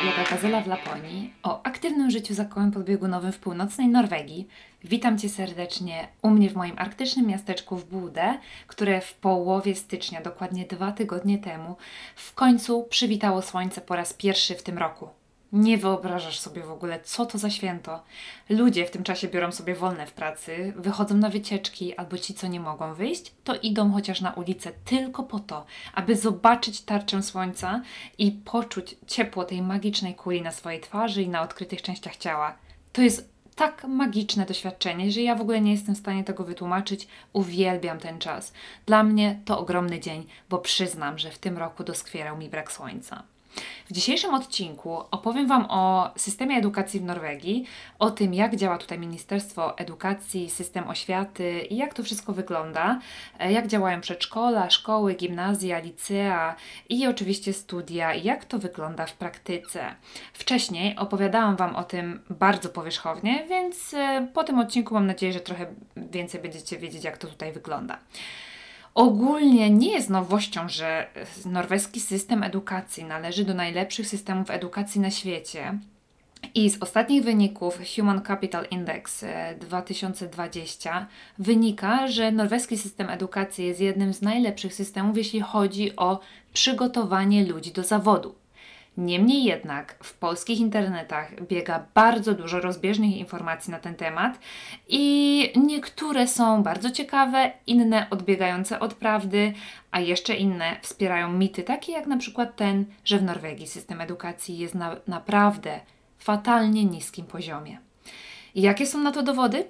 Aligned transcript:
bloga 0.00 0.24
Gazela 0.30 0.60
w 0.60 0.66
Laponii 0.66 1.32
o 1.42 1.62
aktywnym 1.62 2.10
życiu 2.10 2.34
za 2.34 2.44
kołem 2.44 2.70
podbiegunowym 2.70 3.32
w 3.32 3.38
północnej 3.38 3.88
Norwegii. 3.88 4.48
Witam 4.84 5.18
Cię 5.18 5.28
serdecznie 5.28 6.08
u 6.22 6.30
mnie 6.30 6.50
w 6.50 6.54
moim 6.54 6.78
arktycznym 6.78 7.26
miasteczku 7.26 7.76
w 7.76 7.84
Budę, 7.84 8.38
które 8.66 9.00
w 9.00 9.14
połowie 9.14 9.74
stycznia, 9.74 10.20
dokładnie 10.20 10.64
dwa 10.64 10.92
tygodnie 10.92 11.38
temu, 11.38 11.76
w 12.16 12.34
końcu 12.34 12.82
przywitało 12.82 13.42
słońce 13.42 13.80
po 13.80 13.96
raz 13.96 14.12
pierwszy 14.12 14.54
w 14.54 14.62
tym 14.62 14.78
roku. 14.78 15.08
Nie 15.52 15.78
wyobrażasz 15.78 16.40
sobie 16.40 16.62
w 16.62 16.70
ogóle, 16.70 17.00
co 17.00 17.26
to 17.26 17.38
za 17.38 17.50
święto. 17.50 18.02
Ludzie 18.48 18.86
w 18.86 18.90
tym 18.90 19.02
czasie 19.02 19.28
biorą 19.28 19.52
sobie 19.52 19.74
wolne 19.74 20.06
w 20.06 20.12
pracy, 20.12 20.72
wychodzą 20.76 21.16
na 21.16 21.28
wycieczki, 21.28 21.96
albo 21.96 22.18
ci, 22.18 22.34
co 22.34 22.46
nie 22.46 22.60
mogą 22.60 22.94
wyjść, 22.94 23.32
to 23.44 23.54
idą 23.54 23.92
chociaż 23.92 24.20
na 24.20 24.32
ulicę 24.32 24.72
tylko 24.84 25.22
po 25.22 25.40
to, 25.40 25.66
aby 25.94 26.16
zobaczyć 26.16 26.80
tarczę 26.80 27.22
słońca 27.22 27.82
i 28.18 28.32
poczuć 28.32 28.96
ciepło 29.06 29.44
tej 29.44 29.62
magicznej 29.62 30.14
kuli 30.14 30.42
na 30.42 30.52
swojej 30.52 30.80
twarzy 30.80 31.22
i 31.22 31.28
na 31.28 31.42
odkrytych 31.42 31.82
częściach 31.82 32.16
ciała. 32.16 32.56
To 32.92 33.02
jest 33.02 33.30
tak 33.54 33.84
magiczne 33.84 34.46
doświadczenie, 34.46 35.12
że 35.12 35.20
ja 35.20 35.34
w 35.34 35.40
ogóle 35.40 35.60
nie 35.60 35.72
jestem 35.72 35.94
w 35.94 35.98
stanie 35.98 36.24
tego 36.24 36.44
wytłumaczyć. 36.44 37.08
Uwielbiam 37.32 37.98
ten 37.98 38.18
czas. 38.18 38.52
Dla 38.86 39.02
mnie 39.02 39.40
to 39.44 39.58
ogromny 39.58 40.00
dzień, 40.00 40.26
bo 40.50 40.58
przyznam, 40.58 41.18
że 41.18 41.30
w 41.30 41.38
tym 41.38 41.58
roku 41.58 41.84
doskwierał 41.84 42.36
mi 42.36 42.48
brak 42.48 42.72
słońca. 42.72 43.22
W 43.90 43.92
dzisiejszym 43.92 44.34
odcinku 44.34 44.98
opowiem 45.10 45.46
Wam 45.46 45.66
o 45.68 46.10
systemie 46.16 46.56
edukacji 46.56 47.00
w 47.00 47.04
Norwegii, 47.04 47.64
o 47.98 48.10
tym, 48.10 48.34
jak 48.34 48.56
działa 48.56 48.78
tutaj 48.78 48.98
Ministerstwo 48.98 49.78
Edukacji, 49.78 50.50
system 50.50 50.88
oświaty 50.88 51.60
i 51.60 51.76
jak 51.76 51.94
to 51.94 52.02
wszystko 52.02 52.32
wygląda, 52.32 53.00
e, 53.38 53.52
jak 53.52 53.66
działają 53.66 54.00
przedszkola, 54.00 54.70
szkoły, 54.70 55.14
gimnazja, 55.14 55.78
licea 55.78 56.56
i 56.88 57.06
oczywiście 57.06 57.52
studia, 57.52 58.14
jak 58.14 58.44
to 58.44 58.58
wygląda 58.58 59.06
w 59.06 59.12
praktyce. 59.12 59.94
Wcześniej 60.32 60.96
opowiadałam 60.96 61.56
Wam 61.56 61.76
o 61.76 61.84
tym 61.84 62.20
bardzo 62.30 62.68
powierzchownie, 62.68 63.46
więc 63.48 63.94
e, 63.94 64.28
po 64.34 64.44
tym 64.44 64.58
odcinku 64.58 64.94
mam 64.94 65.06
nadzieję, 65.06 65.32
że 65.32 65.40
trochę 65.40 65.66
więcej 65.96 66.42
będziecie 66.42 66.78
wiedzieć, 66.78 67.04
jak 67.04 67.18
to 67.18 67.28
tutaj 67.28 67.52
wygląda. 67.52 67.98
Ogólnie 68.94 69.70
nie 69.70 69.92
jest 69.92 70.10
nowością, 70.10 70.68
że 70.68 71.06
norweski 71.46 72.00
system 72.00 72.42
edukacji 72.42 73.04
należy 73.04 73.44
do 73.44 73.54
najlepszych 73.54 74.06
systemów 74.06 74.50
edukacji 74.50 75.00
na 75.00 75.10
świecie. 75.10 75.78
I 76.54 76.70
z 76.70 76.82
ostatnich 76.82 77.24
wyników 77.24 77.78
Human 77.96 78.22
Capital 78.22 78.66
Index 78.70 79.24
2020 79.60 81.00
e, 81.00 81.06
wynika, 81.38 82.08
że 82.08 82.32
norweski 82.32 82.78
system 82.78 83.10
edukacji 83.10 83.66
jest 83.66 83.80
jednym 83.80 84.14
z 84.14 84.22
najlepszych 84.22 84.74
systemów, 84.74 85.16
jeśli 85.16 85.40
chodzi 85.40 85.96
o 85.96 86.20
przygotowanie 86.52 87.46
ludzi 87.46 87.72
do 87.72 87.82
zawodu. 87.82 88.39
Niemniej 88.96 89.44
jednak 89.44 90.04
w 90.04 90.14
polskich 90.14 90.60
internetach 90.60 91.46
biega 91.46 91.86
bardzo 91.94 92.34
dużo 92.34 92.60
rozbieżnych 92.60 93.16
informacji 93.16 93.70
na 93.70 93.78
ten 93.78 93.94
temat 93.94 94.38
i 94.88 95.52
niektóre 95.56 96.28
są 96.28 96.62
bardzo 96.62 96.90
ciekawe, 96.90 97.52
inne 97.66 98.06
odbiegające 98.10 98.80
od 98.80 98.94
prawdy, 98.94 99.52
a 99.90 100.00
jeszcze 100.00 100.34
inne 100.34 100.76
wspierają 100.82 101.32
mity, 101.32 101.62
takie 101.62 101.92
jak 101.92 102.06
na 102.06 102.16
przykład 102.16 102.56
ten, 102.56 102.84
że 103.04 103.18
w 103.18 103.22
Norwegii 103.22 103.66
system 103.66 104.00
edukacji 104.00 104.58
jest 104.58 104.74
na 104.74 104.96
naprawdę 105.06 105.80
fatalnie 106.18 106.84
niskim 106.84 107.26
poziomie. 107.26 107.78
Jakie 108.54 108.86
są 108.86 108.98
na 108.98 109.12
to 109.12 109.22
dowody? 109.22 109.64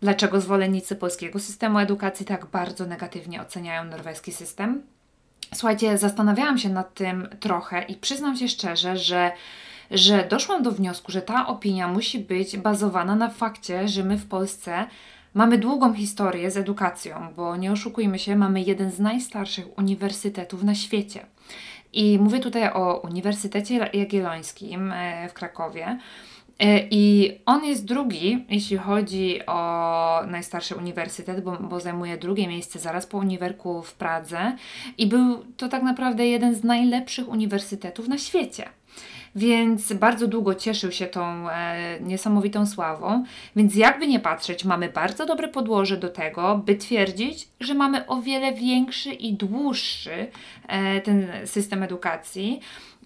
Dlaczego 0.00 0.40
zwolennicy 0.40 0.96
polskiego 0.96 1.40
systemu 1.40 1.78
edukacji 1.78 2.26
tak 2.26 2.46
bardzo 2.46 2.86
negatywnie 2.86 3.42
oceniają 3.42 3.84
norweski 3.84 4.32
system? 4.32 4.82
Słuchajcie, 5.54 5.98
zastanawiałam 5.98 6.58
się 6.58 6.68
nad 6.68 6.94
tym 6.94 7.28
trochę 7.40 7.82
i 7.82 7.96
przyznam 7.96 8.36
się 8.36 8.48
szczerze, 8.48 8.96
że 8.96 9.32
że 9.90 10.26
doszłam 10.30 10.62
do 10.62 10.70
wniosku, 10.70 11.12
że 11.12 11.22
ta 11.22 11.46
opinia 11.46 11.88
musi 11.88 12.18
być 12.18 12.56
bazowana 12.56 13.16
na 13.16 13.30
fakcie, 13.30 13.88
że 13.88 14.04
my 14.04 14.18
w 14.18 14.26
Polsce 14.26 14.86
mamy 15.34 15.58
długą 15.58 15.94
historię 15.94 16.50
z 16.50 16.56
edukacją, 16.56 17.28
bo 17.36 17.56
nie 17.56 17.72
oszukujmy 17.72 18.18
się, 18.18 18.36
mamy 18.36 18.62
jeden 18.62 18.90
z 18.90 18.98
najstarszych 18.98 19.78
uniwersytetów 19.78 20.62
na 20.62 20.74
świecie. 20.74 21.26
I 21.92 22.18
mówię 22.18 22.40
tutaj 22.40 22.72
o 22.72 23.00
Uniwersytecie 23.00 23.90
Jagiellońskim 23.92 24.92
e, 24.92 25.28
w 25.28 25.32
Krakowie. 25.32 25.98
E, 26.58 26.80
I 26.90 27.32
on 27.46 27.64
jest 27.64 27.84
drugi, 27.84 28.44
jeśli 28.48 28.76
chodzi 28.76 29.46
o 29.46 30.20
najstarszy 30.26 30.74
uniwersytet, 30.74 31.44
bo, 31.44 31.56
bo, 31.56 31.80
zajmuje 31.80 32.16
drugie 32.16 32.48
miejsce 32.48 32.78
zaraz 32.78 33.06
po 33.06 33.18
uniwerku 33.18 33.82
w 33.82 33.94
Pradze. 33.94 34.56
I 34.98 35.06
był 35.06 35.44
to 35.56 35.68
tak 35.68 35.82
naprawdę 35.82 36.26
jeden 36.26 36.54
z 36.54 36.64
najlepszych 36.64 37.28
uniwersytetów 37.28 38.08
na 38.08 38.18
świecie. 38.18 38.68
Więc 39.36 39.92
bardzo 39.92 40.28
długo 40.28 40.54
cieszył 40.54 40.92
się 40.92 41.06
tą 41.06 41.50
e, 41.50 42.00
niesamowitą 42.00 42.66
sławą. 42.66 43.24
Więc 43.56 43.74
jakby 43.74 44.06
nie 44.06 44.20
patrzeć, 44.20 44.64
mamy 44.64 44.88
bardzo 44.88 45.26
dobre 45.26 45.48
podłoże 45.48 45.96
do 45.96 46.08
tego, 46.08 46.62
by 46.66 46.76
twierdzić, 46.76 47.48
że 47.60 47.74
mamy 47.74 48.06
o 48.06 48.22
wiele 48.22 48.52
większy 48.52 49.10
i 49.10 49.32
dłuższy 49.32 50.26
e, 50.68 51.00
ten 51.00 51.26
system 51.44 51.82
edukacji. 51.82 52.60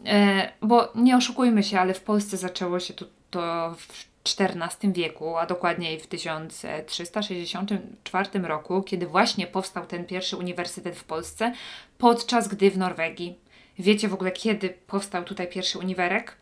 E, 0.07 0.53
bo 0.63 0.93
nie 0.95 1.17
oszukujmy 1.17 1.63
się, 1.63 1.81
ale 1.81 1.95
w 1.95 2.03
Polsce 2.03 2.37
zaczęło 2.37 2.81
się 2.81 2.95
to 2.95 3.18
to 3.31 3.75
w 3.79 4.09
XIV 4.39 4.93
wieku, 4.93 5.37
a 5.37 5.47
dokładniej 5.47 6.01
w 6.01 6.07
1364 6.07 8.29
roku, 8.43 8.83
kiedy 8.83 9.07
właśnie 9.07 9.47
powstał 9.47 9.87
ten 9.87 10.07
pierwszy 10.07 10.37
uniwersytet 10.37 10.97
w 10.97 11.05
Polsce, 11.05 11.53
podczas 11.99 12.49
gdy 12.49 12.71
w 12.71 12.79
Norwegii. 12.79 13.39
Wiecie 13.79 14.09
w 14.09 14.15
ogóle, 14.15 14.33
kiedy 14.33 14.75
powstał 14.87 15.25
tutaj 15.25 15.49
pierwszy 15.49 15.79
uniwerek? 15.79 16.37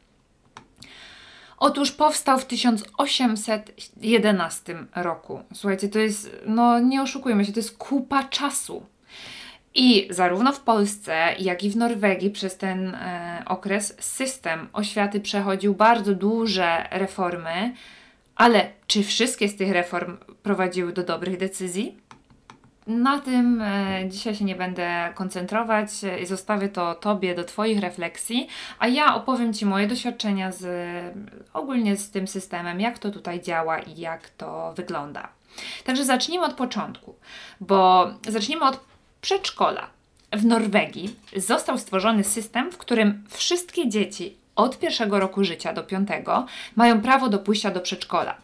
Otóż 1.58 1.92
powstał 1.92 2.38
w 2.38 2.44
1811 2.44 4.86
roku. 4.94 5.40
Słuchajcie, 5.54 5.88
to 5.88 5.98
jest, 5.98 6.30
no 6.46 6.80
nie 6.80 7.02
oszukujmy 7.02 7.44
się, 7.44 7.52
to 7.52 7.58
jest 7.58 7.78
kupa 7.78 8.24
czasu. 8.24 8.86
I 9.78 10.08
zarówno 10.10 10.52
w 10.52 10.60
Polsce, 10.60 11.34
jak 11.38 11.64
i 11.64 11.70
w 11.70 11.76
Norwegii 11.76 12.30
przez 12.30 12.56
ten 12.56 12.94
e, 12.94 13.42
okres 13.46 13.96
system 14.00 14.68
oświaty 14.72 15.20
przechodził 15.20 15.74
bardzo 15.74 16.14
duże 16.14 16.88
reformy, 16.90 17.74
ale 18.36 18.68
czy 18.86 19.02
wszystkie 19.02 19.48
z 19.48 19.56
tych 19.56 19.72
reform 19.72 20.16
prowadziły 20.42 20.92
do 20.92 21.02
dobrych 21.02 21.36
decyzji? 21.36 21.96
Na 22.86 23.20
tym 23.20 23.62
e, 23.62 24.08
dzisiaj 24.08 24.34
się 24.34 24.44
nie 24.44 24.56
będę 24.56 25.12
koncentrować 25.14 25.88
i 26.20 26.22
e, 26.22 26.26
zostawię 26.26 26.68
to 26.68 26.94
Tobie 26.94 27.34
do 27.34 27.44
Twoich 27.44 27.80
refleksji, 27.80 28.48
a 28.78 28.88
ja 28.88 29.14
opowiem 29.14 29.52
Ci 29.52 29.66
moje 29.66 29.86
doświadczenia 29.86 30.52
z, 30.52 30.66
ogólnie 31.52 31.96
z 31.96 32.10
tym 32.10 32.28
systemem, 32.28 32.80
jak 32.80 32.98
to 32.98 33.10
tutaj 33.10 33.40
działa 33.40 33.78
i 33.78 34.00
jak 34.00 34.28
to 34.28 34.72
wygląda. 34.76 35.28
Także 35.84 36.04
zacznijmy 36.04 36.46
od 36.46 36.54
początku, 36.54 37.14
bo 37.60 38.10
zacznijmy 38.28 38.64
od 38.64 38.95
przedszkola. 39.20 39.90
W 40.32 40.44
Norwegii 40.44 41.16
został 41.36 41.78
stworzony 41.78 42.24
system, 42.24 42.72
w 42.72 42.78
którym 42.78 43.24
wszystkie 43.30 43.88
dzieci 43.88 44.36
od 44.56 44.78
pierwszego 44.78 45.18
roku 45.18 45.44
życia 45.44 45.72
do 45.72 45.82
piątego 45.82 46.46
mają 46.76 47.00
prawo 47.00 47.28
do 47.28 47.38
pójścia 47.38 47.70
do 47.70 47.80
przedszkola. 47.80 48.36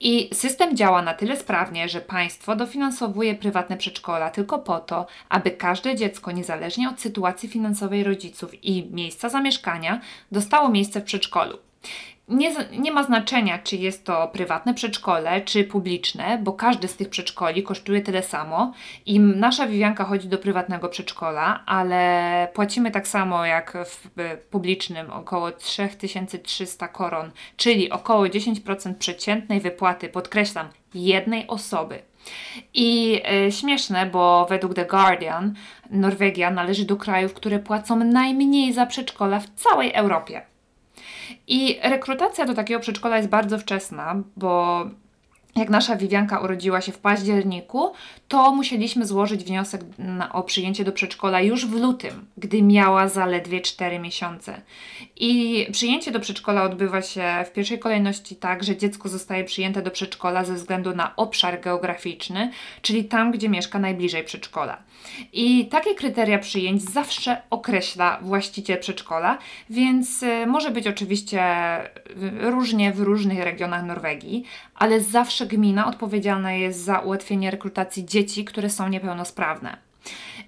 I 0.00 0.30
system 0.32 0.76
działa 0.76 1.02
na 1.02 1.14
tyle 1.14 1.36
sprawnie, 1.36 1.88
że 1.88 2.00
państwo 2.00 2.56
dofinansowuje 2.56 3.34
prywatne 3.34 3.76
przedszkola 3.76 4.30
tylko 4.30 4.58
po 4.58 4.80
to, 4.80 5.06
aby 5.28 5.50
każde 5.50 5.96
dziecko, 5.96 6.32
niezależnie 6.32 6.88
od 6.88 7.00
sytuacji 7.00 7.48
finansowej 7.48 8.04
rodziców 8.04 8.64
i 8.64 8.86
miejsca 8.90 9.28
zamieszkania, 9.28 10.00
dostało 10.32 10.68
miejsce 10.68 11.00
w 11.00 11.04
przedszkolu 11.04 11.58
nie, 12.32 12.54
nie 12.78 12.92
ma 12.92 13.02
znaczenia, 13.02 13.58
czy 13.58 13.76
jest 13.76 14.04
to 14.04 14.28
prywatne 14.28 14.74
przedszkole, 14.74 15.40
czy 15.40 15.64
publiczne, 15.64 16.38
bo 16.42 16.52
każdy 16.52 16.88
z 16.88 16.96
tych 16.96 17.08
przedszkoli 17.08 17.62
kosztuje 17.62 18.00
tyle 18.00 18.22
samo 18.22 18.72
i 19.06 19.20
nasza 19.20 19.66
Wiwianka 19.66 20.04
chodzi 20.04 20.28
do 20.28 20.38
prywatnego 20.38 20.88
przedszkola, 20.88 21.62
ale 21.66 22.48
płacimy 22.54 22.90
tak 22.90 23.08
samo 23.08 23.46
jak 23.46 23.78
w 23.86 24.08
publicznym 24.50 25.10
około 25.10 25.50
3300 25.50 26.88
koron, 26.88 27.30
czyli 27.56 27.90
około 27.90 28.24
10% 28.24 28.94
przeciętnej 28.94 29.60
wypłaty, 29.60 30.08
podkreślam, 30.08 30.68
jednej 30.94 31.46
osoby. 31.46 32.02
I 32.74 33.20
e, 33.24 33.52
śmieszne, 33.52 34.06
bo 34.06 34.46
według 34.50 34.74
The 34.74 34.84
Guardian 34.84 35.54
Norwegia 35.90 36.50
należy 36.50 36.84
do 36.84 36.96
krajów, 36.96 37.34
które 37.34 37.58
płacą 37.58 37.96
najmniej 37.96 38.72
za 38.72 38.86
przedszkola 38.86 39.40
w 39.40 39.50
całej 39.50 39.92
Europie. 39.92 40.51
I 41.46 41.78
rekrutacja 41.82 42.46
do 42.46 42.54
takiego 42.54 42.80
przedszkola 42.80 43.16
jest 43.16 43.28
bardzo 43.28 43.58
wczesna, 43.58 44.22
bo 44.36 44.84
jak 45.56 45.70
nasza 45.70 45.96
Wiwianka 45.96 46.40
urodziła 46.40 46.80
się 46.80 46.92
w 46.92 46.98
październiku, 46.98 47.92
to 48.28 48.52
musieliśmy 48.52 49.06
złożyć 49.06 49.44
wniosek 49.44 49.80
na, 49.98 50.32
o 50.32 50.42
przyjęcie 50.42 50.84
do 50.84 50.92
przedszkola 50.92 51.40
już 51.40 51.66
w 51.66 51.72
lutym, 51.80 52.26
gdy 52.36 52.62
miała 52.62 53.08
zaledwie 53.08 53.60
4 53.60 53.98
miesiące. 53.98 54.60
I 55.16 55.66
przyjęcie 55.72 56.10
do 56.10 56.20
przedszkola 56.20 56.62
odbywa 56.62 57.02
się 57.02 57.44
w 57.46 57.52
pierwszej 57.52 57.78
kolejności 57.78 58.36
tak, 58.36 58.64
że 58.64 58.76
dziecko 58.76 59.08
zostaje 59.08 59.44
przyjęte 59.44 59.82
do 59.82 59.90
przedszkola 59.90 60.44
ze 60.44 60.54
względu 60.54 60.94
na 60.94 61.16
obszar 61.16 61.60
geograficzny, 61.60 62.50
czyli 62.82 63.04
tam, 63.04 63.32
gdzie 63.32 63.48
mieszka 63.48 63.78
najbliżej 63.78 64.24
przedszkola. 64.24 64.82
I 65.32 65.66
takie 65.66 65.94
kryteria 65.94 66.38
przyjęć 66.38 66.82
zawsze 66.82 67.42
określa 67.50 68.18
właściciel 68.22 68.78
przedszkola, 68.78 69.38
więc 69.70 70.22
y, 70.22 70.46
może 70.46 70.70
być 70.70 70.86
oczywiście 70.86 71.42
y, 71.80 72.50
różnie 72.50 72.92
w 72.92 73.00
różnych 73.00 73.38
regionach 73.38 73.84
Norwegii, 73.84 74.44
ale 74.74 75.00
zawsze 75.00 75.46
gmina 75.46 75.86
odpowiedzialna 75.86 76.52
jest 76.52 76.84
za 76.84 76.98
ułatwienie 76.98 77.50
rekrutacji 77.50 78.04
dzieci, 78.04 78.44
które 78.44 78.70
są 78.70 78.88
niepełnosprawne. 78.88 79.76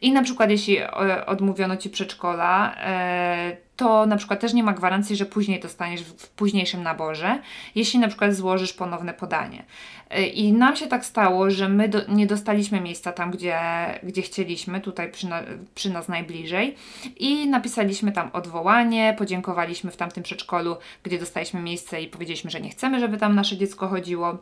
I 0.01 0.13
na 0.13 0.23
przykład 0.23 0.51
jeśli 0.51 0.79
odmówiono 1.27 1.77
Ci 1.77 1.91
przedszkola, 1.91 2.75
e, 2.77 3.57
to 3.77 4.07
na 4.07 4.17
przykład 4.17 4.41
też 4.41 4.53
nie 4.53 4.63
ma 4.63 4.73
gwarancji, 4.73 5.17
że 5.17 5.27
później 5.27 5.61
dostaniesz 5.61 6.03
w 6.03 6.29
późniejszym 6.29 6.83
naborze, 6.83 7.39
jeśli 7.75 7.99
na 8.01 8.09
przykład 8.09 8.35
złożysz 8.35 8.73
ponowne 8.73 9.15
podanie. 9.15 9.65
E, 10.11 10.27
I 10.27 10.53
nam 10.53 10.77
się 10.77 10.87
tak 10.87 11.05
stało, 11.05 11.51
że 11.51 11.69
my 11.69 11.89
do, 11.89 12.01
nie 12.09 12.27
dostaliśmy 12.27 12.81
miejsca 12.81 13.13
tam, 13.13 13.31
gdzie, 13.31 13.59
gdzie 14.03 14.23
chcieliśmy, 14.23 14.81
tutaj 14.81 15.13
przy, 15.13 15.29
na, 15.29 15.43
przy 15.75 15.91
nas 15.91 16.09
najbliżej 16.09 16.77
i 17.17 17.49
napisaliśmy 17.49 18.13
tam 18.13 18.31
odwołanie, 18.33 19.15
podziękowaliśmy 19.19 19.91
w 19.91 19.97
tamtym 19.97 20.23
przedszkolu, 20.23 20.77
gdzie 21.03 21.19
dostaliśmy 21.19 21.61
miejsce 21.61 22.03
i 22.03 22.09
powiedzieliśmy, 22.09 22.51
że 22.51 22.61
nie 22.61 22.71
chcemy, 22.71 23.01
żeby 23.01 23.19
tam 23.19 23.35
nasze 23.35 23.57
dziecko 23.57 23.89
chodziło 23.89 24.39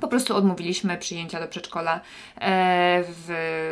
po 0.00 0.08
prostu 0.08 0.36
odmówiliśmy 0.36 0.96
przyjęcia 0.96 1.40
do 1.40 1.48
przedszkola 1.48 2.00
e, 2.40 3.04
w 3.08 3.28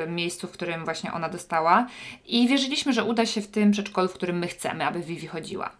miejscu, 0.08 0.46
w 0.46 0.50
którym 0.50 0.84
właśnie 0.84 1.12
ona 1.12 1.28
dostała 1.28 1.86
i 2.26 2.48
wierzyliśmy, 2.48 2.92
że 2.92 3.04
uda 3.04 3.26
się 3.26 3.40
w 3.40 3.48
tym 3.48 3.70
przedszkolu, 3.70 4.08
w 4.08 4.12
którym 4.12 4.38
my 4.38 4.46
chcemy, 4.46 4.86
aby 4.86 5.00
Vivi 5.00 5.26
chodziła. 5.26 5.70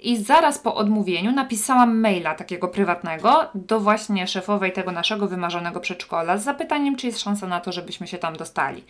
I 0.00 0.16
zaraz 0.16 0.58
po 0.58 0.74
odmówieniu 0.74 1.32
napisałam 1.32 2.00
maila 2.00 2.34
takiego 2.34 2.68
prywatnego 2.68 3.48
do 3.54 3.80
właśnie 3.80 4.26
szefowej 4.26 4.72
tego 4.72 4.92
naszego 4.92 5.28
wymarzonego 5.28 5.80
przedszkola 5.80 6.38
z 6.38 6.44
zapytaniem, 6.44 6.96
czy 6.96 7.06
jest 7.06 7.20
szansa 7.20 7.46
na 7.46 7.60
to, 7.60 7.72
żebyśmy 7.72 8.06
się 8.06 8.18
tam 8.18 8.36
dostali. 8.36 8.84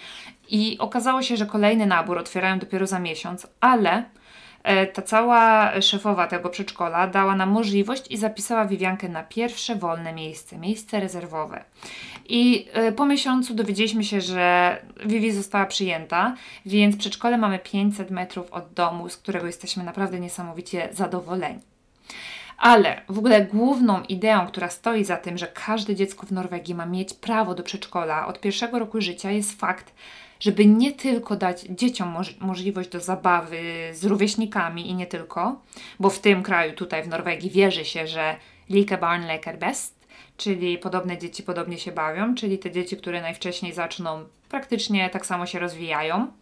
I 0.48 0.76
okazało 0.78 1.22
się, 1.22 1.36
że 1.36 1.46
kolejny 1.46 1.86
nabór 1.86 2.18
otwierają 2.18 2.58
dopiero 2.58 2.86
za 2.86 2.98
miesiąc, 2.98 3.46
ale 3.60 4.04
ta 4.92 5.02
cała 5.02 5.72
szefowa 5.80 6.26
tego 6.26 6.48
przedszkola 6.48 7.06
dała 7.06 7.36
nam 7.36 7.50
możliwość 7.50 8.04
i 8.10 8.16
zapisała 8.16 8.64
Wiwiankę 8.64 9.08
na 9.08 9.22
pierwsze 9.22 9.76
wolne 9.76 10.12
miejsce, 10.12 10.58
miejsce 10.58 11.00
rezerwowe. 11.00 11.64
I 12.28 12.68
e, 12.72 12.92
po 12.92 13.06
miesiącu 13.06 13.54
dowiedzieliśmy 13.54 14.04
się, 14.04 14.20
że 14.20 14.78
Vivi 15.06 15.32
została 15.32 15.66
przyjęta, 15.66 16.34
więc 16.66 16.96
przedszkole 16.96 17.38
mamy 17.38 17.58
500 17.58 18.10
metrów 18.10 18.52
od 18.52 18.72
domu, 18.72 19.08
z 19.08 19.16
którego 19.16 19.46
jesteśmy 19.46 19.84
naprawdę 19.84 20.20
niesamowicie 20.20 20.88
zadowoleni. 20.92 21.60
Ale 22.58 23.02
w 23.08 23.18
ogóle 23.18 23.44
główną 23.44 24.02
ideą, 24.02 24.46
która 24.46 24.70
stoi 24.70 25.04
za 25.04 25.16
tym, 25.16 25.38
że 25.38 25.46
każde 25.46 25.94
dziecko 25.94 26.26
w 26.26 26.32
Norwegii 26.32 26.74
ma 26.74 26.86
mieć 26.86 27.14
prawo 27.14 27.54
do 27.54 27.62
przedszkola 27.62 28.26
od 28.26 28.40
pierwszego 28.40 28.78
roku 28.78 29.00
życia, 29.00 29.30
jest 29.30 29.60
fakt, 29.60 29.92
żeby 30.40 30.66
nie 30.66 30.92
tylko 30.92 31.36
dać 31.36 31.62
dzieciom 31.62 32.08
moż 32.08 32.40
możliwość 32.40 32.88
do 32.88 33.00
zabawy 33.00 33.60
z 33.92 34.04
rówieśnikami 34.04 34.90
i 34.90 34.94
nie 34.94 35.06
tylko, 35.06 35.62
bo 36.00 36.10
w 36.10 36.18
tym 36.18 36.42
kraju, 36.42 36.72
tutaj 36.72 37.02
w 37.02 37.08
Norwegii, 37.08 37.50
wierzy 37.50 37.84
się, 37.84 38.06
że 38.06 38.36
like 38.70 38.98
barn 38.98 39.26
leker 39.26 39.58
best, 39.58 40.06
czyli 40.36 40.78
podobne 40.78 41.18
dzieci 41.18 41.42
podobnie 41.42 41.78
się 41.78 41.92
bawią, 41.92 42.34
czyli 42.34 42.58
te 42.58 42.70
dzieci, 42.70 42.96
które 42.96 43.20
najwcześniej 43.20 43.72
zaczną, 43.72 44.24
praktycznie 44.48 45.10
tak 45.10 45.26
samo 45.26 45.46
się 45.46 45.58
rozwijają. 45.58 46.32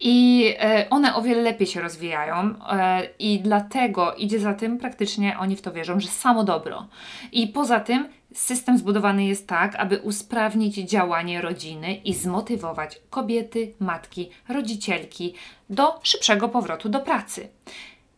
I 0.00 0.46
e, 0.58 0.90
one 0.90 1.14
o 1.14 1.22
wiele 1.22 1.42
lepiej 1.42 1.66
się 1.66 1.80
rozwijają, 1.80 2.54
e, 2.70 3.02
i 3.18 3.40
dlatego 3.40 4.14
idzie 4.14 4.38
za 4.38 4.54
tym 4.54 4.78
praktycznie 4.78 5.38
oni 5.38 5.56
w 5.56 5.62
to 5.62 5.72
wierzą, 5.72 6.00
że 6.00 6.08
samo 6.08 6.44
dobro. 6.44 6.86
I 7.32 7.48
poza 7.48 7.80
tym 7.80 8.08
system 8.34 8.78
zbudowany 8.78 9.24
jest 9.24 9.48
tak, 9.48 9.76
aby 9.76 9.98
usprawnić 9.98 10.74
działanie 10.74 11.40
rodziny 11.40 11.94
i 11.94 12.14
zmotywować 12.14 13.00
kobiety, 13.10 13.74
matki, 13.80 14.30
rodzicielki 14.48 15.34
do 15.70 16.00
szybszego 16.02 16.48
powrotu 16.48 16.88
do 16.88 17.00
pracy. 17.00 17.48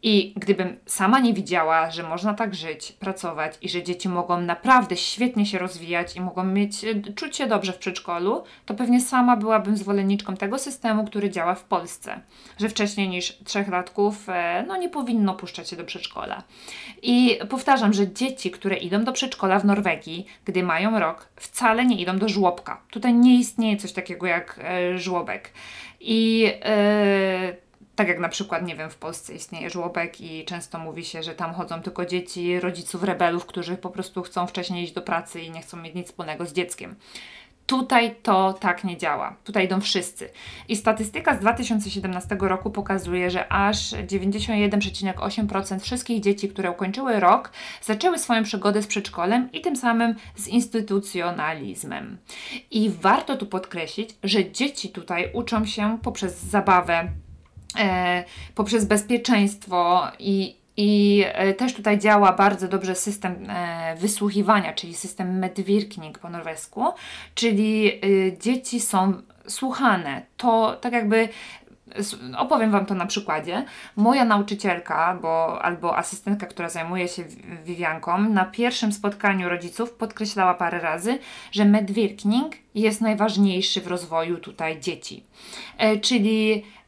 I 0.06 0.32
gdybym 0.36 0.76
sama 0.86 1.20
nie 1.20 1.34
widziała, 1.34 1.90
że 1.90 2.02
można 2.02 2.34
tak 2.34 2.54
żyć, 2.54 2.92
pracować 2.92 3.58
i 3.62 3.68
że 3.68 3.82
dzieci 3.82 4.08
mogą 4.08 4.40
naprawdę 4.40 4.96
świetnie 4.96 5.46
się 5.46 5.58
rozwijać 5.58 6.16
i 6.16 6.20
mogą 6.20 6.44
mieć, 6.44 6.84
e, 6.84 7.12
czuć 7.14 7.36
się 7.36 7.46
dobrze 7.46 7.72
w 7.72 7.78
przedszkolu, 7.78 8.44
to 8.66 8.74
pewnie 8.74 9.00
sama 9.00 9.36
byłabym 9.36 9.76
zwolenniczką 9.76 10.36
tego 10.36 10.58
systemu, 10.58 11.04
który 11.04 11.30
działa 11.30 11.54
w 11.54 11.64
Polsce. 11.64 12.20
Że 12.58 12.68
wcześniej 12.68 13.08
niż 13.08 13.38
trzechlatków 13.44 14.28
e, 14.28 14.64
no, 14.68 14.76
nie 14.76 14.88
powinno 14.88 15.34
puszczać 15.34 15.68
się 15.68 15.76
do 15.76 15.84
przedszkola. 15.84 16.42
I 17.02 17.38
powtarzam, 17.48 17.92
że 17.92 18.12
dzieci, 18.12 18.50
które 18.50 18.76
idą 18.76 19.04
do 19.04 19.12
przedszkola 19.12 19.58
w 19.58 19.64
Norwegii, 19.64 20.26
gdy 20.44 20.62
mają 20.62 20.98
rok, 20.98 21.28
wcale 21.36 21.86
nie 21.86 22.00
idą 22.00 22.18
do 22.18 22.28
żłobka. 22.28 22.80
Tutaj 22.90 23.14
nie 23.14 23.38
istnieje 23.38 23.76
coś 23.76 23.92
takiego 23.92 24.26
jak 24.26 24.60
e, 24.62 24.98
żłobek. 24.98 25.50
I 26.00 26.50
tak 27.96 28.08
jak 28.08 28.18
na 28.18 28.28
przykład, 28.28 28.66
nie 28.66 28.76
wiem, 28.76 28.90
w 28.90 28.96
Polsce 28.96 29.34
istnieje 29.34 29.70
żłobek 29.70 30.20
i 30.20 30.44
często 30.44 30.78
mówi 30.78 31.04
się, 31.04 31.22
że 31.22 31.34
tam 31.34 31.54
chodzą 31.54 31.82
tylko 31.82 32.06
dzieci 32.06 32.60
rodziców 32.60 33.02
rebelów, 33.02 33.46
którzy 33.46 33.76
po 33.76 33.90
prostu 33.90 34.22
chcą 34.22 34.46
wcześniej 34.46 34.84
iść 34.84 34.92
do 34.92 35.02
pracy 35.02 35.40
i 35.40 35.50
nie 35.50 35.62
chcą 35.62 35.76
mieć 35.76 35.94
nic 35.94 36.06
wspólnego 36.06 36.46
z 36.46 36.52
dzieckiem. 36.52 36.96
Tutaj 37.66 38.14
to 38.22 38.52
tak 38.52 38.84
nie 38.84 38.96
działa. 38.96 39.36
Tutaj 39.44 39.64
idą 39.64 39.80
wszyscy. 39.80 40.30
I 40.68 40.76
statystyka 40.76 41.36
z 41.36 41.38
2017 41.38 42.36
roku 42.40 42.70
pokazuje, 42.70 43.30
że 43.30 43.52
aż 43.52 43.90
91,8% 43.90 45.80
wszystkich 45.80 46.20
dzieci, 46.20 46.48
które 46.48 46.70
ukończyły 46.70 47.20
rok, 47.20 47.52
zaczęły 47.82 48.18
swoją 48.18 48.42
przygodę 48.42 48.82
z 48.82 48.86
przedszkolem 48.86 49.52
i 49.52 49.60
tym 49.60 49.76
samym 49.76 50.14
z 50.36 50.48
instytucjonalizmem. 50.48 52.18
I 52.70 52.90
warto 52.90 53.36
tu 53.36 53.46
podkreślić, 53.46 54.10
że 54.22 54.52
dzieci 54.52 54.88
tutaj 54.88 55.30
uczą 55.32 55.66
się 55.66 55.98
poprzez 56.02 56.38
zabawę 56.38 57.08
poprzez 58.54 58.84
bezpieczeństwo 58.84 60.02
i, 60.18 60.56
i 60.76 61.24
e, 61.26 61.54
też 61.54 61.74
tutaj 61.74 61.98
działa 61.98 62.32
bardzo 62.32 62.68
dobrze 62.68 62.94
system 62.94 63.50
e, 63.50 63.96
wysłuchiwania, 63.96 64.72
czyli 64.72 64.94
system 64.94 65.38
medvirkning 65.38 66.18
po 66.18 66.30
norwesku, 66.30 66.84
czyli 67.34 68.00
dzieci 68.40 68.80
są 68.80 69.12
słuchane. 69.46 70.22
To 70.36 70.76
tak 70.80 70.92
jakby 70.92 71.28
opowiem 72.38 72.70
Wam 72.70 72.86
to 72.86 72.94
na 72.94 73.06
przykładzie. 73.06 73.64
Moja 73.96 74.24
nauczycielka 74.24 75.18
bo, 75.22 75.62
albo 75.62 75.96
asystentka, 75.96 76.46
która 76.46 76.68
zajmuje 76.68 77.08
się 77.08 77.24
Wiwianką, 77.64 78.18
na 78.18 78.44
pierwszym 78.44 78.92
spotkaniu 78.92 79.48
rodziców 79.48 79.92
podkreślała 79.92 80.54
parę 80.54 80.80
razy, 80.80 81.18
że 81.52 81.64
medvirkning 81.64 82.52
jest 82.74 83.00
najważniejszy 83.00 83.80
w 83.80 83.86
rozwoju 83.86 84.38
tutaj 84.38 84.80
dzieci. 84.80 85.22
E, 85.78 85.96
czyli 85.96 86.64
E, 86.64 86.83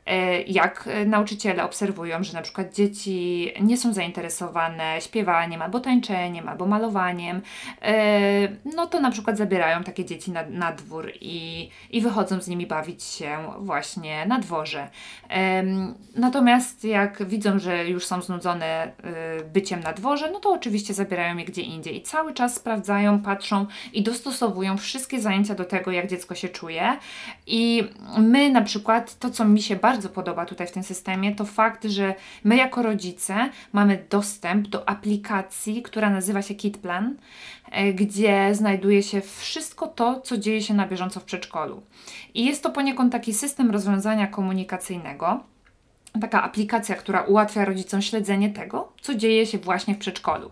jak 0.46 0.88
nauczyciele 1.06 1.64
obserwują, 1.64 2.24
że 2.24 2.32
na 2.32 2.42
przykład 2.42 2.74
dzieci 2.74 3.52
nie 3.60 3.76
są 3.76 3.92
zainteresowane 3.92 5.00
śpiewaniem 5.00 5.62
albo 5.62 5.80
tańczeniem, 5.80 6.48
albo 6.48 6.66
malowaniem, 6.66 7.42
e, 7.82 8.48
no 8.74 8.86
to 8.86 9.00
na 9.00 9.10
przykład 9.10 9.38
zabierają 9.38 9.84
takie 9.84 10.04
dzieci 10.04 10.30
na, 10.30 10.42
na 10.50 10.72
dwór 10.72 11.12
i, 11.20 11.68
i 11.90 12.00
wychodzą 12.00 12.40
z 12.40 12.48
nimi 12.48 12.66
bawić 12.66 13.02
się 13.02 13.38
właśnie 13.58 14.26
na 14.26 14.38
dworze. 14.38 14.88
Natomiast 16.16 16.84
jak 16.84 17.28
widzą, 17.28 17.58
że 17.58 17.88
już 17.88 18.06
są 18.06 18.22
znudzone 18.22 18.66
e, 18.66 18.92
byciem 19.52 19.80
na 19.80 19.92
dworze, 19.92 20.30
no 20.30 20.40
to 20.40 20.52
oczywiście 20.52 20.94
zabierają 20.94 21.36
je 21.36 21.44
gdzie 21.44 21.62
indziej 21.62 21.96
i 21.96 22.02
cały 22.02 22.34
czas 22.34 22.54
sprawdzają, 22.54 23.22
patrzą 23.22 23.66
i 23.92 24.02
dostosowują 24.02 24.76
wszystkie 24.76 25.20
zajęcia 25.20 25.54
do 25.54 25.64
tego, 25.64 25.90
jak 25.90 26.06
dziecko 26.06 26.34
się 26.34 26.48
czuje. 26.48 26.96
I 27.46 27.84
my 28.18 28.50
na 28.50 28.62
przykład 28.62 29.18
to, 29.18 29.30
co 29.30 29.44
mi 29.44 29.62
się 29.62 29.76
bardzo 29.76 29.95
bardzo 29.96 30.08
podoba 30.08 30.46
tutaj 30.46 30.66
w 30.66 30.70
tym 30.70 30.82
systemie, 30.82 31.34
to 31.34 31.44
fakt, 31.44 31.84
że 31.84 32.14
my 32.44 32.56
jako 32.56 32.82
rodzice 32.82 33.48
mamy 33.72 34.04
dostęp 34.10 34.68
do 34.68 34.88
aplikacji, 34.88 35.82
która 35.82 36.10
nazywa 36.10 36.42
się 36.42 36.54
KitPlan, 36.54 37.16
e, 37.70 37.92
gdzie 37.92 38.54
znajduje 38.54 39.02
się 39.02 39.20
wszystko 39.20 39.86
to, 39.86 40.20
co 40.20 40.38
dzieje 40.38 40.62
się 40.62 40.74
na 40.74 40.86
bieżąco 40.86 41.20
w 41.20 41.24
przedszkolu. 41.24 41.82
I 42.34 42.44
jest 42.44 42.62
to 42.62 42.70
poniekąd 42.70 43.12
taki 43.12 43.34
system 43.34 43.70
rozwiązania 43.70 44.26
komunikacyjnego 44.26 45.40
taka 46.20 46.42
aplikacja, 46.42 46.94
która 46.94 47.22
ułatwia 47.22 47.64
rodzicom 47.64 48.02
śledzenie 48.02 48.50
tego, 48.50 48.92
co 49.00 49.14
dzieje 49.14 49.46
się 49.46 49.58
właśnie 49.58 49.94
w 49.94 49.98
przedszkolu. 49.98 50.50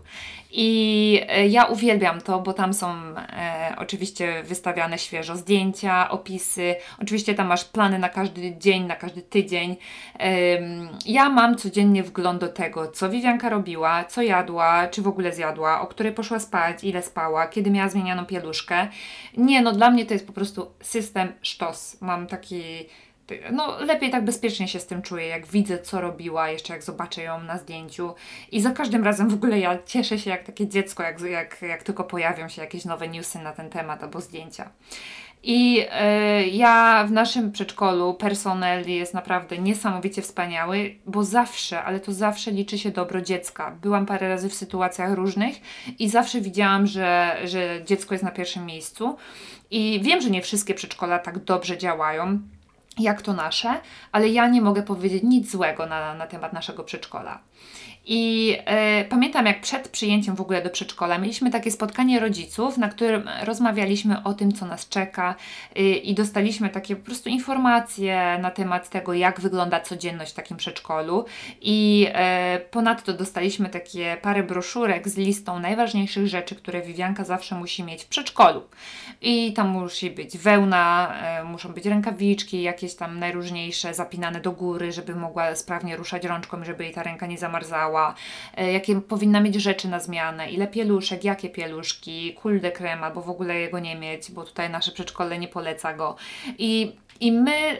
I 0.57 1.21
e, 1.27 1.47
ja 1.47 1.65
uwielbiam 1.65 2.21
to, 2.21 2.39
bo 2.39 2.53
tam 2.53 2.73
są 2.73 2.95
e, 3.17 3.75
oczywiście 3.77 4.43
wystawiane 4.43 4.99
świeżo 4.99 5.35
zdjęcia, 5.35 6.09
opisy. 6.09 6.75
Oczywiście 7.01 7.35
tam 7.35 7.47
masz 7.47 7.65
plany 7.65 7.99
na 7.99 8.09
każdy 8.09 8.57
dzień, 8.57 8.83
na 8.83 8.95
każdy 8.95 9.21
tydzień. 9.21 9.75
E, 10.19 10.27
ja 11.05 11.29
mam 11.29 11.55
codziennie 11.55 12.03
wgląd 12.03 12.41
do 12.41 12.47
tego, 12.47 12.87
co 12.87 13.09
Wiwianka 13.09 13.49
robiła, 13.49 14.03
co 14.03 14.21
jadła, 14.21 14.87
czy 14.87 15.01
w 15.01 15.07
ogóle 15.07 15.33
zjadła, 15.33 15.81
o 15.81 15.87
której 15.87 16.13
poszła 16.13 16.39
spać, 16.39 16.83
ile 16.83 17.01
spała, 17.01 17.47
kiedy 17.47 17.71
miała 17.71 17.89
zmienianą 17.89 18.25
pieluszkę. 18.25 18.87
Nie, 19.37 19.61
no 19.61 19.71
dla 19.71 19.89
mnie 19.89 20.05
to 20.05 20.13
jest 20.13 20.27
po 20.27 20.33
prostu 20.33 20.71
system 20.81 21.33
sztos. 21.41 21.97
Mam 22.01 22.27
taki 22.27 22.61
no 23.51 23.79
lepiej 23.79 24.09
tak 24.09 24.25
bezpiecznie 24.25 24.67
się 24.67 24.79
z 24.79 24.85
tym 24.87 25.01
czuję, 25.01 25.27
jak 25.27 25.47
widzę, 25.47 25.79
co 25.79 26.01
robiła, 26.01 26.49
jeszcze 26.49 26.73
jak 26.73 26.83
zobaczę 26.83 27.23
ją 27.23 27.43
na 27.43 27.57
zdjęciu. 27.57 28.13
I 28.51 28.61
za 28.61 28.71
każdym 28.71 29.03
razem 29.03 29.29
w 29.29 29.33
ogóle 29.33 29.59
ja 29.59 29.77
cieszę 29.85 30.19
się 30.19 30.29
jak 30.29 30.43
takie 30.43 30.67
dziecko, 30.67 31.03
jak, 31.03 31.21
jak, 31.21 31.61
jak 31.61 31.83
tylko 31.83 32.03
pojawią 32.03 32.49
się 32.49 32.61
jakieś 32.61 32.85
nowe 32.85 33.07
newsy 33.07 33.39
na 33.39 33.51
ten 33.51 33.69
temat 33.69 34.03
albo 34.03 34.21
zdjęcia. 34.21 34.69
I 35.47 35.79
y, 36.41 36.47
ja 36.47 37.05
w 37.07 37.11
naszym 37.11 37.51
przedszkolu 37.51 38.13
personel 38.13 38.89
jest 38.89 39.13
naprawdę 39.13 39.57
niesamowicie 39.57 40.21
wspaniały, 40.21 40.95
bo 41.05 41.23
zawsze, 41.23 41.83
ale 41.83 41.99
to 41.99 42.13
zawsze 42.13 42.51
liczy 42.51 42.77
się 42.77 42.91
dobro 42.91 43.21
dziecka. 43.21 43.71
Byłam 43.81 44.05
parę 44.05 44.29
razy 44.29 44.49
w 44.49 44.53
sytuacjach 44.53 45.13
różnych 45.13 45.55
i 45.99 46.09
zawsze 46.09 46.41
widziałam, 46.41 46.87
że, 46.87 47.37
że 47.43 47.81
dziecko 47.85 48.13
jest 48.13 48.23
na 48.23 48.31
pierwszym 48.31 48.65
miejscu. 48.65 49.17
I 49.71 49.99
wiem, 50.03 50.21
że 50.21 50.29
nie 50.29 50.41
wszystkie 50.41 50.73
przedszkola 50.73 51.19
tak 51.19 51.39
dobrze 51.39 51.77
działają 51.77 52.39
jak 52.99 53.21
to 53.21 53.33
nasze, 53.33 53.79
ale 54.11 54.29
ja 54.29 54.47
nie 54.47 54.61
mogę 54.61 54.83
powiedzieć 54.83 55.23
nic 55.23 55.51
złego 55.51 55.85
na, 55.85 56.15
na 56.15 56.27
temat 56.27 56.53
naszego 56.53 56.83
przedszkola. 56.83 57.39
I 58.07 58.55
e, 58.65 59.05
pamiętam, 59.05 59.45
jak 59.45 59.61
przed 59.61 59.87
przyjęciem 59.87 60.35
w 60.35 60.41
ogóle 60.41 60.61
do 60.61 60.69
przedszkola 60.69 61.17
mieliśmy 61.17 61.51
takie 61.51 61.71
spotkanie 61.71 62.19
rodziców, 62.19 62.77
na 62.77 62.89
którym 62.89 63.29
rozmawialiśmy 63.43 64.23
o 64.23 64.33
tym, 64.33 64.53
co 64.53 64.65
nas 64.65 64.89
czeka 64.89 65.35
y, 65.77 65.81
i 65.81 66.13
dostaliśmy 66.13 66.69
takie 66.69 66.95
po 66.95 67.05
prostu 67.05 67.29
informacje 67.29 68.37
na 68.41 68.51
temat 68.51 68.89
tego, 68.89 69.13
jak 69.13 69.39
wygląda 69.39 69.79
codzienność 69.79 70.31
w 70.31 70.35
takim 70.35 70.57
przedszkolu. 70.57 71.25
I 71.61 72.07
e, 72.13 72.59
ponadto 72.71 73.13
dostaliśmy 73.13 73.69
takie 73.69 74.17
parę 74.21 74.43
broszurek 74.43 75.09
z 75.09 75.17
listą 75.17 75.59
najważniejszych 75.59 76.27
rzeczy, 76.27 76.55
które 76.55 76.81
Wiwianka 76.81 77.23
zawsze 77.23 77.55
musi 77.55 77.83
mieć 77.83 78.03
w 78.03 78.07
przedszkolu. 78.07 78.61
I 79.21 79.53
tam 79.53 79.67
musi 79.67 80.11
być 80.11 80.37
wełna, 80.37 81.15
e, 81.21 81.43
muszą 81.43 81.69
być 81.69 81.85
rękawiczki, 81.85 82.61
jakieś 82.61 82.95
tam 82.95 83.19
najróżniejsze 83.19 83.93
zapinane 83.93 84.41
do 84.41 84.51
góry, 84.51 84.91
żeby 84.91 85.15
mogła 85.15 85.55
sprawnie 85.55 85.95
ruszać 85.95 86.25
rączką, 86.25 86.65
żeby 86.65 86.83
jej 86.83 86.93
ta 86.93 87.03
ręka 87.03 87.25
nie 87.25 87.37
zamarzała 87.37 87.94
E, 88.57 88.71
jakie 88.71 89.01
powinna 89.01 89.41
mieć 89.41 89.55
rzeczy 89.55 89.87
na 89.87 89.99
zmianę, 89.99 90.49
ile 90.49 90.67
pieluszek, 90.67 91.23
jakie 91.23 91.49
pieluszki, 91.49 92.33
kulde 92.33 92.71
krem, 92.71 93.03
albo 93.03 93.21
w 93.21 93.29
ogóle 93.29 93.55
jego 93.55 93.79
nie 93.79 93.95
mieć, 93.95 94.31
bo 94.31 94.43
tutaj 94.43 94.69
nasze 94.69 94.91
przedszkole 94.91 95.39
nie 95.39 95.47
poleca 95.47 95.93
go. 95.93 96.15
I 96.57 96.95
i 97.19 97.31
my 97.31 97.77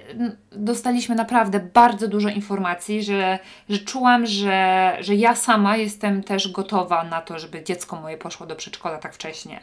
dostaliśmy 0.51 1.15
naprawdę 1.15 1.59
bardzo 1.59 2.07
dużo 2.07 2.29
informacji, 2.29 3.03
że, 3.03 3.39
że 3.69 3.77
czułam, 3.77 4.25
że, 4.25 4.97
że 4.99 5.15
ja 5.15 5.35
sama 5.35 5.77
jestem 5.77 6.23
też 6.23 6.51
gotowa 6.51 7.03
na 7.03 7.21
to, 7.21 7.39
żeby 7.39 7.63
dziecko 7.63 8.01
moje 8.01 8.17
poszło 8.17 8.45
do 8.45 8.55
przedszkola 8.55 8.97
tak 8.97 9.13
wcześnie. 9.13 9.59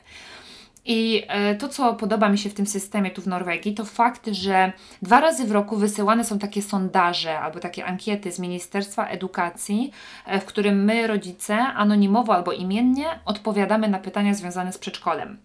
I 0.84 1.24
e, 1.28 1.54
to, 1.54 1.68
co 1.68 1.94
podoba 1.94 2.28
mi 2.28 2.38
się 2.38 2.50
w 2.50 2.54
tym 2.54 2.66
systemie 2.66 3.10
tu 3.10 3.22
w 3.22 3.26
Norwegii, 3.26 3.74
to 3.74 3.84
fakt, 3.84 4.26
że 4.26 4.72
dwa 5.02 5.20
razy 5.20 5.44
w 5.46 5.52
roku 5.52 5.76
wysyłane 5.76 6.24
są 6.24 6.38
takie 6.38 6.62
sondaże 6.62 7.40
albo 7.40 7.60
takie 7.60 7.84
ankiety 7.84 8.32
z 8.32 8.38
Ministerstwa 8.38 9.06
Edukacji, 9.06 9.92
e, 10.26 10.40
w 10.40 10.44
którym 10.44 10.84
my, 10.84 11.06
rodzice, 11.06 11.56
anonimowo 11.58 12.34
albo 12.34 12.52
imiennie 12.52 13.06
odpowiadamy 13.24 13.88
na 13.88 13.98
pytania 13.98 14.34
związane 14.34 14.72
z 14.72 14.78
przedszkolem. 14.78 15.38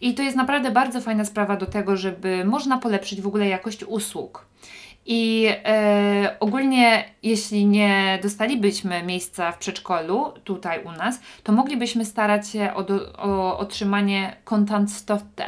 I 0.00 0.14
to 0.14 0.22
jest 0.22 0.36
naprawdę 0.36 0.70
bardzo 0.70 1.00
fajna 1.00 1.24
sprawa 1.24 1.56
do 1.56 1.66
tego, 1.66 1.96
żeby 1.96 2.44
można 2.44 2.78
polepszyć 2.78 3.20
w 3.20 3.26
ogóle 3.26 3.48
jakość 3.48 3.84
usług. 3.84 4.46
I 5.12 5.46
e, 5.64 6.36
ogólnie, 6.40 7.04
jeśli 7.22 7.66
nie 7.66 8.18
dostalibyśmy 8.22 9.02
miejsca 9.02 9.52
w 9.52 9.58
przedszkolu 9.58 10.32
tutaj 10.44 10.84
u 10.84 10.92
nas, 10.92 11.20
to 11.42 11.52
moglibyśmy 11.52 12.04
starać 12.04 12.48
się 12.48 12.74
o, 12.74 12.82
do, 12.82 13.12
o 13.12 13.58
otrzymanie 13.58 14.36
kontantstøtte, 14.44 15.44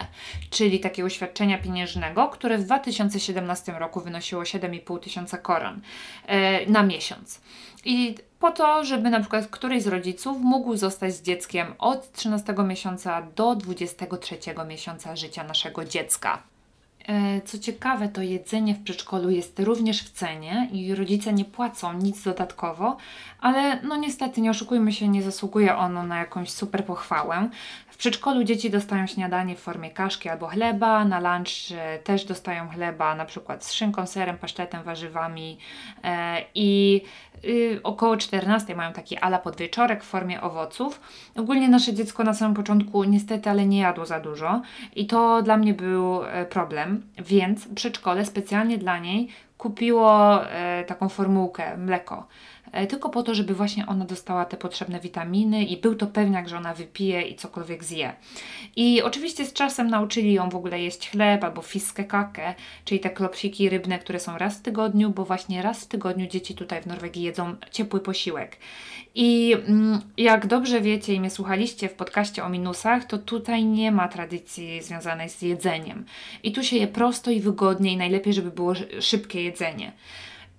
czyli 0.51 0.81
takiego 0.81 1.09
świadczenia 1.09 1.59
pieniężnego, 1.59 2.29
które 2.29 2.59
w 2.59 2.65
2017 2.65 3.73
roku 3.73 4.01
wynosiło 4.01 4.43
7,5 4.43 5.01
tysiąca 5.01 5.39
koron 5.39 5.81
e, 6.27 6.67
na 6.67 6.83
miesiąc. 6.83 7.41
I 7.85 8.15
po 8.39 8.51
to, 8.51 8.85
żeby 8.85 9.11
na 9.11 9.21
przykład 9.21 9.47
któryś 9.47 9.83
z 9.83 9.87
rodziców 9.87 10.39
mógł 10.41 10.77
zostać 10.77 11.15
z 11.15 11.23
dzieckiem 11.23 11.75
od 11.79 12.13
13 12.13 12.55
miesiąca 12.67 13.23
do 13.37 13.57
23 13.57 14.39
miesiąca 14.69 15.17
życia 15.17 15.45
naszego 15.45 15.85
dziecka. 15.85 16.52
E, 17.09 17.41
co 17.41 17.59
ciekawe, 17.59 18.09
to 18.09 18.23
jedzenie 18.23 18.75
w 18.75 18.83
przedszkolu 18.83 19.31
jest 19.31 19.61
również 19.61 20.03
w 20.03 20.11
cenie 20.11 20.69
i 20.73 20.95
rodzice 20.95 21.33
nie 21.33 21.45
płacą 21.45 21.93
nic 21.93 22.23
dodatkowo, 22.23 22.97
ale 23.41 23.83
no 23.83 23.97
niestety, 23.97 24.41
nie 24.41 24.51
oszukujmy 24.51 24.93
się, 24.93 25.09
nie 25.09 25.23
zasługuje 25.23 25.77
ono 25.77 26.03
na 26.03 26.19
jakąś 26.19 26.51
super 26.51 26.85
pochwałę. 26.85 27.49
W 27.89 27.97
przedszkolu 27.97 28.45
dzieci 28.45 28.71
dostają 28.71 29.07
śniadanie 29.07 29.57
w 29.57 29.61
formie 29.61 29.91
kaszki 29.91 30.29
albo 30.29 30.47
chleba, 30.47 31.05
na 31.05 31.21
lunch 31.21 31.73
e, 31.73 31.99
też 31.99 32.25
dostają 32.25 32.69
chleba, 32.69 33.15
na 33.15 33.25
przykład 33.25 33.65
z 33.65 33.73
szynką, 33.73 34.07
serem, 34.07 34.39
pasztetem, 34.39 34.83
warzywami 34.83 35.59
e, 36.05 36.45
i 36.55 37.03
y, 37.45 37.81
około 37.83 38.17
14 38.17 38.75
mają 38.75 38.93
taki 38.93 39.19
ala 39.19 39.39
podwieczorek 39.39 40.05
w 40.05 40.07
formie 40.07 40.41
owoców. 40.41 41.01
Ogólnie 41.37 41.69
nasze 41.69 41.95
dziecko 41.95 42.25
na 42.25 42.35
samym 42.35 42.55
początku 42.55 43.05
niestety, 43.05 43.51
ale 43.51 43.67
nie 43.67 43.79
jadło 43.79 44.07
za 44.07 44.21
dużo 44.21 44.63
i 44.97 45.07
to 45.07 45.43
dla 45.43 45.57
mnie 45.57 45.75
był 45.75 46.25
e, 46.25 46.47
problem, 46.47 47.03
więc 47.19 47.69
przedszkole 47.75 48.25
specjalnie 48.25 48.79
dla 48.79 48.99
niej 48.99 49.29
kupiło 49.59 50.41
taką 50.87 51.09
formułkę 51.09 51.77
mleko 51.77 52.27
E, 52.62 52.62
tylko 52.89 53.09
po 53.09 53.23
to, 53.23 53.35
żeby 53.35 53.55
właśnie 53.55 53.87
ona 53.87 54.05
dostała 54.05 54.45
te 54.45 54.57
potrzebne 54.57 55.01
witaminy 55.01 55.65
i 55.65 55.77
był 55.77 55.95
to 55.95 56.07
pewniak, 56.07 56.49
że 56.49 56.57
ona 56.57 56.75
wypije 56.75 57.23
i 57.23 57.37
cokolwiek 57.37 57.85
zje. 57.85 58.13
I 58.77 59.03
oczywiście 59.03 59.45
z 59.45 59.53
czasem 59.53 59.89
nauczyli 59.89 60.33
ją 60.33 60.49
w 60.49 60.55
ogóle 60.55 60.81
jeść 60.81 61.11
chleb 61.11 61.45
albo 61.45 61.63
fiskę 61.63 62.05
kakę, 62.05 62.55
czyli 62.85 63.01
te 63.01 63.11
klopsiki 63.11 63.69
rybne, 63.69 63.99
które 63.99 64.21
są 64.21 64.39
raz 64.39 64.59
w 64.59 64.63
tygodniu, 64.63 65.11
bo 65.11 65.25
właśnie 65.25 65.63
raz 65.63 65.85
w 65.85 65.87
tygodniu 65.87 66.27
dzieci 66.27 66.55
tutaj 66.55 66.83
w 66.83 66.87
Norwegii 66.87 67.23
jedzą 67.23 67.57
ciepły 67.71 68.01
posiłek. 68.01 68.57
I 69.15 69.57
mm, 69.69 70.01
jak 70.17 70.47
dobrze 70.47 70.81
wiecie 70.81 71.15
i 71.15 71.21
mnie 71.21 71.31
słuchaliście 71.31 71.89
w 71.89 71.95
podcaście 71.95 72.45
o 72.45 72.49
minusach, 72.49 73.05
to 73.05 73.19
tutaj 73.19 73.65
nie 73.65 73.93
ma 73.93 74.09
tradycji 74.09 74.83
związanej 74.83 75.29
z 75.29 75.43
jedzeniem. 75.43 76.05
I 76.43 76.53
tu 76.53 76.63
się 76.63 76.77
je 76.77 76.87
prosto 76.87 77.31
i 77.31 77.41
wygodnie 77.41 77.93
i 77.93 77.97
najlepiej, 77.97 78.33
żeby 78.33 78.51
było 78.51 78.75
szybkie 79.01 79.43
jedzenie. 79.43 79.93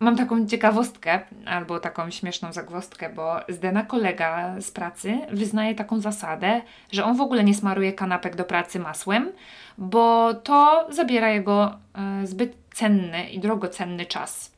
Mam 0.03 0.15
taką 0.15 0.47
ciekawostkę, 0.47 1.19
albo 1.45 1.79
taką 1.79 2.11
śmieszną 2.11 2.53
zagwostkę, 2.53 3.09
bo 3.09 3.35
Zdena 3.49 3.83
kolega 3.83 4.61
z 4.61 4.71
pracy 4.71 5.17
wyznaje 5.31 5.75
taką 5.75 5.99
zasadę, 5.99 6.61
że 6.91 7.05
on 7.05 7.17
w 7.17 7.21
ogóle 7.21 7.43
nie 7.43 7.53
smaruje 7.53 7.93
kanapek 7.93 8.35
do 8.35 8.43
pracy 8.43 8.79
masłem, 8.79 9.31
bo 9.77 10.33
to 10.33 10.87
zabiera 10.89 11.29
jego 11.29 11.77
e, 11.95 12.27
zbyt 12.27 12.55
cenny 12.73 13.29
i 13.29 13.39
drogocenny 13.39 14.05
czas. 14.05 14.51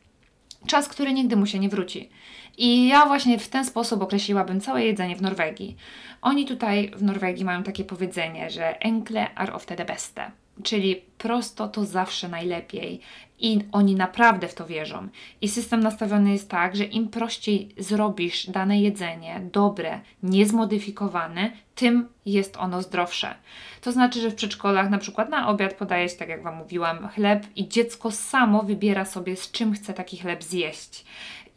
Czas, 0.68 0.88
który 0.88 1.14
nigdy 1.14 1.36
mu 1.36 1.46
się 1.46 1.60
nie 1.60 1.70
wróci. 1.70 2.10
I 2.58 2.88
ja 2.88 3.06
właśnie 3.06 3.40
w 3.40 3.48
ten 3.48 3.66
sposób 3.66 4.02
określiłabym 4.02 4.62
całe 4.62 4.86
jedzenie 4.86 5.16
w 5.16 5.22
Norwegii. 5.22 5.76
Oni 6.22 6.46
tutaj 6.46 6.92
w 6.96 7.04
Norwegii 7.04 7.46
mają 7.46 7.64
takie 7.64 7.84
powiedzenie, 7.84 8.50
że 8.50 8.80
enkle 8.80 9.36
are 9.36 9.54
ofte 9.54 9.76
de 9.76 9.86
beste 9.86 10.32
czyli 10.64 11.02
prosto 11.18 11.68
to 11.68 11.86
zawsze 11.86 12.30
najlepiej 12.30 13.02
i 13.40 13.60
oni 13.72 13.96
naprawdę 13.96 14.48
w 14.48 14.54
to 14.54 14.66
wierzą. 14.66 15.08
I 15.42 15.50
system 15.50 15.80
nastawiony 15.80 16.32
jest 16.32 16.50
tak, 16.50 16.76
że 16.76 16.84
im 16.84 17.08
prościej 17.08 17.70
zrobisz 17.78 18.50
dane 18.50 18.82
jedzenie, 18.82 19.42
dobre, 19.54 20.00
niezmodyfikowane, 20.24 21.52
tym 21.76 22.08
jest 22.26 22.58
ono 22.58 22.82
zdrowsze. 22.82 23.36
To 23.82 23.92
znaczy, 23.92 24.22
że 24.22 24.30
w 24.32 24.36
przedszkolach 24.36 24.90
na 24.90 24.98
przykład 24.98 25.30
na 25.30 25.48
obiad 25.48 25.74
podaje 25.74 26.10
się, 26.10 26.16
tak 26.16 26.30
jak 26.30 26.44
Wam 26.44 26.56
mówiłam, 26.56 27.08
chleb 27.08 27.46
i 27.56 27.68
dziecko 27.68 28.12
samo 28.12 28.64
wybiera 28.64 29.06
sobie, 29.06 29.36
z 29.36 29.52
czym 29.52 29.74
chce 29.74 29.94
taki 29.94 30.18
chleb 30.18 30.44
zjeść. 30.44 31.06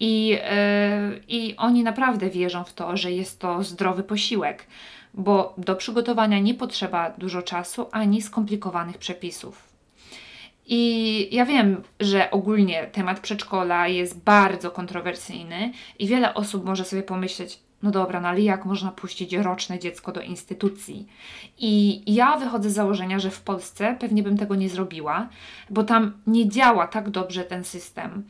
I, 0.01 0.29
yy, 0.29 0.39
I 1.29 1.57
oni 1.57 1.83
naprawdę 1.83 2.31
wierzą 2.31 2.65
w 2.65 2.73
to, 2.73 2.97
że 2.97 3.13
jest 3.13 3.41
to 3.41 3.65
zdrowy 3.65 4.03
posiłek 4.03 4.67
bo 5.19 5.55
do 5.59 5.77
przygotowania 5.77 6.39
nie 6.39 6.55
potrzeba 6.55 7.11
dużo 7.11 7.43
czasu 7.43 7.87
ani 7.93 8.23
skomplikowanych 8.23 8.99
przepisów. 8.99 9.69
I 10.67 11.29
ja 11.33 11.47
wiem, 11.47 11.83
że 12.01 12.31
ogólnie 12.31 12.87
temat 12.87 13.21
przedszkola 13.21 13.89
jest 13.89 14.21
bardzo 14.21 14.71
kontrowersyjny 14.71 15.73
i 15.99 16.07
wiele 16.07 16.35
osób 16.35 16.65
może 16.65 16.85
sobie 16.85 17.03
pomyśleć, 17.03 17.61
no 17.83 17.91
dobra, 17.91 18.21
no 18.21 18.29
ale 18.29 18.41
jak 18.41 18.65
można 18.65 18.93
puścić 18.93 19.33
roczne 19.33 19.79
dziecko 19.79 20.13
do 20.13 20.21
instytucji? 20.21 21.07
I 21.59 22.03
ja 22.15 22.37
wychodzę 22.37 22.71
z 22.71 22.75
założenia, 22.75 23.19
że 23.19 23.31
w 23.31 23.41
Polsce 23.41 23.97
pewnie 24.01 24.23
bym 24.23 24.39
tego 24.39 24.55
nie 24.55 24.69
zrobiła, 24.69 25.29
bo 25.71 25.85
tam 25.85 26.13
nie 26.27 26.49
działa 26.49 26.87
tak 26.87 27.11
dobrze 27.11 27.45
ten 27.45 27.65
system. 27.65 28.25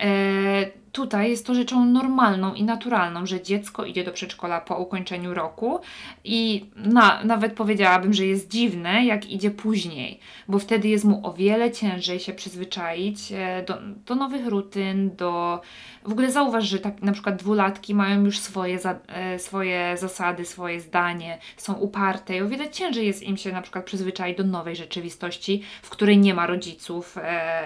E, 0.00 0.70
tutaj 0.92 1.30
jest 1.30 1.46
to 1.46 1.54
rzeczą 1.54 1.84
normalną 1.84 2.54
i 2.54 2.64
naturalną, 2.64 3.26
że 3.26 3.42
dziecko 3.42 3.84
idzie 3.84 4.04
do 4.04 4.12
przedszkola 4.12 4.60
po 4.60 4.76
ukończeniu 4.76 5.34
roku 5.34 5.80
i 6.24 6.70
na, 6.76 7.24
nawet 7.24 7.52
powiedziałabym, 7.52 8.12
że 8.12 8.26
jest 8.26 8.50
dziwne, 8.50 9.04
jak 9.04 9.30
idzie 9.30 9.50
później, 9.50 10.20
bo 10.48 10.58
wtedy 10.58 10.88
jest 10.88 11.04
mu 11.04 11.26
o 11.26 11.32
wiele 11.32 11.70
ciężej 11.70 12.20
się 12.20 12.32
przyzwyczaić 12.32 13.32
e, 13.32 13.64
do, 13.66 13.74
do 14.06 14.14
nowych 14.14 14.46
rutyn, 14.46 15.16
do... 15.16 15.60
W 16.04 16.12
ogóle 16.12 16.32
zauważ, 16.32 16.64
że 16.64 16.78
tak 16.78 17.02
na 17.02 17.12
przykład 17.12 17.36
dwulatki 17.36 17.94
mają 17.94 18.24
już 18.24 18.38
swoje, 18.38 18.78
za, 18.78 18.98
e, 19.08 19.38
swoje 19.38 19.96
zasady, 19.96 20.44
swoje 20.44 20.80
zdanie, 20.80 21.38
są 21.56 21.74
uparte 21.74 22.36
i 22.36 22.40
o 22.40 22.48
wiele 22.48 22.70
ciężej 22.70 23.06
jest 23.06 23.22
im 23.22 23.36
się 23.36 23.52
na 23.52 23.62
przykład 23.62 23.84
przyzwyczaić 23.84 24.38
do 24.38 24.44
nowej 24.44 24.76
rzeczywistości, 24.76 25.62
w 25.82 25.90
której 25.90 26.18
nie 26.18 26.34
ma 26.34 26.46
rodziców, 26.46 27.16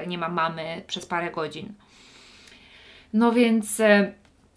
nie 0.07 0.19
ma 0.19 0.29
mamy 0.29 0.83
przez 0.87 1.07
parę 1.07 1.31
godzin. 1.31 1.75
No 3.13 3.33
więc 3.33 3.81
e, 3.81 4.13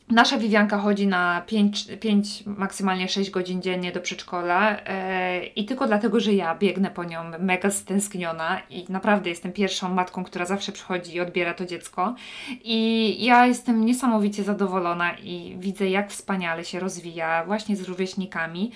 nasza 0.09 0.37
Wiwianka 0.37 0.77
chodzi 0.77 1.07
na 1.07 1.43
5, 1.47 1.87
5, 1.99 2.43
maksymalnie 2.45 3.09
6 3.09 3.29
godzin 3.29 3.61
dziennie 3.61 3.91
do 3.91 4.01
przedszkola 4.01 4.77
e, 4.85 5.45
i 5.45 5.65
tylko 5.65 5.87
dlatego, 5.87 6.19
że 6.19 6.33
ja 6.33 6.55
biegnę 6.55 6.91
po 6.91 7.03
nią 7.03 7.23
mega 7.39 7.71
stęskniona 7.71 8.61
i 8.69 8.85
naprawdę 8.89 9.29
jestem 9.29 9.53
pierwszą 9.53 9.93
matką, 9.93 10.23
która 10.23 10.45
zawsze 10.45 10.71
przychodzi 10.71 11.15
i 11.15 11.19
odbiera 11.19 11.53
to 11.53 11.65
dziecko. 11.65 12.15
I 12.63 13.17
ja 13.25 13.45
jestem 13.45 13.85
niesamowicie 13.85 14.43
zadowolona 14.43 15.13
i 15.17 15.55
widzę 15.59 15.89
jak 15.89 16.11
wspaniale 16.11 16.65
się 16.65 16.79
rozwija 16.79 17.45
właśnie 17.45 17.75
z 17.75 17.81
rówieśnikami. 17.81 18.71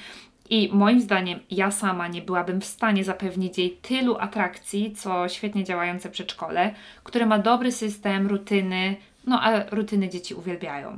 I 0.50 0.70
moim 0.74 1.02
zdaniem 1.02 1.40
ja 1.52 1.72
sama 1.72 2.08
nie 2.08 2.22
byłabym 2.22 2.62
w 2.62 2.66
stanie 2.66 3.04
zapewnić 3.04 3.58
jej 3.58 3.72
tylu 3.72 4.18
atrakcji, 4.18 4.92
co 4.96 5.30
świetnie 5.30 5.64
działające 5.64 6.10
przedszkole, 6.10 6.74
które 7.04 7.26
ma 7.26 7.40
dobry 7.40 7.72
system, 7.72 8.28
rutyny, 8.28 8.96
no 9.30 9.42
a 9.42 9.64
rutyny 9.76 10.10
dzieci 10.10 10.36
uwielbiają. 10.36 10.98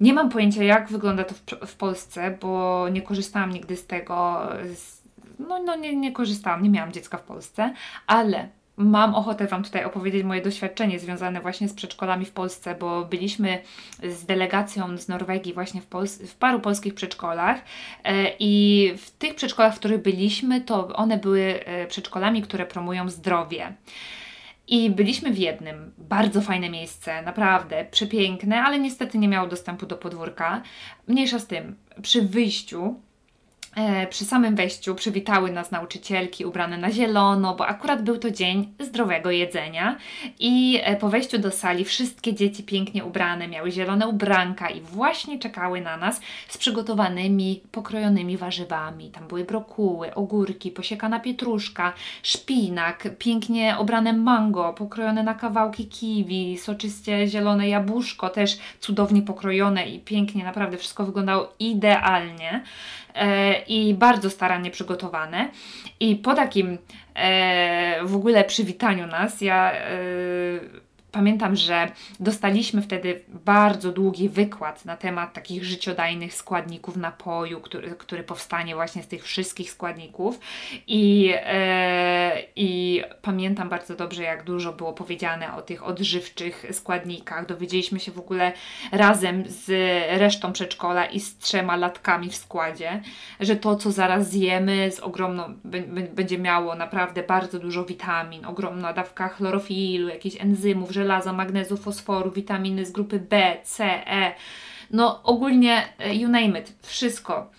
Nie 0.00 0.14
mam 0.14 0.30
pojęcia, 0.30 0.64
jak 0.64 0.88
wygląda 0.88 1.24
to 1.24 1.34
w, 1.34 1.66
w 1.66 1.76
Polsce, 1.76 2.38
bo 2.40 2.86
nie 2.88 3.02
korzystałam 3.02 3.50
nigdy 3.50 3.76
z 3.76 3.86
tego. 3.86 4.48
Z, 4.74 5.02
no, 5.38 5.62
no 5.62 5.76
nie, 5.76 5.96
nie 5.96 6.12
korzystałam, 6.12 6.62
nie 6.62 6.70
miałam 6.70 6.92
dziecka 6.92 7.18
w 7.18 7.22
Polsce, 7.22 7.74
ale 8.06 8.48
mam 8.76 9.14
ochotę 9.14 9.46
Wam 9.46 9.62
tutaj 9.64 9.84
opowiedzieć 9.84 10.24
moje 10.24 10.42
doświadczenie 10.42 10.98
związane 10.98 11.40
właśnie 11.40 11.68
z 11.68 11.74
przedszkolami 11.74 12.24
w 12.24 12.32
Polsce, 12.32 12.74
bo 12.74 13.04
byliśmy 13.04 13.62
z 14.02 14.24
delegacją 14.24 14.98
z 14.98 15.08
Norwegii 15.08 15.54
właśnie 15.54 15.80
w, 15.80 15.88
Pols- 15.88 16.26
w 16.26 16.34
paru 16.34 16.60
polskich 16.60 16.94
przedszkolach 16.94 17.60
e, 18.04 18.32
i 18.38 18.92
w 18.98 19.10
tych 19.10 19.34
przedszkolach, 19.34 19.74
w 19.74 19.78
których 19.78 20.02
byliśmy, 20.02 20.60
to 20.60 20.88
one 20.88 21.18
były 21.18 21.60
e, 21.64 21.86
przedszkolami, 21.86 22.42
które 22.42 22.66
promują 22.66 23.08
zdrowie. 23.08 23.72
I 24.68 24.90
byliśmy 24.90 25.32
w 25.32 25.38
jednym, 25.38 25.92
bardzo 25.98 26.40
fajne 26.40 26.70
miejsce, 26.70 27.22
naprawdę 27.22 27.86
przepiękne, 27.90 28.62
ale 28.62 28.78
niestety 28.78 29.18
nie 29.18 29.28
miało 29.28 29.48
dostępu 29.48 29.86
do 29.86 29.96
podwórka. 29.96 30.62
Mniejsza 31.08 31.38
z 31.38 31.46
tym, 31.46 31.76
przy 32.02 32.22
wyjściu 32.22 33.00
przy 34.10 34.24
samym 34.24 34.56
wejściu 34.56 34.94
przywitały 34.94 35.50
nas 35.50 35.70
nauczycielki 35.70 36.44
ubrane 36.44 36.78
na 36.78 36.90
zielono, 36.90 37.54
bo 37.54 37.66
akurat 37.66 38.02
był 38.02 38.18
to 38.18 38.30
dzień 38.30 38.74
zdrowego 38.80 39.30
jedzenia. 39.30 39.96
I 40.38 40.80
e, 40.82 40.96
po 40.96 41.08
wejściu 41.08 41.38
do 41.38 41.50
sali 41.50 41.84
wszystkie 41.84 42.34
dzieci 42.34 42.62
pięknie 42.62 43.04
ubrane 43.04 43.48
miały 43.48 43.70
zielone 43.70 44.08
ubranka 44.08 44.68
i 44.68 44.80
właśnie 44.80 45.38
czekały 45.38 45.80
na 45.80 45.96
nas 45.96 46.20
z 46.48 46.58
przygotowanymi, 46.58 47.62
pokrojonymi 47.72 48.36
warzywami. 48.36 49.10
Tam 49.10 49.28
były 49.28 49.44
brokuły, 49.44 50.14
ogórki, 50.14 50.70
posiekana 50.70 51.20
pietruszka, 51.20 51.92
szpinak, 52.22 53.08
pięknie 53.18 53.78
obrane 53.78 54.12
mango, 54.12 54.72
pokrojone 54.72 55.22
na 55.22 55.34
kawałki 55.34 55.86
kiwi, 55.86 56.58
soczyście 56.58 57.28
zielone 57.28 57.68
jabłuszko, 57.68 58.30
też 58.30 58.58
cudownie 58.80 59.22
pokrojone 59.22 59.88
i 59.88 60.00
pięknie, 60.00 60.44
naprawdę 60.44 60.78
wszystko 60.78 61.04
wyglądało 61.04 61.52
idealnie. 61.58 62.62
E, 63.16 63.54
i 63.68 63.94
bardzo 63.94 64.30
starannie 64.30 64.70
przygotowane. 64.70 65.48
I 66.00 66.16
po 66.16 66.34
takim 66.34 66.78
e, 67.14 67.98
w 68.04 68.16
ogóle 68.16 68.44
przywitaniu 68.44 69.06
nas, 69.06 69.40
ja 69.40 69.72
e, 69.72 69.88
Pamiętam, 71.16 71.56
że 71.56 71.90
dostaliśmy 72.20 72.82
wtedy 72.82 73.20
bardzo 73.28 73.92
długi 73.92 74.28
wykład 74.28 74.84
na 74.84 74.96
temat 74.96 75.32
takich 75.32 75.64
życiodajnych 75.64 76.34
składników 76.34 76.96
napoju, 76.96 77.60
który, 77.60 77.90
który 77.90 78.22
powstanie 78.22 78.74
właśnie 78.74 79.02
z 79.02 79.08
tych 79.08 79.24
wszystkich 79.24 79.70
składników. 79.70 80.40
I, 80.86 81.32
e, 81.34 82.42
I 82.56 83.02
pamiętam 83.22 83.68
bardzo 83.68 83.96
dobrze, 83.96 84.22
jak 84.22 84.44
dużo 84.44 84.72
było 84.72 84.92
powiedziane 84.92 85.54
o 85.54 85.62
tych 85.62 85.86
odżywczych 85.86 86.66
składnikach. 86.72 87.46
Dowiedzieliśmy 87.46 88.00
się 88.00 88.12
w 88.12 88.18
ogóle 88.18 88.52
razem 88.92 89.44
z 89.46 89.70
resztą 90.20 90.52
przedszkola 90.52 91.06
i 91.06 91.20
z 91.20 91.38
trzema 91.38 91.76
latkami 91.76 92.30
w 92.30 92.36
składzie, 92.36 93.02
że 93.40 93.56
to, 93.56 93.76
co 93.76 93.90
zaraz 93.90 94.30
zjemy, 94.30 94.90
z 94.90 95.00
ogromną, 95.00 95.54
będzie 96.14 96.38
miało 96.38 96.74
naprawdę 96.74 97.22
bardzo 97.22 97.58
dużo 97.58 97.84
witamin, 97.84 98.44
ogromna 98.44 98.92
dawka 98.92 99.28
chlorofilu, 99.28 100.08
jakichś 100.08 100.40
enzymów, 100.40 100.90
żelaza, 101.06 101.32
magnezu, 101.32 101.76
fosforu, 101.76 102.30
witaminy 102.30 102.84
z 102.84 102.92
grupy 102.92 103.18
B, 103.18 103.56
C, 103.62 103.84
E. 104.06 104.34
No 104.90 105.22
ogólnie 105.22 105.82
e, 105.98 106.14
you 106.14 106.28
name 106.28 106.60
it, 106.60 106.74
wszystko. 106.82 107.50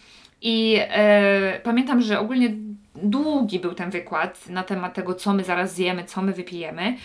I 0.41 0.77
e, 0.79 1.61
pamiętam, 1.63 2.01
że 2.01 2.19
ogólnie 2.19 2.49
długi 2.95 3.59
był 3.59 3.73
ten 3.73 3.89
wykład 3.89 4.49
na 4.49 4.63
temat 4.63 4.93
tego, 4.93 5.13
co 5.13 5.33
my 5.33 5.43
zaraz 5.43 5.73
zjemy, 5.75 6.03
co 6.03 6.21
my 6.21 6.33
wypijemy. 6.33 6.97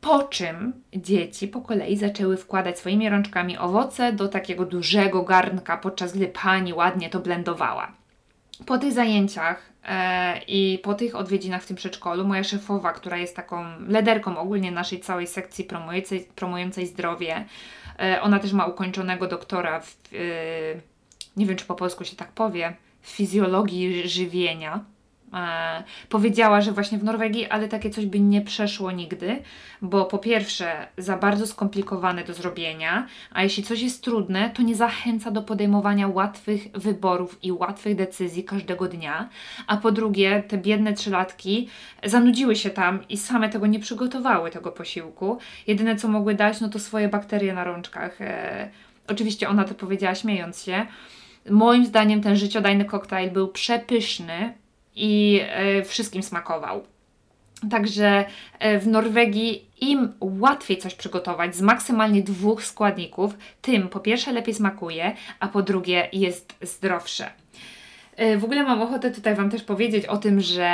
Po 0.00 0.22
czym 0.22 0.72
dzieci 0.96 1.48
po 1.48 1.60
kolei 1.60 1.96
zaczęły 1.96 2.36
wkładać 2.36 2.78
swoimi 2.78 3.08
rączkami 3.08 3.58
owoce 3.58 4.12
do 4.12 4.28
takiego 4.28 4.64
dużego 4.66 5.22
garnka, 5.22 5.76
podczas 5.76 6.12
gdy 6.12 6.28
pani 6.28 6.72
ładnie 6.72 7.10
to 7.10 7.20
blendowała. 7.20 7.99
Po 8.66 8.78
tych 8.78 8.92
zajęciach 8.92 9.70
E, 9.84 10.40
I 10.48 10.78
po 10.82 10.94
tych 10.94 11.14
odwiedzinach 11.14 11.62
w 11.62 11.66
tym 11.66 11.76
przedszkolu, 11.76 12.24
moja 12.24 12.44
szefowa, 12.44 12.92
która 12.92 13.16
jest 13.16 13.36
taką 13.36 13.64
lederką 13.88 14.38
ogólnie 14.38 14.70
naszej 14.70 15.00
całej 15.00 15.26
sekcji 15.26 15.64
promującej, 15.64 16.28
promującej 16.36 16.86
zdrowie, 16.86 17.44
e, 17.98 18.22
ona 18.22 18.38
też 18.38 18.52
ma 18.52 18.66
ukończonego 18.66 19.26
doktora 19.26 19.80
w, 19.80 19.96
e, 20.12 20.16
nie 21.36 21.46
wiem 21.46 21.56
czy 21.56 21.64
po 21.64 21.74
polsku 21.74 22.04
się 22.04 22.16
tak 22.16 22.32
powie, 22.32 22.76
w 23.02 23.08
fizjologii 23.10 24.08
żywienia 24.08 24.84
e, 25.34 25.82
powiedziała, 26.08 26.60
że 26.60 26.72
właśnie 26.72 26.98
w 26.98 27.04
Norwegii, 27.04 27.46
ale 27.46 27.68
takie 27.68 27.90
coś 27.90 28.06
by 28.06 28.20
nie 28.20 28.40
przeszło 28.40 28.90
nigdy, 28.90 29.42
bo 29.82 30.04
po 30.04 30.18
pierwsze 30.18 30.86
za 30.98 31.16
bardzo 31.16 31.46
skomplikowane 31.46 32.24
do 32.24 32.34
zrobienia, 32.34 33.06
a 33.32 33.42
jeśli 33.42 33.62
coś 33.62 33.80
jest 33.80 34.04
trudne, 34.04 34.50
to 34.50 34.62
nie 34.62 34.74
zachęca 34.76 35.30
do 35.30 35.42
podejmowania 35.42 36.08
łatwych 36.08 36.68
wyborów 36.74 37.44
i 37.44 37.52
łatwych 37.52 37.96
decyzji 37.96 38.44
każdego 38.44 38.88
dnia, 38.88 39.28
a 39.66 39.76
po 39.76 39.92
drugie 39.92 40.42
te 40.48 40.58
biedne 40.58 40.92
trzylatki 40.92 41.68
zanudziły 42.04 42.56
się 42.56 42.70
tam 42.70 43.08
i 43.08 43.16
same 43.16 43.48
tego 43.48 43.66
nie 43.66 43.80
przygotowały, 43.80 44.50
tego 44.50 44.72
posiłku. 44.72 45.38
Jedyne 45.66 45.96
co 45.96 46.08
mogły 46.08 46.34
dać, 46.34 46.60
no 46.60 46.68
to 46.68 46.78
swoje 46.78 47.08
bakterie 47.08 47.52
na 47.52 47.64
rączkach. 47.64 48.20
E, 48.20 48.70
oczywiście 49.08 49.48
ona 49.48 49.64
to 49.64 49.74
powiedziała 49.74 50.14
śmiejąc 50.14 50.62
się, 50.62 50.86
Moim 51.50 51.86
zdaniem 51.86 52.22
ten 52.22 52.36
życiodajny 52.36 52.84
koktajl 52.84 53.30
był 53.30 53.48
przepyszny, 53.48 54.54
i 54.96 55.40
e, 55.42 55.82
wszystkim 55.82 56.22
smakował. 56.22 56.82
Także 57.70 58.24
e, 58.58 58.78
w 58.78 58.86
Norwegii 58.86 59.66
im 59.80 60.12
łatwiej 60.20 60.78
coś 60.78 60.94
przygotować 60.94 61.56
z 61.56 61.60
maksymalnie 61.60 62.22
dwóch 62.22 62.64
składników, 62.64 63.34
tym 63.62 63.88
po 63.88 64.00
pierwsze 64.00 64.32
lepiej 64.32 64.54
smakuje, 64.54 65.16
a 65.40 65.48
po 65.48 65.62
drugie 65.62 66.08
jest 66.12 66.54
zdrowsze. 66.62 67.30
E, 68.16 68.36
w 68.38 68.44
ogóle 68.44 68.62
mam 68.62 68.82
ochotę 68.82 69.10
tutaj 69.10 69.34
Wam 69.34 69.50
też 69.50 69.62
powiedzieć 69.62 70.06
o 70.06 70.16
tym, 70.16 70.40
że 70.40 70.70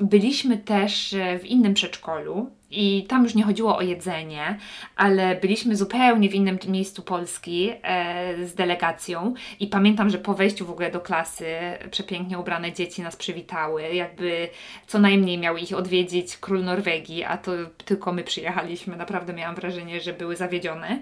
byliśmy 0.00 0.58
też 0.58 1.14
w 1.40 1.44
innym 1.44 1.74
przedszkolu, 1.74 2.50
i 2.70 3.04
tam 3.08 3.24
już 3.24 3.34
nie 3.34 3.44
chodziło 3.44 3.76
o 3.76 3.82
jedzenie, 3.82 4.58
ale 4.96 5.36
byliśmy 5.36 5.76
zupełnie 5.76 6.28
w 6.28 6.34
innym 6.34 6.58
miejscu 6.68 7.02
Polski 7.02 7.70
e, 7.82 8.46
z 8.46 8.54
delegacją. 8.54 9.34
I 9.60 9.66
pamiętam, 9.66 10.10
że 10.10 10.18
po 10.18 10.34
wejściu 10.34 10.66
w 10.66 10.70
ogóle 10.70 10.90
do 10.90 11.00
klasy 11.00 11.46
przepięknie 11.90 12.38
ubrane 12.38 12.72
dzieci 12.72 13.02
nas 13.02 13.16
przywitały, 13.16 13.82
jakby 13.82 14.48
co 14.86 14.98
najmniej 14.98 15.38
miał 15.38 15.56
ich 15.56 15.76
odwiedzić 15.76 16.36
król 16.36 16.64
Norwegii, 16.64 17.24
a 17.24 17.36
to 17.38 17.52
tylko 17.84 18.12
my 18.12 18.24
przyjechaliśmy. 18.24 18.96
Naprawdę 18.96 19.32
miałam 19.32 19.54
wrażenie, 19.54 20.00
że 20.00 20.12
były 20.12 20.36
zawiedzione 20.36 21.00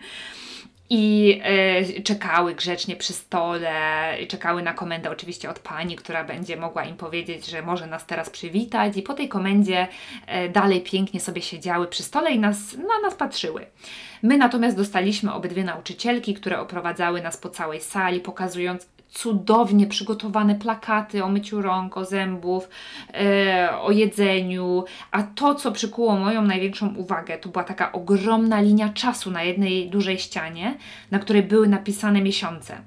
i 0.90 1.40
e, 1.44 2.02
czekały 2.02 2.54
grzecznie 2.54 2.96
przy 2.96 3.12
stole, 3.12 3.72
czekały 4.28 4.62
na 4.62 4.72
komendę 4.72 5.10
oczywiście 5.10 5.50
od 5.50 5.58
pani, 5.58 5.96
która 5.96 6.24
będzie 6.24 6.56
mogła 6.56 6.84
im 6.84 6.96
powiedzieć, 6.96 7.46
że 7.46 7.62
może 7.62 7.86
nas 7.86 8.06
teraz 8.06 8.30
przywitać 8.30 8.96
i 8.96 9.02
po 9.02 9.14
tej 9.14 9.28
komendzie 9.28 9.88
e, 10.26 10.48
dalej 10.48 10.80
pięknie 10.80 11.20
sobie 11.20 11.42
siedziały 11.42 11.86
przy 11.86 12.02
stole 12.02 12.30
i 12.30 12.38
nas, 12.38 12.76
na 12.76 13.00
nas 13.02 13.14
patrzyły. 13.14 13.66
My 14.22 14.38
natomiast 14.38 14.76
dostaliśmy 14.76 15.32
obydwie 15.32 15.64
nauczycielki, 15.64 16.34
które 16.34 16.60
oprowadzały 16.60 17.22
nas 17.22 17.36
po 17.36 17.48
całej 17.48 17.80
sali, 17.80 18.20
pokazując 18.20 18.86
cudownie 19.10 19.86
przygotowane 19.86 20.54
plakaty 20.54 21.24
o 21.24 21.28
myciu 21.28 21.62
rąk, 21.62 21.96
o 21.96 22.04
zębów, 22.04 22.68
e, 23.14 23.68
o 23.80 23.90
jedzeniu, 23.90 24.84
a 25.10 25.22
to, 25.22 25.54
co 25.54 25.72
przykuło 25.72 26.16
moją 26.16 26.42
największą 26.42 26.94
uwagę, 26.94 27.38
to 27.38 27.48
była 27.48 27.64
taka 27.64 27.92
ogromna 27.92 28.60
linia 28.60 28.88
czasu 28.88 29.30
na 29.30 29.42
jednej 29.42 29.90
dużej 29.90 30.18
ścianie, 30.18 30.74
na 31.10 31.18
której 31.18 31.42
były 31.42 31.68
napisane 31.68 32.20
miesiące. 32.22 32.78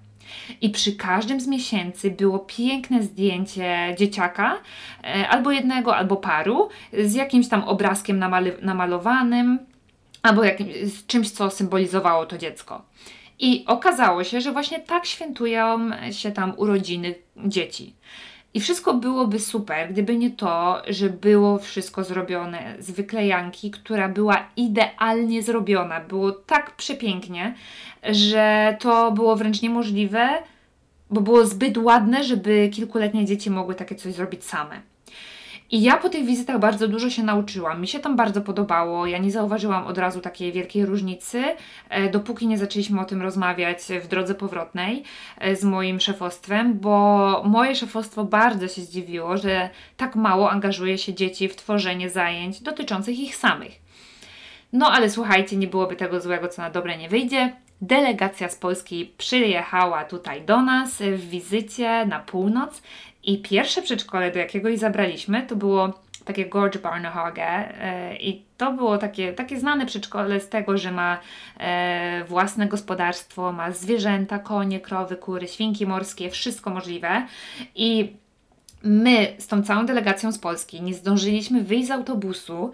I 0.61 0.69
przy 0.69 0.95
każdym 0.95 1.41
z 1.41 1.47
miesięcy 1.47 2.11
było 2.11 2.39
piękne 2.39 3.03
zdjęcie 3.03 3.95
dzieciaka, 3.97 4.57
e, 5.03 5.29
albo 5.29 5.51
jednego, 5.51 5.95
albo 5.95 6.15
paru, 6.15 6.69
z 6.93 7.13
jakimś 7.13 7.47
tam 7.47 7.63
obrazkiem 7.63 8.19
namal- 8.19 8.61
namalowanym, 8.61 9.59
albo 10.23 10.43
jakimś, 10.43 10.75
z 10.75 11.05
czymś, 11.05 11.31
co 11.31 11.49
symbolizowało 11.49 12.25
to 12.25 12.37
dziecko. 12.37 12.81
I 13.41 13.65
okazało 13.67 14.23
się, 14.23 14.41
że 14.41 14.51
właśnie 14.51 14.79
tak 14.79 15.05
świętują 15.05 15.89
się 16.11 16.31
tam 16.31 16.53
urodziny 16.57 17.15
dzieci. 17.37 17.95
I 18.53 18.59
wszystko 18.59 18.93
byłoby 18.93 19.39
super, 19.39 19.91
gdyby 19.91 20.15
nie 20.17 20.31
to, 20.31 20.81
że 20.87 21.09
było 21.09 21.59
wszystko 21.59 22.03
zrobione 22.03 22.75
z 22.79 22.91
wyklejanki, 22.91 23.71
która 23.71 24.09
była 24.09 24.47
idealnie 24.57 25.43
zrobiona. 25.43 25.99
Było 25.99 26.31
tak 26.31 26.75
przepięknie, 26.75 27.55
że 28.03 28.77
to 28.79 29.11
było 29.11 29.35
wręcz 29.35 29.61
niemożliwe, 29.61 30.29
bo 31.09 31.21
było 31.21 31.45
zbyt 31.45 31.77
ładne, 31.77 32.23
żeby 32.23 32.69
kilkuletnie 32.73 33.25
dzieci 33.25 33.49
mogły 33.49 33.75
takie 33.75 33.95
coś 33.95 34.13
zrobić 34.13 34.43
same. 34.43 34.90
I 35.71 35.81
ja 35.81 35.97
po 35.97 36.09
tych 36.09 36.25
wizytach 36.25 36.59
bardzo 36.59 36.87
dużo 36.87 37.09
się 37.09 37.23
nauczyłam. 37.23 37.81
Mi 37.81 37.87
się 37.87 37.99
tam 37.99 38.15
bardzo 38.15 38.41
podobało. 38.41 39.07
Ja 39.07 39.17
nie 39.17 39.31
zauważyłam 39.31 39.87
od 39.87 39.97
razu 39.97 40.21
takiej 40.21 40.51
wielkiej 40.51 40.85
różnicy, 40.85 41.43
e, 41.89 42.09
dopóki 42.09 42.47
nie 42.47 42.57
zaczęliśmy 42.57 43.01
o 43.01 43.05
tym 43.05 43.21
rozmawiać 43.21 43.77
w 44.03 44.07
drodze 44.07 44.35
powrotnej 44.35 45.03
e, 45.37 45.55
z 45.55 45.63
moim 45.63 45.99
szefostwem, 45.99 46.79
bo 46.79 47.43
moje 47.45 47.75
szefostwo 47.75 48.23
bardzo 48.23 48.67
się 48.67 48.81
zdziwiło, 48.81 49.37
że 49.37 49.69
tak 49.97 50.15
mało 50.15 50.51
angażuje 50.51 50.97
się 50.97 51.13
dzieci 51.13 51.47
w 51.47 51.55
tworzenie 51.55 52.09
zajęć 52.09 52.61
dotyczących 52.61 53.19
ich 53.19 53.35
samych. 53.35 53.81
No 54.73 54.91
ale 54.91 55.09
słuchajcie, 55.09 55.57
nie 55.57 55.67
byłoby 55.67 55.95
tego 55.95 56.21
złego, 56.21 56.47
co 56.47 56.61
na 56.61 56.69
dobre 56.69 56.97
nie 56.97 57.09
wyjdzie. 57.09 57.55
Delegacja 57.81 58.49
z 58.49 58.55
Polski 58.55 59.13
przyjechała 59.17 60.05
tutaj 60.05 60.41
do 60.41 60.61
nas 60.61 60.97
w 61.01 61.29
wizycie 61.29 62.05
na 62.05 62.19
północ 62.19 62.81
i 63.23 63.41
pierwsze 63.41 63.81
przedszkole, 63.81 64.31
do 64.31 64.39
jakiego 64.39 64.69
jej 64.69 64.77
zabraliśmy, 64.77 65.43
to 65.43 65.55
było 65.55 65.93
takie 66.25 66.45
Gorge 66.45 66.79
Barnehage 66.79 67.43
e, 67.43 68.15
i 68.15 68.45
to 68.57 68.73
było 68.73 68.97
takie, 68.97 69.33
takie 69.33 69.59
znane 69.59 69.85
przedszkole 69.85 70.39
z 70.39 70.49
tego, 70.49 70.77
że 70.77 70.91
ma 70.91 71.19
e, 71.59 72.23
własne 72.27 72.67
gospodarstwo, 72.67 73.51
ma 73.51 73.71
zwierzęta, 73.71 74.39
konie, 74.39 74.79
krowy, 74.79 75.15
kury, 75.15 75.47
świnki 75.47 75.85
morskie, 75.85 76.29
wszystko 76.29 76.69
możliwe. 76.69 77.27
I 77.75 78.13
my 78.83 79.33
z 79.37 79.47
tą 79.47 79.63
całą 79.63 79.85
delegacją 79.85 80.31
z 80.31 80.39
Polski 80.39 80.81
nie 80.81 80.93
zdążyliśmy 80.93 81.63
wyjść 81.63 81.87
z 81.87 81.91
autobusu 81.91 82.71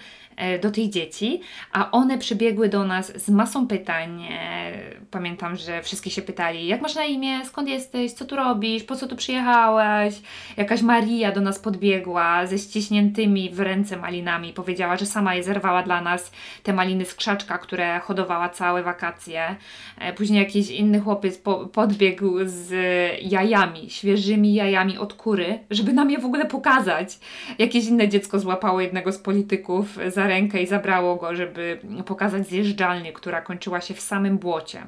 do 0.61 0.71
tych 0.71 0.89
dzieci, 0.89 1.41
a 1.71 1.91
one 1.91 2.17
przybiegły 2.17 2.69
do 2.69 2.83
nas 2.83 3.21
z 3.21 3.29
masą 3.29 3.67
pytań. 3.67 4.23
E, 4.29 4.71
pamiętam, 5.11 5.55
że 5.55 5.83
wszystkie 5.83 6.09
się 6.09 6.21
pytali, 6.21 6.67
jak 6.67 6.81
masz 6.81 6.95
na 6.95 7.05
imię, 7.05 7.45
skąd 7.45 7.69
jesteś, 7.69 8.11
co 8.11 8.25
tu 8.25 8.35
robisz, 8.35 8.83
po 8.83 8.95
co 8.95 9.07
tu 9.07 9.15
przyjechałaś. 9.15 10.13
Jakaś 10.57 10.81
Maria 10.81 11.31
do 11.31 11.41
nas 11.41 11.59
podbiegła 11.59 12.47
ze 12.47 12.57
ściśniętymi 12.57 13.49
w 13.49 13.59
ręce 13.59 13.97
malinami. 13.97 14.53
Powiedziała, 14.53 14.97
że 14.97 15.05
sama 15.05 15.35
je 15.35 15.43
zerwała 15.43 15.83
dla 15.83 16.01
nas, 16.01 16.31
te 16.63 16.73
maliny 16.73 17.05
z 17.05 17.15
krzaczka, 17.15 17.57
które 17.57 17.99
hodowała 17.99 18.49
całe 18.49 18.83
wakacje. 18.83 19.55
E, 19.99 20.13
później 20.13 20.39
jakiś 20.39 20.69
inny 20.69 20.99
chłopiec 20.99 21.37
po, 21.37 21.67
podbiegł 21.67 22.33
z 22.45 22.73
jajami, 23.21 23.89
świeżymi 23.89 24.53
jajami 24.53 24.97
od 24.97 25.13
kury, 25.13 25.59
żeby 25.71 25.93
nam 25.93 26.11
je 26.11 26.19
w 26.19 26.25
ogóle 26.25 26.45
pokazać. 26.45 27.19
Jakieś 27.59 27.85
inne 27.85 28.09
dziecko 28.09 28.39
złapało 28.39 28.81
jednego 28.81 29.11
z 29.11 29.17
polityków 29.17 29.97
za 30.07 30.26
rękę 30.27 30.61
i 30.61 30.67
zabrało 30.67 31.15
go, 31.15 31.35
żeby 31.35 31.79
pokazać 32.05 32.47
zjeżdżalnię, 32.47 33.13
która 33.13 33.41
kończyła 33.41 33.81
się 33.81 33.93
w 33.93 34.01
samym 34.01 34.37
błocie. 34.37 34.87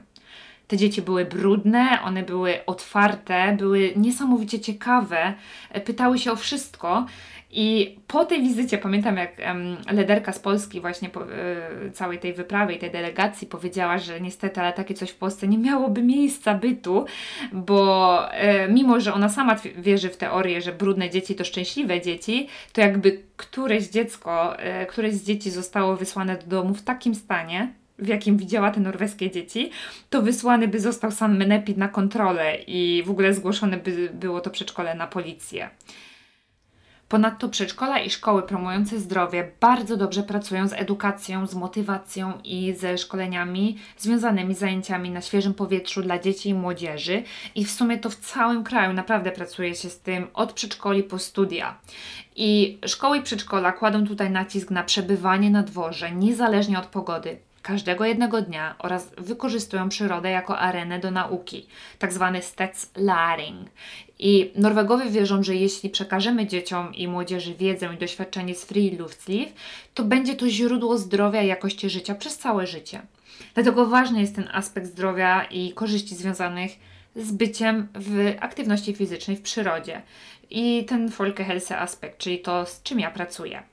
Te 0.70 0.78
dzieci 0.78 1.02
były 1.02 1.26
brudne, 1.26 2.02
one 2.04 2.24
były 2.24 2.66
otwarte, 2.66 3.56
były 3.58 3.94
niesamowicie 3.96 4.60
ciekawe, 4.60 5.34
pytały 5.86 6.20
się 6.20 6.32
o 6.32 6.36
wszystko. 6.36 7.06
I 7.52 7.98
po 8.08 8.26
tej 8.26 8.42
wizycie, 8.42 8.78
pamiętam 8.78 9.18
jak 9.18 9.32
um, 9.48 9.78
lederka 9.92 10.34
z 10.34 10.40
Polski 10.40 10.82
właśnie 10.82 11.10
po 11.10 11.24
y, 11.24 11.92
całej 11.94 12.20
tej 12.20 12.34
wyprawy 12.34 12.74
i 12.74 12.80
tej 12.80 12.92
delegacji 12.92 13.48
powiedziała, 13.48 13.98
że 13.98 14.22
niestety, 14.22 14.62
ale 14.62 14.74
takie 14.74 14.94
coś 14.94 15.10
w 15.10 15.16
Polsce 15.16 15.48
nie 15.48 15.58
miałoby 15.58 16.04
miejsca 16.04 16.54
bytu, 16.54 17.06
bo 17.52 18.20
y, 18.34 18.72
mimo, 18.72 19.00
że 19.00 19.14
ona 19.14 19.30
sama 19.30 19.56
wierzy 19.78 20.10
w 20.10 20.18
teorię, 20.18 20.62
że 20.62 20.74
brudne 20.74 21.10
dzieci 21.10 21.36
to 21.36 21.46
szczęśliwe 21.46 22.02
dzieci, 22.02 22.48
to 22.74 22.82
jakby 22.82 23.24
któreś 23.38 23.88
dziecko, 23.88 24.58
y, 24.84 24.86
któreś 24.86 25.14
z 25.14 25.24
dzieci 25.24 25.52
zostało 25.52 25.96
wysłane 25.96 26.38
do 26.38 26.46
domu 26.46 26.74
w 26.74 26.82
takim 26.82 27.16
stanie, 27.16 27.74
w 28.02 28.08
jakim 28.08 28.38
widziała 28.38 28.72
te 28.72 28.80
norweskie 28.80 29.32
dzieci, 29.32 29.72
to 30.10 30.22
wysłany 30.22 30.68
by 30.68 30.80
został 30.80 31.12
San 31.12 31.38
Menepid 31.38 31.78
na 31.78 31.88
kontrolę 31.88 32.56
i 32.68 33.04
w 33.06 33.10
ogóle 33.10 33.34
zgłoszone 33.34 33.78
by 33.78 34.10
było 34.14 34.42
to 34.42 34.50
przedszkole 34.50 34.96
na 34.96 35.08
policję. 35.08 35.70
Ponadto 37.10 37.50
przedszkola 37.50 38.00
i 38.00 38.10
szkoły 38.10 38.44
promujące 38.44 39.00
zdrowie 39.00 39.52
bardzo 39.60 39.98
dobrze 39.98 40.24
pracują 40.24 40.68
z 40.68 40.74
edukacją, 40.74 41.48
z 41.48 41.56
motywacją 41.56 42.34
i 42.44 42.74
ze 42.74 42.98
szkoleniami 42.98 43.78
związanymi 43.98 44.56
z 44.56 44.60
zajęciami 44.60 45.10
na 45.10 45.22
świeżym 45.22 45.54
powietrzu 45.54 46.02
dla 46.02 46.20
dzieci 46.20 46.50
i 46.50 46.54
młodzieży. 46.54 47.24
I 47.56 47.66
w 47.66 47.72
sumie 47.72 47.98
to 47.98 48.10
w 48.10 48.16
całym 48.16 48.64
kraju 48.64 48.94
naprawdę 48.94 49.32
pracuje 49.32 49.76
się 49.76 49.90
z 49.90 50.00
tym 50.00 50.28
od 50.34 50.54
przedszkoli 50.54 51.04
po 51.04 51.20
studia. 51.20 51.78
I 52.36 52.80
szkoły 52.86 53.18
i 53.18 53.22
przedszkola 53.22 53.72
kładą 53.72 54.08
tutaj 54.08 54.32
nacisk 54.32 54.72
na 54.72 54.84
przebywanie 54.84 55.50
na 55.50 55.64
dworze, 55.64 56.12
niezależnie 56.12 56.80
od 56.80 56.86
pogody 56.86 57.49
każdego 57.62 58.06
jednego 58.06 58.42
dnia 58.42 58.76
oraz 58.80 59.12
wykorzystują 59.18 59.90
przyrodę 59.90 60.30
jako 60.30 60.60
arenę 60.60 61.00
do 61.00 61.12
nauki, 61.12 61.68
tak 62.00 62.14
zwany 62.14 62.42
Laring. 62.96 63.70
I 64.20 64.52
Norwegowie 64.56 65.10
wierzą, 65.10 65.44
że 65.44 65.56
jeśli 65.56 65.90
przekażemy 65.90 66.48
dzieciom 66.48 66.96
i 66.96 67.08
młodzieży 67.08 67.56
wiedzę 67.56 67.94
i 67.94 67.98
doświadczenie 67.98 68.56
z 68.56 68.66
Friluftsliv, 68.66 69.54
to 69.94 70.04
będzie 70.04 70.36
to 70.36 70.50
źródło 70.50 70.98
zdrowia 70.98 71.42
i 71.42 71.48
jakości 71.48 71.90
życia 71.90 72.16
przez 72.16 72.38
całe 72.38 72.68
życie. 72.68 73.02
Dlatego 73.54 73.86
ważny 73.86 74.22
jest 74.22 74.36
ten 74.36 74.50
aspekt 74.52 74.88
zdrowia 74.88 75.44
i 75.44 75.74
korzyści 75.74 76.16
związanych 76.16 76.72
z 77.16 77.32
byciem 77.32 77.88
w 77.96 78.36
aktywności 78.40 78.96
fizycznej 78.96 79.38
w 79.38 79.42
przyrodzie. 79.42 80.02
I 80.50 80.86
ten 80.86 81.12
Folkehelse 81.12 81.78
aspekt, 81.78 82.18
czyli 82.18 82.40
to, 82.40 82.66
z 82.66 82.84
czym 82.84 83.00
ja 83.00 83.12
pracuję. 83.12 83.64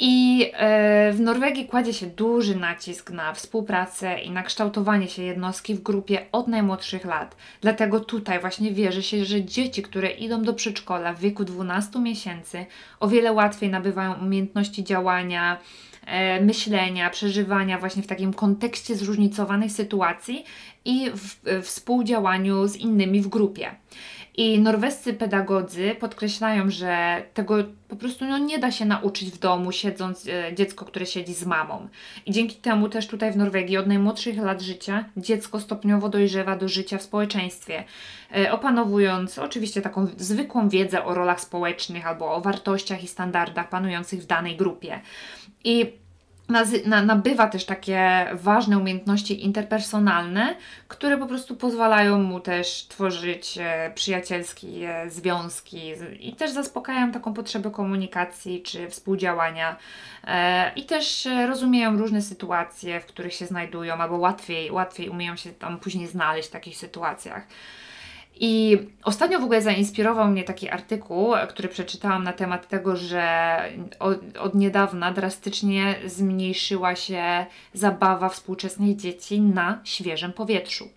I 0.00 0.46
e, 0.52 1.12
w 1.12 1.20
Norwegii 1.20 1.66
kładzie 1.66 1.92
się 1.92 2.06
duży 2.06 2.56
nacisk 2.56 3.10
na 3.10 3.32
współpracę 3.32 4.20
i 4.20 4.30
na 4.30 4.42
kształtowanie 4.42 5.08
się 5.08 5.22
jednostki 5.22 5.74
w 5.74 5.82
grupie 5.82 6.26
od 6.32 6.48
najmłodszych 6.48 7.04
lat. 7.04 7.36
Dlatego 7.60 8.00
tutaj 8.00 8.40
właśnie 8.40 8.72
wierzy 8.72 9.02
się, 9.02 9.24
że 9.24 9.44
dzieci, 9.44 9.82
które 9.82 10.10
idą 10.10 10.42
do 10.42 10.54
przedszkola 10.54 11.12
w 11.14 11.20
wieku 11.20 11.44
12 11.44 11.98
miesięcy, 11.98 12.66
o 13.00 13.08
wiele 13.08 13.32
łatwiej 13.32 13.70
nabywają 13.70 14.14
umiejętności 14.14 14.84
działania, 14.84 15.58
e, 16.06 16.40
myślenia, 16.40 17.10
przeżywania 17.10 17.78
właśnie 17.78 18.02
w 18.02 18.06
takim 18.06 18.34
kontekście 18.34 18.96
zróżnicowanej 18.96 19.70
sytuacji 19.70 20.44
i 20.84 21.10
w 21.10 21.62
współdziałaniu 21.62 22.66
z 22.66 22.76
innymi 22.76 23.20
w 23.20 23.28
grupie. 23.28 23.70
I 24.38 24.58
norwescy 24.60 25.14
pedagodzy 25.14 25.96
podkreślają, 26.00 26.70
że 26.70 27.22
tego 27.34 27.54
po 27.88 27.96
prostu 27.96 28.24
no, 28.24 28.38
nie 28.38 28.58
da 28.58 28.70
się 28.70 28.84
nauczyć 28.84 29.30
w 29.30 29.38
domu, 29.38 29.72
siedząc 29.72 30.26
e, 30.28 30.54
dziecko, 30.54 30.84
które 30.84 31.06
siedzi 31.06 31.34
z 31.34 31.46
mamą. 31.46 31.88
I 32.26 32.32
dzięki 32.32 32.56
temu 32.56 32.88
też 32.88 33.06
tutaj 33.06 33.32
w 33.32 33.36
Norwegii 33.36 33.76
od 33.76 33.86
najmłodszych 33.86 34.38
lat 34.38 34.62
życia 34.62 35.04
dziecko 35.16 35.60
stopniowo 35.60 36.08
dojrzewa 36.08 36.56
do 36.56 36.68
życia 36.68 36.98
w 36.98 37.02
społeczeństwie, 37.02 37.84
e, 38.36 38.52
opanowując 38.52 39.38
oczywiście 39.38 39.82
taką 39.82 40.06
zwykłą 40.16 40.68
wiedzę 40.68 41.04
o 41.04 41.14
rolach 41.14 41.40
społecznych 41.40 42.06
albo 42.06 42.34
o 42.34 42.40
wartościach 42.40 43.04
i 43.04 43.08
standardach 43.08 43.68
panujących 43.68 44.22
w 44.22 44.26
danej 44.26 44.56
grupie. 44.56 45.00
I 45.64 45.92
nabywa 47.06 47.46
też 47.46 47.64
takie 47.64 48.26
ważne 48.32 48.78
umiejętności 48.78 49.44
interpersonalne, 49.44 50.56
które 50.88 51.18
po 51.18 51.26
prostu 51.26 51.56
pozwalają 51.56 52.22
mu 52.22 52.40
też 52.40 52.86
tworzyć 52.88 53.58
e, 53.60 53.92
przyjacielskie 53.94 55.04
związki 55.08 55.92
i 56.20 56.36
też 56.36 56.50
zaspokajają 56.50 57.12
taką 57.12 57.34
potrzebę 57.34 57.70
komunikacji 57.70 58.62
czy 58.62 58.90
współdziałania 58.90 59.76
e, 60.24 60.72
i 60.76 60.84
też 60.84 61.26
e, 61.26 61.46
rozumieją 61.46 61.98
różne 61.98 62.22
sytuacje, 62.22 63.00
w 63.00 63.06
których 63.06 63.34
się 63.34 63.46
znajdują, 63.46 63.94
albo 63.94 64.16
łatwiej, 64.16 64.70
łatwiej 64.70 65.08
umieją 65.08 65.36
się 65.36 65.52
tam 65.52 65.78
później 65.78 66.06
znaleźć 66.06 66.48
w 66.48 66.52
takich 66.52 66.76
sytuacjach. 66.76 67.46
I 68.40 68.78
ostatnio 69.04 69.40
w 69.40 69.44
ogóle 69.44 69.62
zainspirował 69.62 70.28
mnie 70.28 70.44
taki 70.44 70.68
artykuł, 70.68 71.34
który 71.48 71.68
przeczytałam 71.68 72.24
na 72.24 72.32
temat 72.32 72.68
tego, 72.68 72.96
że 72.96 73.58
od, 73.98 74.38
od, 74.38 74.54
niedawna 74.54 75.12
drastycznie 75.12 75.94
zmniejszyła 76.06 76.96
się 76.96 77.46
zabawa 77.74 78.28
współczesnych 78.28 78.96
dzieci 78.96 79.40
na 79.40 79.80
świeżym 79.84 80.32
powietrzu. 80.32 80.88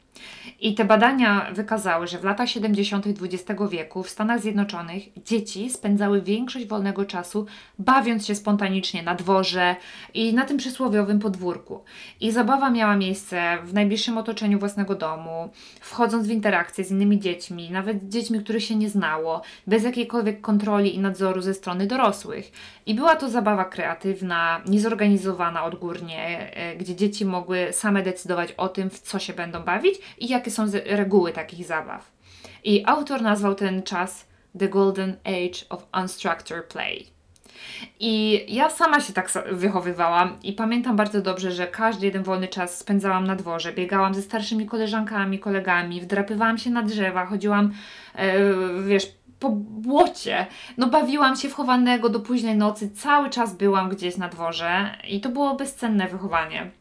I 0.59 0.75
te 0.75 0.85
badania 0.85 1.47
wykazały, 1.53 2.07
że 2.07 2.19
w 2.19 2.23
latach 2.23 2.49
70. 2.49 3.05
XX 3.07 3.61
wieku 3.71 4.03
w 4.03 4.09
Stanach 4.09 4.41
Zjednoczonych 4.41 5.03
dzieci 5.25 5.69
spędzały 5.69 6.21
większość 6.21 6.65
wolnego 6.65 7.05
czasu 7.05 7.45
bawiąc 7.79 8.25
się 8.25 8.35
spontanicznie 8.35 9.03
na 9.03 9.15
dworze 9.15 9.75
i 10.13 10.33
na 10.33 10.45
tym 10.45 10.57
przysłowiowym 10.57 11.19
podwórku. 11.19 11.83
I 12.19 12.31
zabawa 12.31 12.69
miała 12.69 12.95
miejsce 12.95 13.57
w 13.63 13.73
najbliższym 13.73 14.17
otoczeniu 14.17 14.59
własnego 14.59 14.95
domu, 14.95 15.49
wchodząc 15.81 16.27
w 16.27 16.31
interakcje 16.31 16.83
z 16.83 16.91
innymi 16.91 17.19
dziećmi, 17.19 17.71
nawet 17.71 18.09
dziećmi, 18.09 18.39
których 18.39 18.63
się 18.63 18.75
nie 18.75 18.89
znało, 18.89 19.41
bez 19.67 19.83
jakiejkolwiek 19.83 20.41
kontroli 20.41 20.95
i 20.95 20.99
nadzoru 20.99 21.41
ze 21.41 21.53
strony 21.53 21.87
dorosłych. 21.87 22.51
I 22.85 22.95
była 22.95 23.15
to 23.15 23.29
zabawa 23.29 23.65
kreatywna, 23.65 24.61
niezorganizowana 24.67 25.63
odgórnie, 25.63 26.51
e, 26.53 26.75
gdzie 26.75 26.95
dzieci 26.95 27.25
mogły 27.25 27.67
same 27.71 28.03
decydować 28.03 28.51
o 28.51 28.69
tym, 28.69 28.89
w 28.89 28.99
co 28.99 29.19
się 29.19 29.33
będą 29.33 29.63
bawić 29.63 29.95
i 30.17 30.27
jakie 30.27 30.51
są 30.51 30.65
reguły 30.85 31.31
takich 31.31 31.65
zabaw. 31.65 32.11
I 32.63 32.83
autor 32.85 33.21
nazwał 33.21 33.55
ten 33.55 33.83
czas 33.83 34.27
The 34.59 34.67
Golden 34.67 35.15
Age 35.23 35.65
of 35.69 35.87
Unstructured 36.01 36.65
Play. 36.65 37.07
I 37.99 38.45
ja 38.55 38.69
sama 38.69 38.99
się 38.99 39.13
tak 39.13 39.31
wychowywałam 39.51 40.37
i 40.43 40.53
pamiętam 40.53 40.95
bardzo 40.95 41.21
dobrze, 41.21 41.51
że 41.51 41.67
każdy 41.67 42.05
jeden 42.05 42.23
wolny 42.23 42.47
czas 42.47 42.77
spędzałam 42.77 43.27
na 43.27 43.35
dworze. 43.35 43.73
Biegałam 43.73 44.13
ze 44.13 44.21
starszymi 44.21 44.65
koleżankami, 44.65 45.39
kolegami, 45.39 46.01
wdrapywałam 46.01 46.57
się 46.57 46.69
na 46.69 46.83
drzewa, 46.83 47.25
chodziłam, 47.25 47.71
e, 48.15 48.33
wiesz, 48.87 49.11
po 49.39 49.49
błocie. 49.49 50.47
No 50.77 50.87
bawiłam 50.87 51.35
się 51.35 51.49
w 51.49 51.53
chowanego 51.53 52.09
do 52.09 52.19
późnej 52.19 52.55
nocy, 52.55 52.91
cały 52.91 53.29
czas 53.29 53.55
byłam 53.55 53.89
gdzieś 53.89 54.17
na 54.17 54.29
dworze 54.29 54.97
i 55.07 55.21
to 55.21 55.29
było 55.29 55.55
bezcenne 55.55 56.07
wychowanie. 56.07 56.71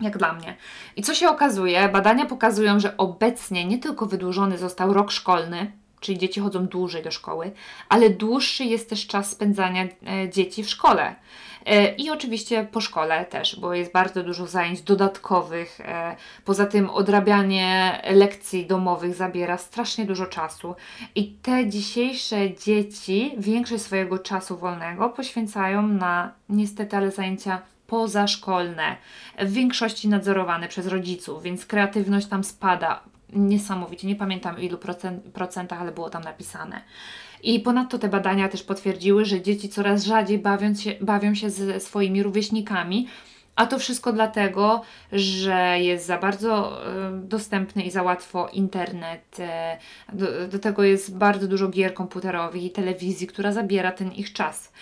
Jak 0.00 0.18
dla 0.18 0.32
mnie. 0.32 0.56
I 0.96 1.02
co 1.02 1.14
się 1.14 1.28
okazuje? 1.28 1.88
Badania 1.88 2.26
pokazują, 2.26 2.80
że 2.80 2.96
obecnie 2.96 3.64
nie 3.64 3.78
tylko 3.78 4.06
wydłużony 4.06 4.58
został 4.58 4.92
rok 4.92 5.10
szkolny, 5.10 5.72
czyli 6.00 6.18
dzieci 6.18 6.40
chodzą 6.40 6.66
dłużej 6.66 7.02
do 7.02 7.10
szkoły, 7.10 7.52
ale 7.88 8.10
dłuższy 8.10 8.64
jest 8.64 8.90
też 8.90 9.06
czas 9.06 9.30
spędzania 9.30 9.84
e, 9.84 10.30
dzieci 10.30 10.64
w 10.64 10.70
szkole. 10.70 11.14
E, 11.66 11.94
I 11.94 12.10
oczywiście 12.10 12.68
po 12.72 12.80
szkole 12.80 13.24
też, 13.24 13.60
bo 13.60 13.74
jest 13.74 13.92
bardzo 13.92 14.22
dużo 14.22 14.46
zajęć 14.46 14.82
dodatkowych. 14.82 15.80
E, 15.80 16.16
poza 16.44 16.66
tym 16.66 16.90
odrabianie 16.90 18.00
lekcji 18.10 18.66
domowych 18.66 19.14
zabiera 19.14 19.58
strasznie 19.58 20.04
dużo 20.04 20.26
czasu. 20.26 20.74
I 21.14 21.32
te 21.32 21.68
dzisiejsze 21.68 22.54
dzieci 22.54 23.34
większość 23.38 23.82
swojego 23.82 24.18
czasu 24.18 24.56
wolnego 24.56 25.08
poświęcają 25.08 25.82
na 25.82 26.32
niestety, 26.48 26.96
ale 26.96 27.10
zajęcia 27.10 27.62
pozaszkolne, 27.86 28.96
w 29.38 29.52
większości 29.52 30.08
nadzorowane 30.08 30.68
przez 30.68 30.86
rodziców, 30.86 31.42
więc 31.42 31.66
kreatywność 31.66 32.26
tam 32.26 32.44
spada 32.44 33.00
niesamowicie. 33.32 34.06
Nie 34.06 34.16
pamiętam 34.16 34.60
ilu 34.60 34.78
procent, 34.78 35.24
procentach, 35.24 35.80
ale 35.80 35.92
było 35.92 36.10
tam 36.10 36.24
napisane. 36.24 36.80
I 37.42 37.60
ponadto 37.60 37.98
te 37.98 38.08
badania 38.08 38.48
też 38.48 38.62
potwierdziły, 38.62 39.24
że 39.24 39.40
dzieci 39.40 39.68
coraz 39.68 40.04
rzadziej 40.04 40.38
bawią 40.38 40.74
się, 40.74 40.94
bawią 41.00 41.34
się 41.34 41.50
ze 41.50 41.80
swoimi 41.80 42.22
rówieśnikami, 42.22 43.08
a 43.56 43.66
to 43.66 43.78
wszystko 43.78 44.12
dlatego, 44.12 44.82
że 45.12 45.80
jest 45.80 46.06
za 46.06 46.18
bardzo 46.18 46.80
y, 46.88 47.28
dostępny 47.28 47.82
i 47.82 47.90
za 47.90 48.02
łatwo 48.02 48.48
internet. 48.48 49.38
Y, 50.12 50.16
do, 50.16 50.48
do, 50.48 50.58
tego 50.58 50.84
jest 50.84 51.16
bardzo 51.16 51.48
dużo 51.48 51.68
gier 51.68 51.94
komputerowych 51.94 52.62
i 52.62 52.70
telewizji, 52.70 53.26
która 53.26 53.52
zabiera 53.52 53.92
ten 53.92 54.12
ich 54.12 54.32
czas. 54.32 54.72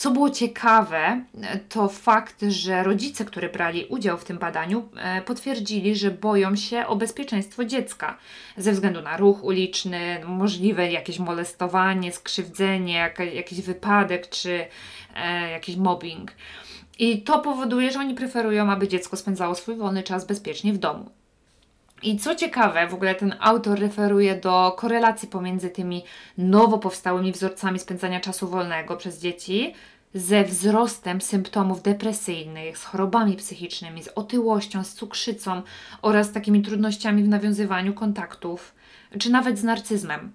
Co 0.00 0.10
było 0.10 0.30
ciekawe, 0.30 1.24
to 1.68 1.88
fakt, 1.88 2.44
że 2.48 2.82
rodzice, 2.82 3.24
którzy 3.24 3.48
brali 3.48 3.84
udział 3.84 4.18
w 4.18 4.24
tym 4.24 4.38
badaniu, 4.38 4.88
e, 4.96 5.22
potwierdzili, 5.22 5.96
że 5.96 6.10
boją 6.10 6.56
się 6.56 6.86
o 6.86 6.96
bezpieczeństwo 6.96 7.64
dziecka 7.64 8.18
ze 8.56 8.72
względu 8.72 9.02
na 9.02 9.16
ruch 9.16 9.44
uliczny, 9.44 10.20
możliwe 10.24 10.92
jakieś 10.92 11.18
molestowanie, 11.18 12.12
skrzywdzenie, 12.12 13.12
jakiś 13.34 13.60
wypadek 13.60 14.28
czy 14.28 14.66
e, 15.16 15.50
jakiś 15.50 15.76
mobbing. 15.76 16.32
I 16.98 17.22
to 17.22 17.38
powoduje, 17.38 17.92
że 17.92 17.98
oni 17.98 18.14
preferują, 18.14 18.70
aby 18.70 18.88
dziecko 18.88 19.16
spędzało 19.16 19.54
swój 19.54 19.76
wolny 19.76 20.02
czas 20.02 20.26
bezpiecznie 20.26 20.72
w 20.72 20.78
domu. 20.78 21.10
I 22.02 22.18
co 22.18 22.34
ciekawe, 22.34 22.86
w 22.86 22.94
ogóle 22.94 23.14
ten 23.14 23.34
autor 23.40 23.78
referuje 23.78 24.36
do 24.36 24.74
korelacji 24.76 25.28
pomiędzy 25.28 25.70
tymi 25.70 26.04
nowo 26.38 26.78
powstałymi 26.78 27.32
wzorcami 27.32 27.78
spędzania 27.78 28.20
czasu 28.20 28.48
wolnego 28.48 28.96
przez 28.96 29.20
dzieci 29.20 29.74
ze 30.14 30.44
wzrostem 30.44 31.20
symptomów 31.20 31.82
depresyjnych, 31.82 32.78
z 32.78 32.84
chorobami 32.84 33.36
psychicznymi, 33.36 34.02
z 34.02 34.08
otyłością, 34.08 34.84
z 34.84 34.94
cukrzycą 34.94 35.62
oraz 36.02 36.32
takimi 36.32 36.62
trudnościami 36.62 37.22
w 37.22 37.28
nawiązywaniu 37.28 37.94
kontaktów, 37.94 38.74
czy 39.18 39.30
nawet 39.30 39.58
z 39.58 39.64
narcyzmem. 39.64 40.32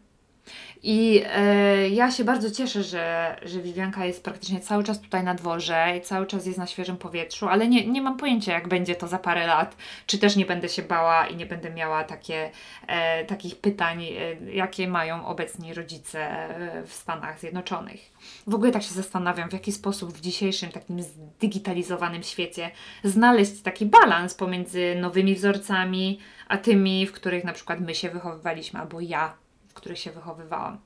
I 0.87 1.23
e, 1.25 1.89
ja 1.89 2.11
się 2.11 2.23
bardzo 2.23 2.51
cieszę, 2.51 2.83
że, 2.83 3.35
że 3.45 3.61
Vivianka 3.61 4.05
jest 4.05 4.23
praktycznie 4.23 4.59
cały 4.59 4.83
czas 4.83 5.01
tutaj 5.01 5.23
na 5.23 5.33
dworze 5.35 5.97
i 5.97 6.01
cały 6.01 6.27
czas 6.27 6.45
jest 6.45 6.57
na 6.57 6.67
świeżym 6.67 6.97
powietrzu, 6.97 7.47
ale 7.47 7.67
nie, 7.67 7.87
nie 7.87 8.01
mam 8.01 8.17
pojęcia, 8.17 8.53
jak 8.53 8.67
będzie 8.67 8.95
to 8.95 9.07
za 9.07 9.19
parę 9.19 9.47
lat, 9.47 9.77
czy 10.05 10.17
też 10.17 10.35
nie 10.35 10.45
będę 10.45 10.69
się 10.69 10.81
bała 10.81 11.27
i 11.27 11.35
nie 11.35 11.45
będę 11.45 11.69
miała 11.69 12.03
takie, 12.03 12.51
e, 12.87 13.25
takich 13.25 13.55
pytań, 13.55 14.03
e, 14.03 14.51
jakie 14.51 14.87
mają 14.87 15.25
obecni 15.25 15.73
rodzice 15.73 16.19
e, 16.19 16.83
w 16.87 16.93
Stanach 16.93 17.39
Zjednoczonych. 17.39 18.11
W 18.47 18.55
ogóle 18.55 18.71
tak 18.71 18.83
się 18.83 18.93
zastanawiam, 18.93 19.49
w 19.49 19.53
jaki 19.53 19.71
sposób 19.71 20.13
w 20.13 20.21
dzisiejszym 20.21 20.71
takim 20.71 21.01
zdigitalizowanym 21.01 22.23
świecie 22.23 22.71
znaleźć 23.03 23.61
taki 23.61 23.85
balans 23.85 24.33
pomiędzy 24.33 24.95
nowymi 24.95 25.35
wzorcami, 25.35 26.19
a 26.47 26.57
tymi, 26.57 27.07
w 27.07 27.11
których 27.11 27.43
na 27.43 27.53
przykład 27.53 27.79
my 27.79 27.95
się 27.95 28.09
wychowywaliśmy, 28.09 28.79
albo 28.79 29.01
ja 29.01 29.44
których 29.85 29.99
się 29.99 30.11
wychowywałam. 30.11 30.77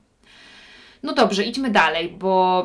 No 1.02 1.12
dobrze, 1.12 1.44
idźmy 1.44 1.70
dalej, 1.70 2.08
bo 2.08 2.64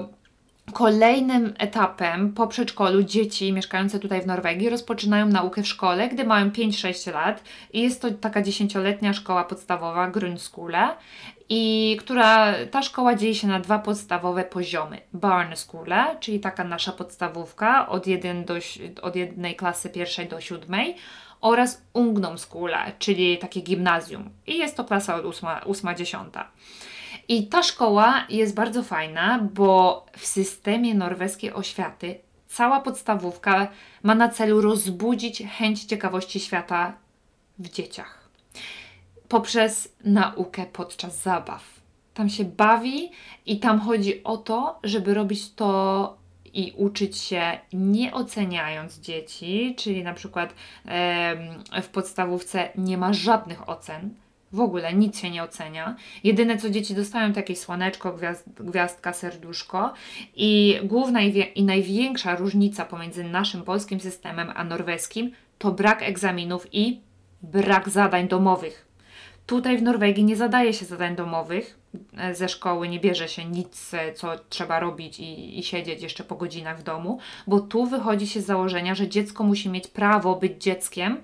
Kolejnym 0.73 1.53
etapem 1.57 2.33
po 2.33 2.47
przedszkolu 2.47 3.03
dzieci 3.03 3.53
mieszkające 3.53 3.99
tutaj 3.99 4.21
w 4.21 4.27
Norwegii 4.27 4.69
rozpoczynają 4.69 5.25
naukę 5.25 5.63
w 5.63 5.67
szkole, 5.67 6.09
gdy 6.09 6.23
mają 6.23 6.49
5-6 6.49 7.13
lat 7.13 7.43
i 7.73 7.81
jest 7.81 8.01
to 8.01 8.11
taka 8.11 8.41
dziesięcioletnia 8.41 9.13
szkoła 9.13 9.43
podstawowa, 9.43 10.07
Grundskule, 10.07 10.95
i 11.49 11.97
która 11.99 12.53
ta 12.71 12.81
szkoła 12.81 13.15
dzieje 13.15 13.35
się 13.35 13.47
na 13.47 13.59
dwa 13.59 13.79
podstawowe 13.79 14.43
poziomy. 14.43 14.97
Barnskule, 15.13 16.17
czyli 16.19 16.39
taka 16.39 16.63
nasza 16.63 16.91
podstawówka 16.91 17.89
od, 17.89 18.07
jeden 18.07 18.45
do, 18.45 18.53
od 19.01 19.15
jednej 19.15 19.55
klasy 19.55 19.89
pierwszej 19.89 20.27
do 20.27 20.41
siódmej 20.41 20.95
oraz 21.41 21.81
Ungdomsskule, 21.93 22.91
czyli 22.99 23.37
takie 23.37 23.61
gimnazjum. 23.61 24.29
I 24.47 24.57
jest 24.57 24.77
to 24.77 24.83
klasa 24.83 25.15
od 25.15 25.25
8-10. 25.25 26.43
I 27.27 27.47
ta 27.47 27.63
szkoła 27.63 28.25
jest 28.29 28.55
bardzo 28.55 28.83
fajna, 28.83 29.39
bo 29.53 30.05
w 30.17 30.25
systemie 30.25 30.95
norweskiej 30.95 31.53
oświaty 31.53 32.19
cała 32.47 32.79
podstawówka 32.79 33.67
ma 34.03 34.15
na 34.15 34.29
celu 34.29 34.61
rozbudzić 34.61 35.43
chęć 35.57 35.83
ciekawości 35.83 36.39
świata 36.39 36.93
w 37.59 37.69
dzieciach 37.69 38.25
poprzez 39.27 39.95
naukę 40.03 40.65
podczas 40.65 41.21
zabaw. 41.21 41.63
Tam 42.13 42.29
się 42.29 42.45
bawi 42.45 43.11
i 43.45 43.59
tam 43.59 43.79
chodzi 43.79 44.23
o 44.23 44.37
to, 44.37 44.79
żeby 44.83 45.13
robić 45.13 45.53
to 45.53 46.17
i 46.55 46.73
uczyć 46.77 47.17
się 47.17 47.41
nie 47.73 48.13
oceniając 48.13 48.99
dzieci, 48.99 49.75
czyli 49.77 50.03
na 50.03 50.13
przykład 50.13 50.53
w 51.81 51.87
podstawówce 51.91 52.69
nie 52.75 52.97
ma 52.97 53.13
żadnych 53.13 53.69
ocen, 53.69 54.09
w 54.51 54.59
ogóle 54.59 54.93
nic 54.93 55.19
się 55.19 55.29
nie 55.29 55.43
ocenia. 55.43 55.95
Jedyne 56.23 56.57
co 56.57 56.69
dzieci 56.69 56.95
dostają 56.95 57.33
to 57.33 57.39
jakieś 57.39 57.59
słoneczko, 57.59 58.13
gwiazd, 58.13 58.49
gwiazdka, 58.59 59.13
serduszko. 59.13 59.93
I 60.35 60.79
główna 60.83 61.21
i, 61.21 61.63
największa 61.63 62.35
różnica 62.35 62.85
pomiędzy 62.85 63.23
naszym 63.23 63.63
polskim 63.63 63.99
systemem 63.99 64.51
a 64.55 64.63
norweskim 64.63 65.31
to 65.57 65.71
brak 65.71 66.03
egzaminów 66.03 66.67
i 66.71 66.99
brak 67.41 67.89
zadań 67.89 68.27
domowych. 68.27 68.85
Tutaj 69.45 69.77
w 69.77 69.83
Norwegii 69.83 70.23
nie 70.23 70.35
zadaje 70.35 70.73
się 70.73 70.85
zadań 70.85 71.15
domowych, 71.15 71.79
ze 72.33 72.49
szkoły 72.49 72.87
nie 72.87 72.99
bierze 72.99 73.27
się 73.27 73.45
nic, 73.45 73.91
co 74.15 74.31
trzeba 74.49 74.79
robić 74.79 75.19
i, 75.19 75.59
i, 75.59 75.63
siedzieć 75.63 76.01
jeszcze 76.01 76.23
po 76.23 76.35
godzinach 76.35 76.79
w 76.79 76.83
domu, 76.83 77.19
bo 77.47 77.59
tu 77.59 77.85
wychodzi 77.85 78.27
się 78.27 78.41
z 78.41 78.45
założenia, 78.45 78.95
że 78.95 79.07
dziecko 79.07 79.43
musi 79.43 79.69
mieć 79.69 79.87
prawo 79.87 80.35
być 80.35 80.63
dzieckiem 80.63 81.17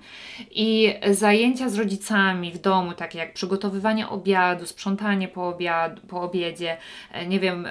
i 0.50 0.94
zajęcia 1.10 1.68
z 1.68 1.74
rodzicami 1.74 2.52
w 2.52 2.58
domu, 2.58 2.92
takie 2.92 3.18
jak 3.18 3.34
przygotowywanie 3.34 4.08
obiadu, 4.08 4.66
sprzątanie 4.66 5.28
po, 5.28 5.48
obiad, 5.48 6.00
po 6.00 6.22
obiedzie, 6.22 6.76
e, 7.12 7.26
nie 7.26 7.40
wiem, 7.40 7.68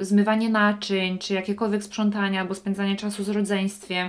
zmywanie 0.00 0.48
naczyń, 0.48 1.18
czy 1.18 1.34
jakiekolwiek 1.34 1.84
sprzątanie 1.84 2.40
albo 2.40 2.54
spędzanie 2.54 2.96
czasu 2.96 3.24
z 3.24 3.28
rodzeństwem, 3.28 4.08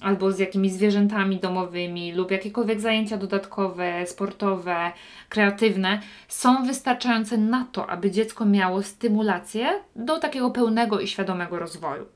albo 0.00 0.32
z 0.32 0.38
jakimiś 0.38 0.72
zwierzętami 0.72 1.36
domowymi 1.36 2.12
lub 2.12 2.30
jakiekolwiek 2.30 2.80
zajęcia 2.80 3.16
dodatkowe, 3.16 4.06
sportowe, 4.06 4.92
kreatywne, 5.28 6.00
są 6.28 6.66
wystarczające 6.66 7.38
na 7.38 7.66
to, 7.72 7.86
aby 7.86 8.10
dziecko 8.10 8.44
miało 8.44 8.82
stymulację 8.82 9.68
do 9.96 10.18
takiego 10.18 10.50
pełnego 10.50 11.00
i 11.00 11.08
świadomego 11.08 11.58
rozwoju. 11.58 12.06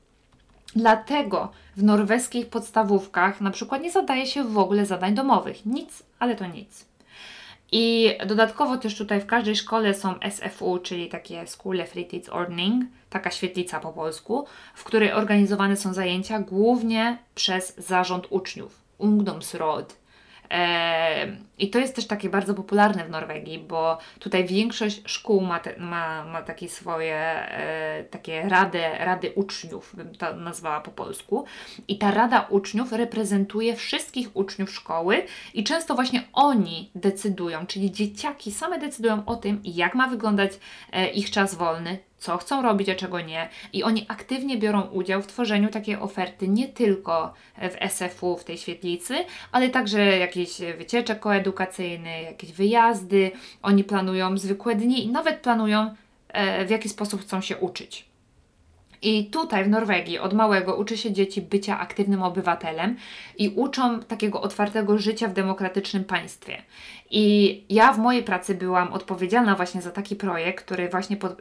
Dlatego 0.75 1.51
w 1.77 1.83
norweskich 1.83 2.49
podstawówkach 2.49 3.41
na 3.41 3.51
przykład 3.51 3.81
nie 3.81 3.91
zadaje 3.91 4.27
się 4.27 4.43
w 4.43 4.57
ogóle 4.57 4.85
zadań 4.85 5.15
domowych. 5.15 5.65
Nic, 5.65 6.03
ale 6.19 6.35
to 6.35 6.45
nic. 6.45 6.85
I 7.71 8.11
dodatkowo 8.25 8.77
też 8.77 8.97
tutaj 8.97 9.21
w 9.21 9.25
każdej 9.25 9.55
szkole 9.55 9.93
są 9.93 10.15
SFU, 10.31 10.79
czyli 10.79 11.09
takie 11.09 11.47
Skole 11.47 11.85
Fritidsordning, 11.85 12.83
taka 13.15 13.31
świetlica 13.31 13.79
po 13.79 13.93
polsku, 13.93 14.45
w 14.75 14.83
której 14.83 15.13
organizowane 15.13 15.77
są 15.77 15.93
zajęcia 15.93 16.39
głównie 16.39 17.17
przez 17.35 17.75
zarząd 17.77 18.27
uczniów, 18.29 18.81
Ungdomsråd. 18.97 19.97
I 21.57 21.69
to 21.69 21.79
jest 21.79 21.95
też 21.95 22.07
takie 22.07 22.29
bardzo 22.29 22.53
popularne 22.53 23.05
w 23.05 23.09
Norwegii, 23.09 23.59
bo 23.59 23.97
tutaj 24.19 24.45
większość 24.45 25.01
szkół 25.05 25.41
ma, 25.41 25.59
te, 25.59 25.79
ma, 25.79 26.25
ma 26.25 26.41
takie 26.41 26.69
swoje 26.69 27.15
e, 27.15 28.03
takie 28.03 28.49
rady, 28.49 28.79
rady 28.99 29.31
uczniów, 29.35 29.95
bym 29.95 30.15
to 30.15 30.35
nazwała 30.35 30.81
po 30.81 30.91
polsku. 30.91 31.45
I 31.87 31.97
ta 31.97 32.11
rada 32.11 32.47
uczniów 32.49 32.91
reprezentuje 32.91 33.75
wszystkich 33.75 34.29
uczniów 34.33 34.71
szkoły 34.71 35.25
i 35.53 35.63
często 35.63 35.95
właśnie 35.95 36.23
oni 36.33 36.91
decydują, 36.95 37.65
czyli 37.67 37.91
dzieciaki 37.91 38.51
same 38.51 38.79
decydują 38.79 39.25
o 39.25 39.35
tym, 39.35 39.61
jak 39.63 39.95
ma 39.95 40.07
wyglądać 40.07 40.51
e, 40.91 41.09
ich 41.09 41.31
czas 41.31 41.55
wolny, 41.55 41.97
co 42.17 42.37
chcą 42.37 42.61
robić, 42.61 42.89
a 42.89 42.95
czego 42.95 43.21
nie. 43.21 43.49
I 43.73 43.83
oni 43.83 44.05
aktywnie 44.07 44.57
biorą 44.57 44.81
udział 44.81 45.21
w 45.21 45.27
tworzeniu 45.27 45.69
takiej 45.69 45.95
oferty 45.95 46.47
nie 46.47 46.67
tylko 46.67 47.33
w 47.57 47.91
SFU, 47.91 48.37
w 48.37 48.43
tej 48.43 48.57
świetlicy, 48.57 49.15
ale 49.51 49.69
także 49.69 50.17
jakieś 50.17 50.57
wycieczek 50.77 51.19
koedukacyjnych, 51.19 52.23
jakieś 52.23 52.51
wyjazdy. 52.51 53.31
Oni 53.61 53.83
planują 53.83 54.37
zwykłe 54.37 54.75
dni 54.75 55.05
i 55.05 55.11
nawet 55.11 55.39
planują, 55.39 55.95
e, 56.27 56.65
w 56.65 56.69
jaki 56.69 56.89
sposób 56.89 57.21
chcą 57.21 57.41
się 57.41 57.57
uczyć. 57.57 58.05
I 59.01 59.25
tutaj 59.25 59.63
w 59.63 59.69
Norwegii 59.69 60.19
od 60.19 60.33
małego 60.33 60.75
uczy 60.75 60.97
się 60.97 61.11
dzieci 61.11 61.41
bycia 61.41 61.79
aktywnym 61.79 62.23
obywatelem 62.23 62.97
i 63.37 63.49
uczą 63.49 63.99
takiego 63.99 64.41
otwartego 64.41 64.97
życia 64.97 65.27
w 65.27 65.33
demokratycznym 65.33 66.03
państwie. 66.03 66.61
I 67.09 67.63
ja 67.69 67.93
w 67.93 67.97
mojej 67.97 68.23
pracy 68.23 68.55
byłam 68.55 68.93
odpowiedzialna 68.93 69.55
właśnie 69.55 69.81
za 69.81 69.91
taki 69.91 70.15
projekt, 70.15 70.65
który 70.65 70.89
właśnie 70.89 71.17
pod, 71.17 71.39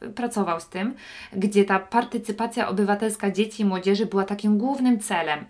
yy, 0.00 0.10
pracował 0.10 0.60
z 0.60 0.68
tym, 0.68 0.94
gdzie 1.32 1.64
ta 1.64 1.78
partycypacja 1.78 2.68
obywatelska 2.68 3.30
dzieci 3.30 3.62
i 3.62 3.66
młodzieży 3.66 4.06
była 4.06 4.24
takim 4.24 4.58
głównym 4.58 5.00
celem. 5.00 5.44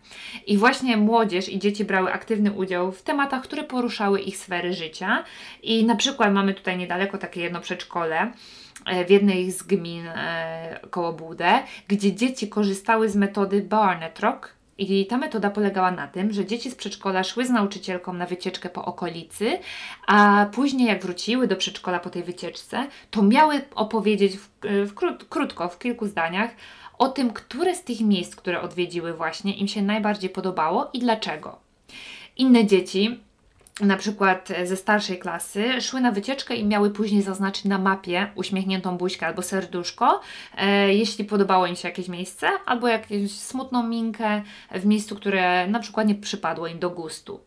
I 0.47 0.57
właśnie 0.57 0.97
młodzież 0.97 1.49
i 1.49 1.59
dzieci 1.59 1.85
brały 1.85 2.13
aktywny 2.13 2.53
udział 2.53 2.93
w 2.93 3.03
tematach, 3.03 3.43
które 3.43 3.65
poruszały 3.65 4.21
ich 4.21 4.37
sfery 4.37 4.73
życia. 4.73 5.25
I 5.63 5.85
na 5.85 5.97
przykład 5.97 6.33
mamy 6.33 6.55
tutaj 6.55 6.79
niedaleko 6.79 7.19
takie 7.19 7.41
jedno 7.41 7.61
przedszkole, 7.61 8.33
E, 8.85 9.05
w 9.05 9.11
jednej 9.11 9.51
z 9.51 9.63
gmin 9.63 10.07
e, 10.07 10.81
koło 10.91 11.13
Budę, 11.13 11.63
gdzie 11.89 12.15
dzieci 12.15 12.49
korzystały 12.49 13.09
z 13.09 13.17
metody 13.17 13.63
Barnetrock, 13.63 14.55
i 14.79 15.07
ta 15.07 15.19
metoda 15.19 15.51
polegała 15.51 15.91
na 15.91 16.09
tym, 16.09 16.33
że 16.33 16.47
dzieci 16.47 16.71
z 16.71 16.75
przedszkola 16.75 17.25
szły 17.25 17.47
z 17.47 17.51
nauczycielką 17.51 18.13
na 18.13 18.27
wycieczkę 18.27 18.69
po 18.69 18.85
okolicy, 18.85 19.59
a 20.07 20.47
później 20.53 20.89
jak 20.89 21.03
wróciły 21.03 21.49
do 21.49 21.57
przedszkola 21.57 22.01
po 22.01 22.11
tej 22.11 22.23
wycieczce, 22.23 22.87
to 23.11 23.23
miały 23.23 23.61
opowiedzieć 23.75 24.37
w, 24.37 24.49
w 24.63 24.95
krót, 24.95 25.25
krótko, 25.25 25.69
w 25.69 25.79
kilku 25.79 26.07
zdaniach 26.07 26.51
o 26.99 27.09
tym, 27.09 27.33
które 27.33 27.75
z 27.75 27.85
tych 27.85 28.01
miejsc, 28.01 28.37
które 28.37 28.61
odwiedziły 28.61 29.15
właśnie, 29.15 29.57
im 29.57 29.69
się 29.69 29.83
najbardziej 29.83 30.31
podobało 30.31 30.91
i 30.93 30.99
dlaczego. 30.99 31.59
Inne 32.37 32.67
dzieci 32.67 33.21
na 33.81 33.97
przykład 33.97 34.49
ze 34.65 34.77
starszej 34.77 35.19
klasy 35.19 35.81
szły 35.81 36.01
na 36.01 36.13
wycieczkę 36.13 36.55
i 36.55 36.65
miały 36.65 36.91
później 36.91 37.23
zaznaczyć 37.23 37.65
na 37.65 37.79
mapie 37.79 38.27
uśmiechniętą 38.35 38.97
buźkę 38.97 39.27
albo 39.27 39.43
serduszko, 39.43 40.21
e, 40.57 40.95
jeśli 40.95 41.25
podobało 41.25 41.67
im 41.67 41.77
się 41.77 41.89
jakieś 41.89 42.09
miejsce, 42.09 42.49
albo 42.67 42.89
jakąś 42.89 43.31
smutną 43.31 43.89
minkę 43.89 44.43
w 44.71 44.87
miejscu, 44.87 45.17
które 45.17 45.67
na 45.67 45.79
przykład 45.79 46.07
nie 46.07 46.15
przypadło 46.15 46.67
im 46.67 46.79
do 46.79 46.91
gustu. 46.91 47.41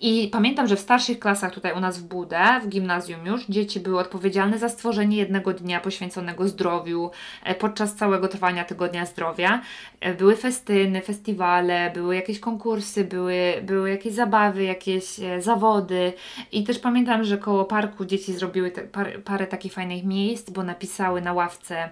I 0.00 0.28
pamiętam, 0.32 0.68
że 0.68 0.76
w 0.76 0.80
starszych 0.80 1.18
klasach 1.18 1.54
tutaj 1.54 1.72
u 1.76 1.80
nas 1.80 1.98
w 1.98 2.02
Budę, 2.02 2.60
w 2.62 2.68
gimnazjum 2.68 3.26
już, 3.26 3.46
dzieci 3.48 3.80
były 3.80 4.00
odpowiedzialne 4.00 4.58
za 4.58 4.68
stworzenie 4.68 5.16
jednego 5.16 5.52
dnia 5.52 5.80
poświęconego 5.80 6.48
zdrowiu 6.48 7.10
e, 7.44 7.54
podczas 7.54 7.94
całego 7.94 8.28
trwania 8.28 8.64
Tygodnia 8.64 9.06
Zdrowia. 9.06 9.62
E, 10.00 10.14
były 10.14 10.36
festyny, 10.36 11.02
festiwale, 11.02 11.90
były 11.94 12.14
jakieś 12.16 12.40
konkursy, 12.40 13.04
były, 13.04 13.54
były 13.62 13.90
jakieś 13.90 14.12
zabawy, 14.12 14.64
jakieś 14.64 15.20
e, 15.20 15.42
zawody. 15.42 16.12
I 16.52 16.64
też 16.64 16.78
pamiętam, 16.78 17.24
że 17.24 17.38
koło 17.38 17.64
parku 17.64 18.04
dzieci 18.04 18.32
zrobiły 18.32 18.70
te, 18.70 18.82
parę, 18.82 19.18
parę 19.18 19.46
takich 19.46 19.72
fajnych 19.72 20.04
miejsc, 20.04 20.50
bo 20.50 20.62
napisały 20.62 21.20
na 21.20 21.32
ławce 21.32 21.90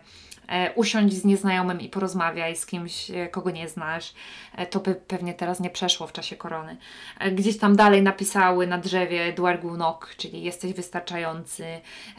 usiądź 0.74 1.14
z 1.14 1.24
nieznajomym 1.24 1.80
i 1.80 1.88
porozmawiaj 1.88 2.56
z 2.56 2.66
kimś, 2.66 3.10
e, 3.10 3.28
kogo 3.28 3.50
nie 3.50 3.68
znasz. 3.68 4.14
E, 4.56 4.66
to 4.66 4.80
by 4.80 4.94
pewnie 4.94 5.34
teraz 5.34 5.60
nie 5.60 5.70
przeszło 5.70 6.06
w 6.06 6.12
czasie 6.12 6.36
korony. 6.36 6.76
E, 7.18 7.30
gdzieś 7.30 7.58
tam 7.58 7.76
dalej 7.76 8.02
napisały 8.02 8.66
na 8.66 8.78
drzewie 8.78 9.32
Dwargunok, 9.32 10.14
czyli 10.16 10.42
jesteś 10.42 10.72
wystarczający. 10.72 11.64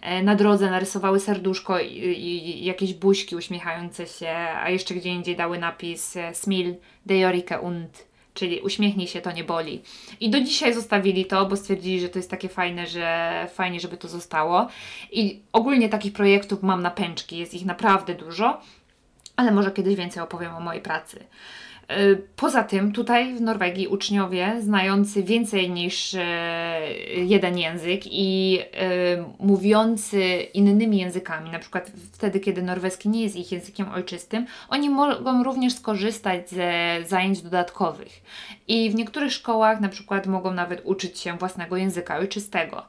E, 0.02 0.24
na 0.24 0.36
drodze 0.36 0.72
narysowały 0.72 1.20
serduszko 1.20 1.80
i, 1.80 2.66
jakieś 2.66 2.94
buźki 2.94 3.36
uśmiechające 3.36 4.08
się, 4.08 4.30
a 4.64 4.70
jeszcze 4.70 4.94
gdzie 4.94 5.10
indziej 5.10 5.36
dały 5.36 5.58
napis 5.58 6.18
e, 6.18 6.36
Smil 6.36 6.76
de 7.06 7.60
und 7.62 8.07
czyli 8.38 8.62
uśmiechnij 8.62 9.08
się, 9.08 9.22
to 9.22 9.32
nie 9.32 9.44
boli. 9.44 9.82
I 10.20 10.30
do 10.30 10.42
dzisiaj 10.42 10.74
zostawili 10.74 11.26
to, 11.26 11.46
bo 11.46 11.58
stwierdzili, 11.58 12.00
że 12.00 12.10
to 12.10 12.20
jest 12.20 12.32
takie 12.32 12.50
fajne, 12.50 12.88
że 12.88 13.48
fajnie, 13.54 13.80
żeby 13.80 13.98
to 13.98 14.08
zostało. 14.08 14.68
I 15.12 15.40
ogólnie 15.54 15.90
takich 15.90 16.14
projektów 16.14 16.64
mam 16.64 16.82
na 16.82 16.92
pęczki, 16.92 17.38
jest 17.38 17.54
ich 17.54 17.66
naprawdę 17.66 18.16
dużo, 18.16 18.62
ale 19.36 19.52
może 19.52 19.72
kiedyś 19.72 19.96
więcej 19.96 20.24
opowiem 20.24 20.56
o 20.56 20.60
mojej 20.60 20.82
pracy. 20.82 21.24
Y, 21.92 22.28
poza 22.36 22.64
tym, 22.64 22.92
tutaj 22.92 23.36
w 23.36 23.42
Norwegii 23.42 23.88
uczniowie 23.88 24.56
znający 24.62 25.24
więcej 25.24 25.70
niż 25.70 26.14
y, 26.14 26.20
jeden 27.16 27.58
język 27.58 28.02
i 28.06 28.60
y, 28.60 29.24
mówiący 29.40 30.24
innymi 30.54 30.98
językami, 30.98 31.52
na 31.52 31.60
przykład 31.60 31.92
wtedy, 32.14 32.40
kiedy 32.40 32.62
norweski 32.62 33.10
nie 33.10 33.24
jest 33.24 33.36
ich 33.36 33.52
językiem 33.52 33.90
ojczystym, 33.92 34.46
oni 34.70 34.90
mogą 34.90 35.44
również 35.44 35.74
skorzystać 35.74 36.50
ze 36.50 36.98
zajęć 37.06 37.42
dodatkowych. 37.42 38.22
I 38.68 38.90
w 38.90 38.96
niektórych 38.96 39.34
szkołach 39.34 39.80
na 39.80 39.90
przykład 39.90 40.28
mogą 40.28 40.54
nawet 40.54 40.82
uczyć 40.84 41.20
się 41.20 41.38
własnego 41.38 41.78
języka 41.78 42.18
ojczystego. 42.18 42.84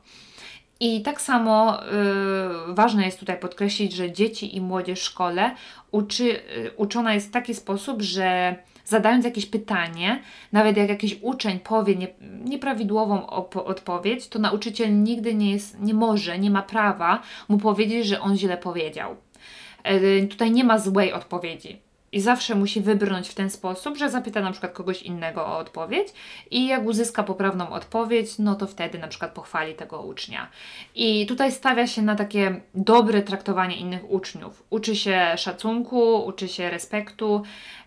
I 0.80 1.02
tak 1.02 1.20
samo 1.20 1.82
y, 1.82 2.74
ważne 2.74 3.04
jest 3.04 3.20
tutaj 3.20 3.38
podkreślić, 3.38 3.92
że 3.92 4.12
dzieci 4.12 4.56
i 4.56 4.60
młodzież 4.60 5.00
w 5.00 5.04
szkole 5.04 5.54
uczy, 5.90 6.24
y, 6.24 6.70
uczona 6.76 7.14
jest 7.14 7.28
w 7.28 7.30
taki 7.30 7.54
sposób, 7.54 8.02
że 8.02 8.56
zadając 8.88 9.24
jakieś 9.24 9.46
pytanie, 9.46 10.22
nawet 10.52 10.76
jak 10.76 10.88
jakiś 10.88 11.18
uczeń 11.22 11.58
powie 11.58 11.96
nie, 11.96 12.08
nieprawidłową 12.44 13.26
odpowiedź, 13.64 14.28
to 14.28 14.38
nauczyciel 14.38 15.02
nigdy 15.02 15.34
nie, 15.34 15.52
jest, 15.52 15.80
nie 15.80 15.94
może, 15.94 16.38
nie 16.38 16.50
ma 16.50 16.62
prawa 16.62 17.22
mu 17.48 17.58
powiedzieć, 17.58 18.06
że 18.06 18.20
on 18.20 18.36
źle 18.36 18.56
powiedział. 18.56 19.16
E, 19.82 20.26
tutaj 20.26 20.50
nie 20.50 20.64
ma 20.64 20.78
złej 20.78 21.12
odpowiedzi. 21.12 21.88
I 22.12 22.20
zawsze 22.20 22.54
musi 22.54 22.80
wybrnąć 22.80 23.28
w 23.28 23.34
ten 23.34 23.50
sposób, 23.50 23.96
że 23.96 24.10
zapyta 24.10 24.40
na 24.40 24.50
przykład 24.50 24.72
kogoś 24.72 25.02
innego 25.02 25.46
o 25.46 25.58
odpowiedź 25.58 26.08
i 26.50 26.66
jak 26.66 26.86
uzyska 26.86 27.22
poprawną 27.22 27.70
odpowiedź, 27.70 28.38
no 28.38 28.54
to 28.54 28.66
wtedy 28.66 28.98
na 28.98 29.08
przykład 29.08 29.32
pochwali 29.32 29.74
tego 29.74 30.02
ucznia. 30.02 30.48
I 30.94 31.26
tutaj 31.26 31.52
stawia 31.52 31.86
się 31.86 32.02
na 32.02 32.16
takie 32.16 32.60
dobre 32.74 33.22
traktowanie 33.22 33.76
innych 33.76 34.10
uczniów. 34.10 34.62
Uczy 34.70 34.96
się 34.96 35.34
szacunku, 35.36 36.24
uczy 36.26 36.48
się 36.48 36.70
respektu, 36.70 37.42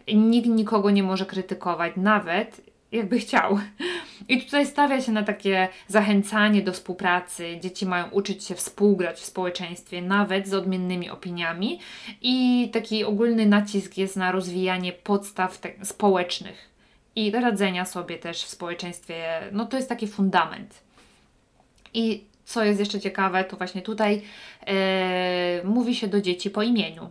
nikt 0.07 0.47
nikogo 0.47 0.89
nie 0.89 1.03
może 1.03 1.25
krytykować, 1.25 1.93
nawet 1.97 2.61
jakby 2.91 3.19
chciał. 3.19 3.59
I 4.29 4.41
tutaj 4.45 4.65
stawia 4.65 5.01
się 5.01 5.11
na 5.11 5.23
takie 5.23 5.67
zachęcanie 5.87 6.61
do 6.61 6.73
współpracy. 6.73 7.57
Dzieci 7.59 7.85
mają 7.85 8.09
uczyć 8.09 8.43
się 8.43 8.55
współgrać 8.55 9.19
w 9.19 9.25
społeczeństwie, 9.25 10.01
nawet 10.01 10.47
z 10.47 10.53
odmiennymi 10.53 11.09
opiniami. 11.09 11.79
I 12.21 12.69
taki 12.73 13.03
ogólny 13.03 13.45
nacisk 13.45 13.97
jest 13.97 14.15
na 14.15 14.31
rozwijanie 14.31 14.93
podstaw 14.93 15.57
te- 15.57 15.85
społecznych 15.85 16.69
i 17.15 17.31
radzenia 17.31 17.85
sobie 17.85 18.17
też 18.17 18.43
w 18.43 18.49
społeczeństwie. 18.49 19.41
No 19.51 19.65
to 19.65 19.77
jest 19.77 19.89
taki 19.89 20.07
fundament. 20.07 20.81
I 21.93 22.23
co 22.45 22.63
jest 22.63 22.79
jeszcze 22.79 22.99
ciekawe, 22.99 23.43
to 23.43 23.57
właśnie 23.57 23.81
tutaj 23.81 24.21
e, 24.67 25.61
mówi 25.63 25.95
się 25.95 26.07
do 26.07 26.21
dzieci 26.21 26.49
po 26.49 26.63
imieniu. 26.63 27.09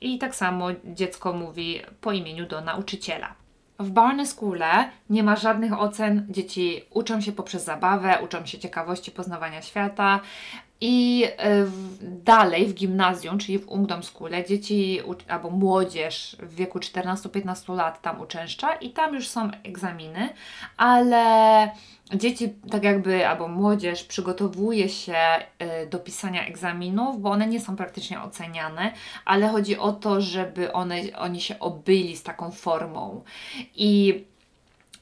I 0.00 0.18
tak 0.18 0.34
samo 0.34 0.66
dziecko 0.84 1.32
mówi 1.32 1.80
po 2.00 2.12
imieniu 2.12 2.46
do 2.46 2.60
nauczyciela. 2.60 3.34
W 3.78 3.90
Barneskule 3.90 4.90
nie 5.10 5.22
ma 5.22 5.36
żadnych 5.36 5.80
ocen. 5.80 6.26
Dzieci 6.30 6.84
uczą 6.90 7.20
się 7.20 7.32
poprzez 7.32 7.64
zabawę, 7.64 8.18
uczą 8.24 8.46
się 8.46 8.58
ciekawości 8.58 9.10
poznawania 9.10 9.62
świata. 9.62 10.20
I 10.80 11.24
y, 11.24 11.70
dalej 12.00 12.66
w 12.66 12.74
gimnazjum, 12.74 13.38
czyli 13.38 13.58
w 13.58 13.68
Ungdomsskule, 13.68 14.44
dzieci 14.44 15.00
albo 15.28 15.50
młodzież 15.50 16.36
w 16.38 16.54
wieku 16.54 16.78
14-15 16.78 17.76
lat 17.76 18.02
tam 18.02 18.20
uczęszcza 18.20 18.74
i 18.74 18.90
tam 18.90 19.14
już 19.14 19.28
są 19.28 19.50
egzaminy, 19.64 20.28
ale 20.76 21.70
dzieci, 22.14 22.54
tak 22.70 22.84
jakby, 22.84 23.28
albo 23.28 23.48
młodzież 23.48 24.04
przygotowuje 24.04 24.88
się 24.88 25.16
y, 25.84 25.86
do 25.86 25.98
pisania 25.98 26.46
egzaminów, 26.46 27.20
bo 27.20 27.30
one 27.30 27.46
nie 27.46 27.60
są 27.60 27.76
praktycznie 27.76 28.22
oceniane, 28.22 28.92
ale 29.24 29.48
chodzi 29.48 29.78
o 29.78 29.92
to, 29.92 30.20
żeby 30.20 30.72
one, 30.72 30.96
oni 31.18 31.40
się 31.40 31.58
obyli 31.58 32.16
z 32.16 32.22
taką 32.22 32.50
formą. 32.50 33.24
I 33.74 34.24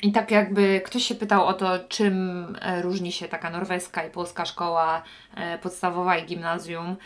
I 0.02 0.12
tak 0.12 0.30
jakby 0.30 0.80
ktoś 0.84 1.02
się 1.02 1.14
pytał 1.14 1.46
o 1.46 1.52
to, 1.52 1.78
czym 1.88 2.46
e, 2.60 2.82
różni 2.82 3.12
się 3.12 3.28
taka 3.28 3.50
norweska 3.50 4.06
i 4.06 4.10
polska 4.10 4.44
szkoła 4.44 5.02
e, 5.34 5.58
podstawowa 5.58 6.16
i 6.18 6.26
gimnazjum, 6.26 6.96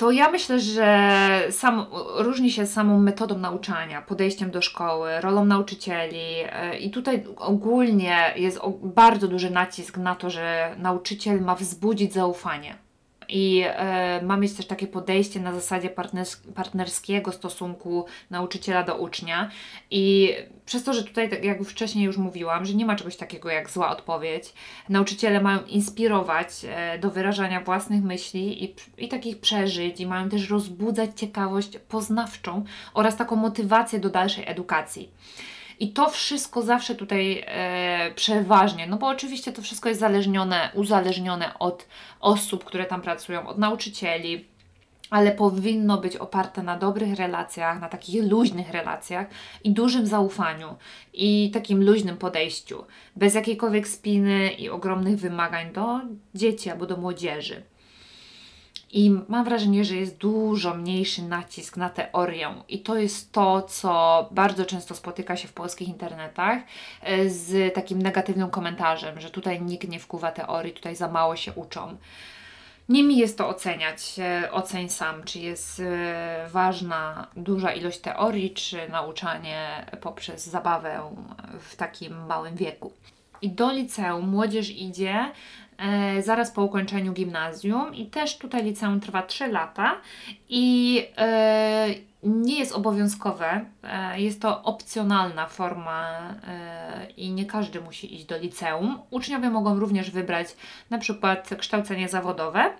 to 0.00 0.10
ja 0.10 0.30
myślę, 0.30 0.60
że 0.60 1.42
sam, 1.50 1.86
różni 2.16 2.50
się 2.50 2.66
samą 2.66 2.98
metodą 2.98 3.38
nauczania, 3.38 4.02
podejściem 4.02 4.50
do 4.50 4.62
szkoły, 4.62 5.20
rolą 5.20 5.44
nauczycieli 5.44 6.24
e, 6.52 6.78
i 6.78 6.90
tutaj 6.90 7.24
ogólnie 7.36 8.32
jest 8.36 8.60
bardzo 8.82 9.28
duży 9.28 9.50
nacisk 9.50 9.96
na 9.96 10.14
to, 10.14 10.30
że 10.30 10.74
nauczyciel 10.78 11.40
ma 11.40 11.54
wzbudzić 11.54 12.12
zaufanie 12.12 12.74
i 13.30 13.62
e, 13.66 14.20
ma 14.22 14.36
mieć 14.36 14.52
też 14.52 14.66
takie 14.66 14.86
podejście 14.86 15.40
na 15.40 15.54
zasadzie 15.54 15.90
partners 15.90 16.36
partnerskiego 16.54 17.32
stosunku 17.32 18.04
nauczyciela 18.30 18.82
do 18.82 18.96
ucznia. 18.96 19.50
I 19.90 20.34
przez 20.66 20.84
to, 20.84 20.92
że 20.92 21.04
tutaj, 21.04 21.30
tak 21.30 21.44
jak 21.44 21.62
wcześniej 21.62 22.04
już 22.04 22.16
mówiłam, 22.16 22.64
że 22.64 22.74
nie 22.74 22.86
ma 22.86 22.96
czegoś 22.96 23.16
takiego 23.16 23.50
jak 23.50 23.70
zła 23.70 23.90
odpowiedź, 23.90 24.52
nauczyciele 24.88 25.40
mają 25.40 25.62
inspirować 25.62 26.48
e, 26.64 26.98
do 26.98 27.10
wyrażania 27.10 27.60
własnych 27.60 28.02
myśli 28.02 28.64
i, 28.64 28.74
i 28.98 29.08
takich 29.08 29.40
przeżyć, 29.40 30.00
i 30.00 30.06
mają 30.06 30.28
też 30.28 30.50
rozbudzać 30.50 31.10
ciekawość 31.16 31.78
poznawczą 31.88 32.64
oraz 32.94 33.16
taką 33.16 33.36
motywację 33.36 33.98
do 33.98 34.10
dalszej 34.10 34.44
edukacji. 34.46 35.10
I 35.80 35.92
to 35.92 36.10
wszystko 36.10 36.62
zawsze 36.62 36.94
tutaj 36.94 37.44
e, 37.46 38.10
przeważnie, 38.14 38.86
no 38.86 38.96
bo 38.96 39.06
oczywiście 39.06 39.52
to 39.52 39.62
wszystko 39.62 39.88
jest 39.88 40.00
zależnione, 40.00 40.70
uzależnione 40.74 41.58
od 41.58 41.86
osób, 42.20 42.64
które 42.64 42.84
tam 42.84 43.02
pracują, 43.02 43.46
od 43.46 43.58
nauczycieli, 43.58 44.44
ale 45.10 45.32
powinno 45.32 45.98
być 45.98 46.16
oparte 46.16 46.62
na 46.62 46.78
dobrych 46.78 47.18
relacjach, 47.18 47.80
na 47.80 47.88
takich 47.88 48.30
luźnych 48.30 48.70
relacjach 48.70 49.26
i 49.64 49.70
dużym 49.70 50.06
zaufaniu 50.06 50.76
i 51.12 51.50
takim 51.54 51.84
luźnym 51.84 52.16
podejściu, 52.16 52.84
bez 53.16 53.34
jakiejkolwiek 53.34 53.88
spiny 53.88 54.50
i 54.50 54.68
ogromnych 54.68 55.18
wymagań 55.18 55.72
do 55.72 56.00
dzieci 56.34 56.70
albo 56.70 56.86
do 56.86 56.96
młodzieży. 56.96 57.62
I 58.92 59.10
mam 59.28 59.44
wrażenie, 59.44 59.84
że 59.84 59.96
jest 59.96 60.16
dużo 60.16 60.74
mniejszy 60.74 61.22
nacisk 61.22 61.76
na 61.76 61.90
teorię, 61.90 62.54
i 62.68 62.78
to 62.78 62.96
jest 62.96 63.32
to, 63.32 63.62
co 63.62 64.28
bardzo 64.30 64.64
często 64.64 64.94
spotyka 64.94 65.36
się 65.36 65.48
w 65.48 65.52
polskich 65.52 65.88
internetach 65.88 66.62
e, 67.02 67.28
z 67.28 67.74
takim 67.74 68.02
negatywnym 68.02 68.50
komentarzem, 68.50 69.20
że 69.20 69.30
tutaj 69.30 69.62
nikt 69.62 69.88
nie 69.88 70.00
wkuwa 70.00 70.32
teorii, 70.32 70.72
tutaj 70.72 70.96
za 70.96 71.08
mało 71.08 71.36
się 71.36 71.52
uczą. 71.52 71.96
Nie 72.88 73.02
mi 73.02 73.16
jest 73.16 73.38
to 73.38 73.48
oceniać, 73.48 74.18
e, 74.18 74.52
oceń 74.52 74.88
sam, 74.88 75.24
czy 75.24 75.38
jest 75.38 75.80
e, 75.80 76.48
ważna 76.52 77.26
duża 77.36 77.72
ilość 77.72 77.98
teorii, 77.98 78.50
czy 78.50 78.88
nauczanie 78.88 79.86
poprzez 80.00 80.46
zabawę 80.46 81.00
w 81.60 81.76
takim 81.76 82.26
małym 82.26 82.56
wieku. 82.56 82.92
I 83.42 83.50
do 83.50 83.72
liceum 83.72 84.28
młodzież 84.28 84.70
idzie 84.70 85.32
zaraz 86.20 86.50
po 86.50 86.62
ukończeniu 86.62 87.12
gimnazjum 87.12 87.94
i 87.94 88.06
też 88.06 88.38
tutaj 88.38 88.64
liceum 88.64 89.00
trwa 89.00 89.22
3 89.22 89.46
lata 89.46 89.96
i 90.48 91.06
e, 91.16 91.88
nie 92.22 92.58
jest 92.58 92.72
obowiązkowe, 92.72 93.64
e, 93.82 94.20
jest 94.20 94.42
to 94.42 94.62
opcjonalna 94.62 95.46
forma 95.46 96.20
e, 96.48 97.10
i 97.16 97.30
nie 97.30 97.46
każdy 97.46 97.80
musi 97.80 98.14
iść 98.14 98.24
do 98.24 98.38
liceum. 98.38 98.98
Uczniowie 99.10 99.50
mogą 99.50 99.78
również 99.78 100.10
wybrać 100.10 100.56
na 100.90 100.98
przykład 100.98 101.50
kształcenie 101.58 102.08
zawodowe 102.08 102.70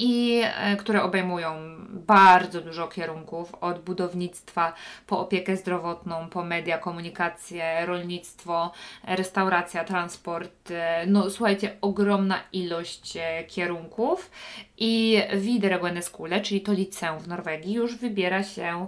i 0.00 0.42
e, 0.44 0.76
które 0.76 1.02
obejmują 1.02 1.54
bardzo 1.88 2.60
dużo 2.60 2.88
kierunków, 2.88 3.54
od 3.54 3.78
budownictwa 3.78 4.72
po 5.06 5.20
opiekę 5.20 5.56
zdrowotną, 5.56 6.28
po 6.28 6.44
media, 6.44 6.78
komunikację, 6.78 7.86
rolnictwo, 7.86 8.72
restauracja, 9.04 9.84
transport. 9.84 10.70
E, 10.70 11.04
no 11.06 11.30
słuchajcie, 11.30 11.76
ogromna 11.80 12.40
ilość 12.52 13.16
e, 13.16 13.44
kierunków 13.44 14.30
i 14.78 15.22
Wideregłene 15.36 16.02
Skule, 16.02 16.40
czyli 16.40 16.60
to 16.60 16.72
liceum 16.72 17.18
w 17.18 17.28
Norwegii, 17.28 17.74
już 17.74 17.96
wybiera 17.96 18.42
się 18.42 18.86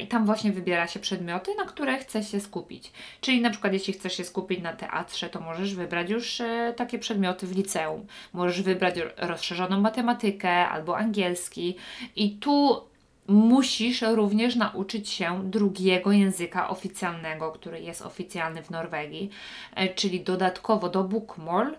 i 0.00 0.06
tam 0.06 0.26
właśnie 0.26 0.52
wybiera 0.52 0.86
się 0.86 1.00
przedmioty, 1.00 1.54
na 1.54 1.64
które 1.64 1.98
chce 1.98 2.22
się 2.22 2.40
skupić. 2.40 2.92
Czyli 3.20 3.40
na 3.40 3.50
przykład 3.50 3.72
jeśli 3.72 3.92
chcesz 3.92 4.16
się 4.16 4.24
skupić 4.24 4.62
na 4.62 4.72
teatrze, 4.72 5.28
to 5.28 5.40
możesz 5.40 5.74
wybrać 5.74 6.10
już 6.10 6.40
e, 6.40 6.74
takie 6.76 6.98
przedmioty 6.98 7.46
w 7.46 7.56
liceum. 7.56 8.06
Możesz 8.32 8.62
wybrać 8.62 8.94
rozszerzoną 9.16 9.80
matematykę 9.80 10.50
albo 10.50 10.98
angielski 10.98 11.76
i 12.16 12.30
tu 12.30 12.80
musisz 13.26 14.02
również 14.02 14.56
nauczyć 14.56 15.08
się 15.08 15.50
drugiego 15.50 16.12
języka 16.12 16.68
oficjalnego, 16.68 17.52
który 17.52 17.80
jest 17.80 18.02
oficjalny 18.02 18.62
w 18.62 18.70
Norwegii, 18.70 19.30
e, 19.74 19.88
czyli 19.88 20.20
dodatkowo 20.20 20.88
do 20.88 21.04
Bookmall, 21.04 21.76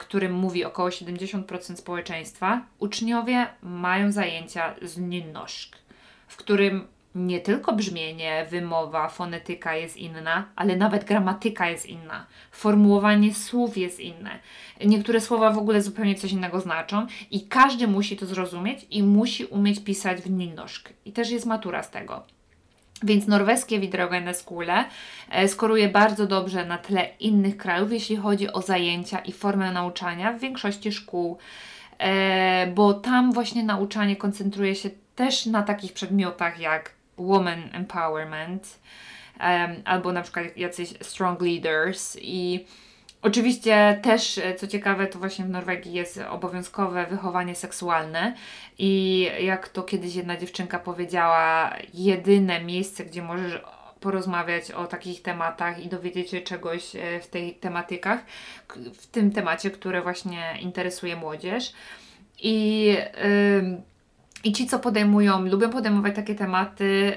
którym 0.00 0.32
mówi 0.32 0.64
około 0.64 0.88
70% 0.88 1.76
społeczeństwa, 1.76 2.62
uczniowie 2.78 3.46
mają 3.62 4.12
zajęcia 4.12 4.74
z 4.82 4.98
nynorsk, 4.98 5.76
w 6.28 6.36
którym 6.36 6.93
nie 7.14 7.40
tylko 7.40 7.72
brzmienie, 7.72 8.46
wymowa, 8.50 9.08
fonetyka 9.08 9.74
jest 9.74 9.96
inna, 9.96 10.44
ale 10.56 10.76
nawet 10.76 11.04
gramatyka 11.04 11.68
jest 11.68 11.86
inna. 11.86 12.26
Formułowanie 12.50 13.34
słów 13.34 13.76
jest 13.76 14.00
inne. 14.00 14.38
Niektóre 14.84 15.20
słowa 15.20 15.50
w 15.50 15.58
ogóle 15.58 15.82
zupełnie 15.82 16.14
coś 16.14 16.32
innego 16.32 16.60
znaczą 16.60 17.06
i 17.30 17.46
każdy 17.46 17.88
musi 17.88 18.16
to 18.16 18.26
zrozumieć 18.26 18.86
i 18.90 19.02
musi 19.02 19.44
umieć 19.44 19.80
pisać 19.80 20.20
w 20.20 20.30
nynorsk. 20.30 20.92
I 21.04 21.12
też 21.12 21.30
jest 21.30 21.46
matura 21.46 21.82
z 21.82 21.90
tego. 21.90 22.22
Więc 23.02 23.26
norweskie 23.26 23.80
Widrogene 23.80 24.34
Skule 24.34 24.84
e, 25.30 25.48
skoruje 25.48 25.88
bardzo 25.88 26.26
dobrze 26.26 26.66
na 26.66 26.78
tle 26.78 27.08
innych 27.20 27.56
krajów, 27.56 27.92
jeśli 27.92 28.16
chodzi 28.16 28.52
o 28.52 28.62
zajęcia 28.62 29.18
i 29.18 29.32
formę 29.32 29.72
nauczania 29.72 30.32
w 30.32 30.40
większości 30.40 30.92
szkół, 30.92 31.38
e, 31.98 32.66
bo 32.66 32.94
tam 32.94 33.32
właśnie 33.32 33.62
nauczanie 33.64 34.16
koncentruje 34.16 34.74
się 34.74 34.90
też 35.14 35.46
na 35.46 35.62
takich 35.62 35.92
przedmiotach 35.92 36.60
jak 36.60 36.93
woman 37.18 37.70
empowerment, 37.72 38.78
um, 39.40 39.82
albo 39.84 40.12
na 40.12 40.22
przykład 40.22 40.56
jacyś 40.56 40.94
strong 41.00 41.42
leaders 41.42 42.16
i 42.20 42.64
Oczywiście 43.24 44.00
też, 44.02 44.38
e, 44.38 44.54
co 44.54 44.66
ciekawe, 44.66 45.06
to 45.06 45.18
właśnie 45.18 45.44
w 45.44 45.48
Norwegii 45.48 45.92
jest 45.92 46.20
obowiązkowe 46.30 47.06
wychowanie 47.06 47.54
seksualne 47.54 48.34
i 48.78 49.30
jak 49.40 49.68
to 49.68 49.82
kiedyś 49.82 50.14
jedna 50.14 50.36
dziewczynka 50.36 50.78
powiedziała, 50.78 51.76
jedyne 51.94 52.64
miejsce, 52.64 53.04
gdzie 53.04 53.22
możesz 53.22 53.60
porozmawiać 54.00 54.70
o 54.70 54.86
takich 54.86 55.22
tematach 55.22 55.84
i 55.84 55.88
dowiedzieć 55.88 56.30
się 56.30 56.40
czegoś 56.40 56.96
e, 56.96 57.20
w 57.20 57.26
tych 57.26 57.60
tematykach, 57.60 58.24
w 58.94 59.06
tym 59.06 59.32
temacie, 59.32 59.70
które 59.70 60.02
właśnie 60.02 60.58
interesuje 60.60 61.16
młodzież. 61.16 61.72
I 62.42 62.84
yy, 62.84 63.82
i 64.44 64.52
ci, 64.52 64.66
co 64.66 64.78
podejmują, 64.78 65.48
lubią 65.48 65.70
podejmować 65.70 66.14
takie 66.16 66.34
tematy, 66.34 67.16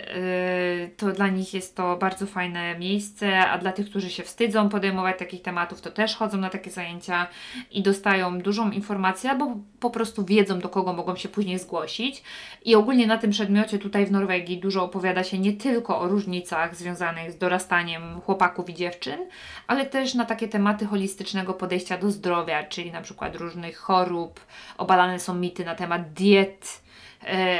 yy, 0.81 0.89
to 0.97 1.11
dla 1.11 1.27
nich 1.27 1.53
jest 1.53 1.75
to 1.75 1.97
bardzo 1.97 2.25
fajne 2.25 2.79
miejsce, 2.79 3.39
a 3.39 3.57
dla 3.57 3.71
tych, 3.71 3.89
którzy 3.89 4.09
się 4.09 4.23
wstydzą 4.23 4.69
podejmować 4.69 5.19
takich 5.19 5.41
tematów, 5.41 5.81
to 5.81 5.91
też 5.91 6.15
chodzą 6.15 6.37
na 6.37 6.49
takie 6.49 6.71
zajęcia 6.71 7.27
i 7.71 7.81
dostają 7.81 8.39
dużą 8.39 8.71
informację, 8.71 9.29
albo 9.29 9.57
po 9.79 9.89
prostu 9.89 10.25
wiedzą, 10.25 10.59
do 10.59 10.69
kogo 10.69 10.93
mogą 10.93 11.15
się 11.15 11.29
później 11.29 11.59
zgłosić. 11.59 12.23
I 12.65 12.75
ogólnie 12.75 13.07
na 13.07 13.17
tym 13.17 13.31
przedmiocie 13.31 13.79
tutaj 13.79 14.05
w 14.05 14.11
Norwegii 14.11 14.57
dużo 14.57 14.83
opowiada 14.83 15.23
się 15.23 15.39
nie 15.39 15.53
tylko 15.53 15.99
o 15.99 16.07
różnicach 16.07 16.75
związanych 16.75 17.31
z 17.31 17.37
dorastaniem 17.37 18.21
chłopaków 18.21 18.69
i 18.69 18.73
dziewczyn, 18.73 19.19
ale 19.67 19.85
też 19.85 20.13
na 20.13 20.25
takie 20.25 20.47
tematy 20.47 20.85
holistycznego 20.85 21.53
podejścia 21.53 21.97
do 21.97 22.11
zdrowia, 22.11 22.63
czyli 22.63 22.91
na 22.91 23.01
przykład 23.01 23.35
różnych 23.35 23.77
chorób, 23.77 24.39
obalane 24.77 25.19
są 25.19 25.33
mity 25.33 25.65
na 25.65 25.75
temat 25.75 26.13
diet 26.13 26.86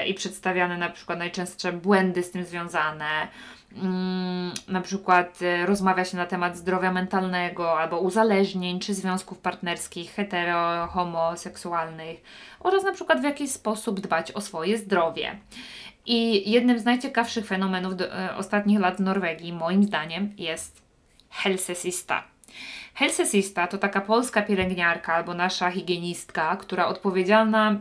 i 0.07 0.13
przedstawiane 0.13 0.77
na 0.77 0.89
przykład 0.89 1.19
najczęstsze 1.19 1.73
błędy 1.73 2.23
z 2.23 2.31
tym 2.31 2.45
związane. 2.45 3.27
Mm, 3.75 4.51
na 4.67 4.81
przykład 4.81 5.41
e, 5.41 5.65
rozmawia 5.65 6.05
się 6.05 6.17
na 6.17 6.25
temat 6.25 6.57
zdrowia 6.57 6.91
mentalnego 6.91 7.79
albo 7.79 7.99
uzależnień 7.99 8.79
czy 8.79 8.93
związków 8.93 9.39
partnerskich 9.39 10.11
hetero, 10.11 10.87
homoseksualnych 10.87 12.23
oraz 12.59 12.83
na 12.83 12.91
przykład 12.91 13.21
w 13.21 13.23
jakiś 13.23 13.51
sposób 13.51 13.99
dbać 13.99 14.31
o 14.31 14.41
swoje 14.41 14.77
zdrowie. 14.77 15.37
I 16.05 16.51
jednym 16.51 16.79
z 16.79 16.85
najciekawszych 16.85 17.47
fenomenów 17.47 17.93
e, 18.01 18.35
ostatnich 18.35 18.79
lat 18.79 18.97
w 18.97 19.01
Norwegii, 19.01 19.53
moim 19.53 19.83
zdaniem, 19.83 20.33
jest 20.37 20.81
helsesista. 21.29 22.23
Helsesista 22.93 23.67
to 23.67 23.77
taka 23.77 24.01
polska 24.01 24.41
pielęgniarka 24.41 25.13
albo 25.13 25.33
nasza 25.33 25.71
higienistka, 25.71 26.55
która 26.55 26.87
odpowiedzialna 26.87 27.79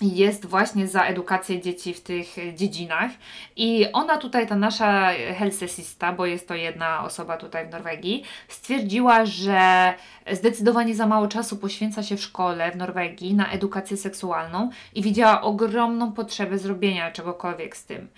jest 0.00 0.46
właśnie 0.46 0.88
za 0.88 1.02
edukację 1.02 1.60
dzieci 1.60 1.94
w 1.94 2.00
tych 2.00 2.26
dziedzinach. 2.54 3.10
I 3.56 3.86
ona 3.92 4.16
tutaj, 4.16 4.46
ta 4.46 4.56
nasza 4.56 5.10
helsesista, 5.38 6.12
bo 6.12 6.26
jest 6.26 6.48
to 6.48 6.54
jedna 6.54 7.04
osoba 7.04 7.36
tutaj 7.36 7.66
w 7.66 7.70
Norwegii, 7.70 8.24
stwierdziła, 8.48 9.24
że 9.26 9.94
zdecydowanie 10.32 10.94
za 10.94 11.06
mało 11.06 11.28
czasu 11.28 11.56
poświęca 11.56 12.02
się 12.02 12.16
w 12.16 12.22
szkole 12.22 12.72
w 12.72 12.76
Norwegii 12.76 13.34
na 13.34 13.50
edukację 13.50 13.96
seksualną 13.96 14.70
i 14.94 15.02
widziała 15.02 15.42
ogromną 15.42 16.12
potrzebę 16.12 16.58
zrobienia 16.58 17.10
czegokolwiek 17.10 17.76
z 17.76 17.84
tym. 17.84 18.08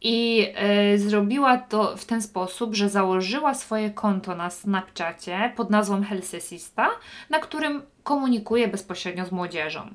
I 0.00 0.46
y, 0.94 0.98
zrobiła 0.98 1.58
to 1.58 1.96
w 1.96 2.04
ten 2.04 2.22
sposób, 2.22 2.74
że 2.74 2.88
założyła 2.88 3.54
swoje 3.54 3.90
konto 3.90 4.34
na 4.34 4.50
Snapchacie 4.50 5.52
pod 5.56 5.70
nazwą 5.70 6.02
Helsesista, 6.02 6.90
na 7.30 7.38
którym 7.38 7.82
komunikuje 8.04 8.68
bezpośrednio 8.68 9.26
z 9.26 9.32
młodzieżą. 9.32 9.90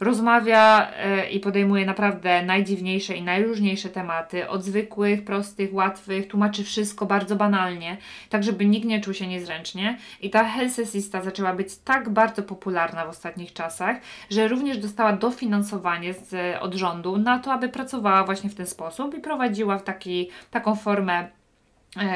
Rozmawia 0.00 0.90
y, 1.26 1.30
i 1.30 1.40
podejmuje 1.40 1.86
naprawdę 1.86 2.42
najdziwniejsze 2.42 3.14
i 3.14 3.22
najróżniejsze 3.22 3.88
tematy, 3.88 4.48
od 4.48 4.64
zwykłych, 4.64 5.24
prostych, 5.24 5.74
łatwych, 5.74 6.28
tłumaczy 6.28 6.64
wszystko 6.64 7.06
bardzo 7.06 7.36
banalnie, 7.36 7.96
tak 8.28 8.44
żeby 8.44 8.66
nikt 8.66 8.86
nie 8.86 9.00
czuł 9.00 9.14
się 9.14 9.26
niezręcznie. 9.26 9.98
I 10.20 10.30
ta 10.30 10.44
Helsesista 10.44 11.22
zaczęła 11.22 11.52
być 11.52 11.76
tak 11.76 12.08
bardzo 12.08 12.42
popularna 12.42 13.06
w 13.06 13.08
ostatnich 13.08 13.52
czasach, 13.52 13.96
że 14.30 14.48
również 14.48 14.78
dostała 14.78 15.12
dofinansowanie 15.12 16.14
z, 16.14 16.56
od 16.60 16.74
rządu 16.74 17.18
na 17.18 17.38
to, 17.38 17.52
aby 17.52 17.68
pracowała 17.68 18.24
właśnie 18.24 18.50
w 18.50 18.54
ten 18.54 18.66
sposób 18.66 19.14
i 19.14 19.20
prowadziła 19.20 19.78
w 19.78 19.84
taki, 19.84 20.30
taką 20.50 20.76
formę 20.76 21.14
E, 21.14 21.43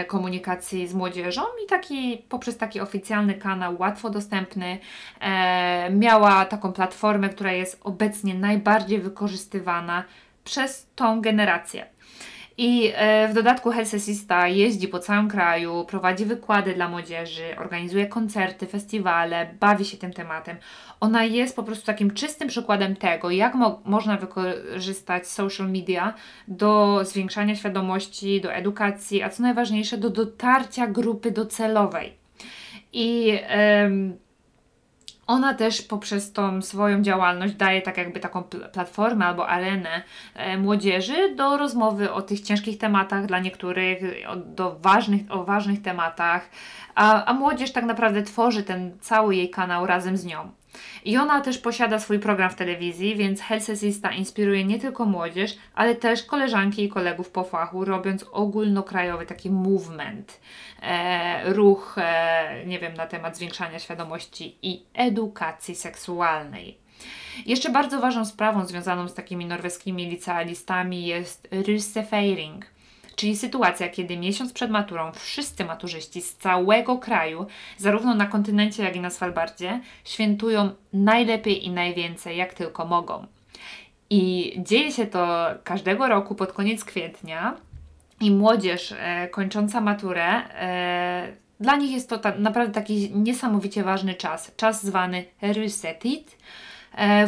komunikacji 0.07 0.89
z 0.89 0.95
młodzieżą 0.95 1.43
i 1.65 1.67
taki, 1.67 2.25
poprzez 2.29 2.57
taki 2.57 2.81
oficjalny 2.81 3.35
kanał 3.35 3.77
łatwo 3.79 4.11
dostępny 4.11 4.79
e, 5.21 5.91
miała 5.91 6.45
taką 6.45 6.73
platformę, 6.73 7.29
która 7.29 7.53
jest 7.53 7.81
obecnie 7.85 8.35
najbardziej 8.35 9.01
wykorzystywana 9.01 10.05
przez 10.45 10.87
tą 10.95 11.21
generację. 11.21 11.87
I 12.61 12.93
e, 12.95 13.29
w 13.29 13.35
dodatku 13.35 13.71
Helsesista 13.71 14.49
jeździ 14.49 14.89
po 14.89 14.99
całym 14.99 15.29
kraju, 15.29 15.85
prowadzi 15.85 16.25
wykłady 16.25 16.75
dla 16.75 16.89
młodzieży, 16.89 17.45
organizuje 17.59 18.07
koncerty, 18.07 18.67
festiwale, 18.67 19.55
bawi 19.61 19.85
się 19.85 19.97
tym 19.97 20.13
tematem. 20.13 20.57
Ona 21.01 21.25
jest 21.25 21.57
po 21.57 21.63
prostu 21.63 21.87
takim 21.87 22.11
czystym 22.11 22.49
przykładem 22.49 22.97
tego, 22.97 23.31
jak 23.31 23.55
mo 23.55 23.81
można 23.85 24.17
wykorzystać 24.17 25.27
social 25.27 25.71
media 25.71 26.15
do 26.49 27.01
zwiększania 27.05 27.57
świadomości, 27.57 28.41
do 28.41 28.53
edukacji, 28.53 29.23
a 29.23 29.31
co 29.31 29.43
najważniejsze, 29.43 29.99
do 29.99 30.11
dotarcia 30.11 30.87
grupy 30.87 31.31
docelowej. 31.31 32.13
I 32.93 33.39
ona 35.29 35.55
też 35.55 35.83
poprzez 35.83 36.33
tą 36.33 36.63
swoją 36.63 37.03
działalność 37.03 37.55
daje 37.55 37.83
tak 37.83 37.97
jakby 37.97 38.21
taką 38.21 38.43
platformę 38.73 39.27
albo 39.27 39.49
arenę 39.49 40.03
e, 40.35 40.59
młodzieży 40.59 41.35
do 41.35 41.57
rozmowy 41.57 42.13
o 42.13 42.23
tych 42.23 42.41
ciężkich 42.41 42.79
tematach 42.79 43.27
dla 43.27 43.39
niektórych, 43.39 44.03
o, 44.29 44.37
do 44.37 44.79
ważnych, 44.79 45.21
o 45.29 45.45
ważnych 45.45 45.83
tematach, 45.83 46.51
a, 46.95 47.25
a 47.25 47.33
młodzież 47.33 47.73
tak 47.73 47.85
naprawdę 47.85 48.23
tworzy 48.23 48.63
ten 48.63 48.99
cały 49.01 49.37
jej 49.37 49.51
kanał 49.51 49.87
razem 49.87 50.17
z 50.17 50.25
nią. 50.25 50.51
I 51.05 51.17
ona 51.17 51.41
też 51.41 51.59
posiada 51.59 51.99
swój 51.99 52.19
program 52.19 52.51
w 52.51 52.55
telewizji, 52.55 53.17
więc 53.17 53.41
Helsesista 53.41 54.13
inspiruje 54.13 54.65
nie 54.65 54.79
tylko 54.79 55.05
młodzież, 55.05 55.57
ale 55.75 55.95
też 55.95 56.23
koleżanki 56.23 56.85
i 56.85 56.89
kolegów 56.89 57.31
po 57.31 57.45
fachu, 57.45 57.85
robiąc 57.85 58.25
ogólnokrajowy 58.33 59.27
taki 59.27 59.51
movement, 59.51 60.41
e, 60.83 61.53
ruch, 61.53 61.97
e, 61.99 62.67
nie 62.67 62.79
wiem, 62.79 62.95
na 62.95 63.07
temat 63.07 63.37
zwiększania 63.37 63.79
świadomości 63.79 64.59
i 64.63 64.83
edukacji 64.95 65.75
seksualnej. 65.75 66.79
Jeszcze 67.47 67.71
bardzo 67.71 68.01
ważną 68.01 68.25
sprawą 68.25 68.67
związaną 68.67 69.09
z 69.09 69.15
takimi 69.15 69.47
norweskimi 69.47 70.07
licealistami 70.11 71.07
jest 71.07 71.49
Russefeiring– 71.67 72.67
czyli 73.19 73.37
sytuacja, 73.37 73.89
kiedy 73.89 74.17
miesiąc 74.17 74.53
przed 74.53 74.71
maturą 74.71 75.13
wszyscy 75.13 75.65
maturzyści 75.65 76.23
z 76.23 76.37
całego 76.37 76.99
kraju, 76.99 77.47
zarówno 77.77 78.15
na 78.15 78.27
kontynencie, 78.27 78.83
jak 78.83 78.97
i 78.97 79.01
na 79.01 79.11
Svalbardzie, 79.11 79.81
świętują 80.05 80.71
najlepiej 80.93 81.67
i 81.67 81.71
najwięcej, 81.71 82.37
jak 82.37 82.55
tylko 82.55 82.85
mogą. 82.85 83.27
I 84.11 84.53
dzieje 84.59 84.93
się 84.93 85.07
to 85.07 85.47
każdego 85.65 86.09
roku 86.09 86.35
pod 86.35 86.53
koniec 86.53 86.85
kwietnia 86.85 87.57
i 88.21 88.31
młodzież 88.31 88.95
e, 88.99 89.29
kończąca 89.29 89.81
maturę 89.81 90.27
e, 90.27 91.33
dla 91.61 91.77
nich 91.77 91.91
jest 91.91 92.09
to 92.09 92.19
ta, 92.19 92.33
naprawdę 92.39 92.73
taki 92.73 93.11
niesamowicie 93.15 93.83
ważny 93.83 94.15
czas, 94.15 94.53
czas 94.57 94.87
zwany 94.87 95.25
Rysetit, 95.43 96.37
E, 96.37 96.78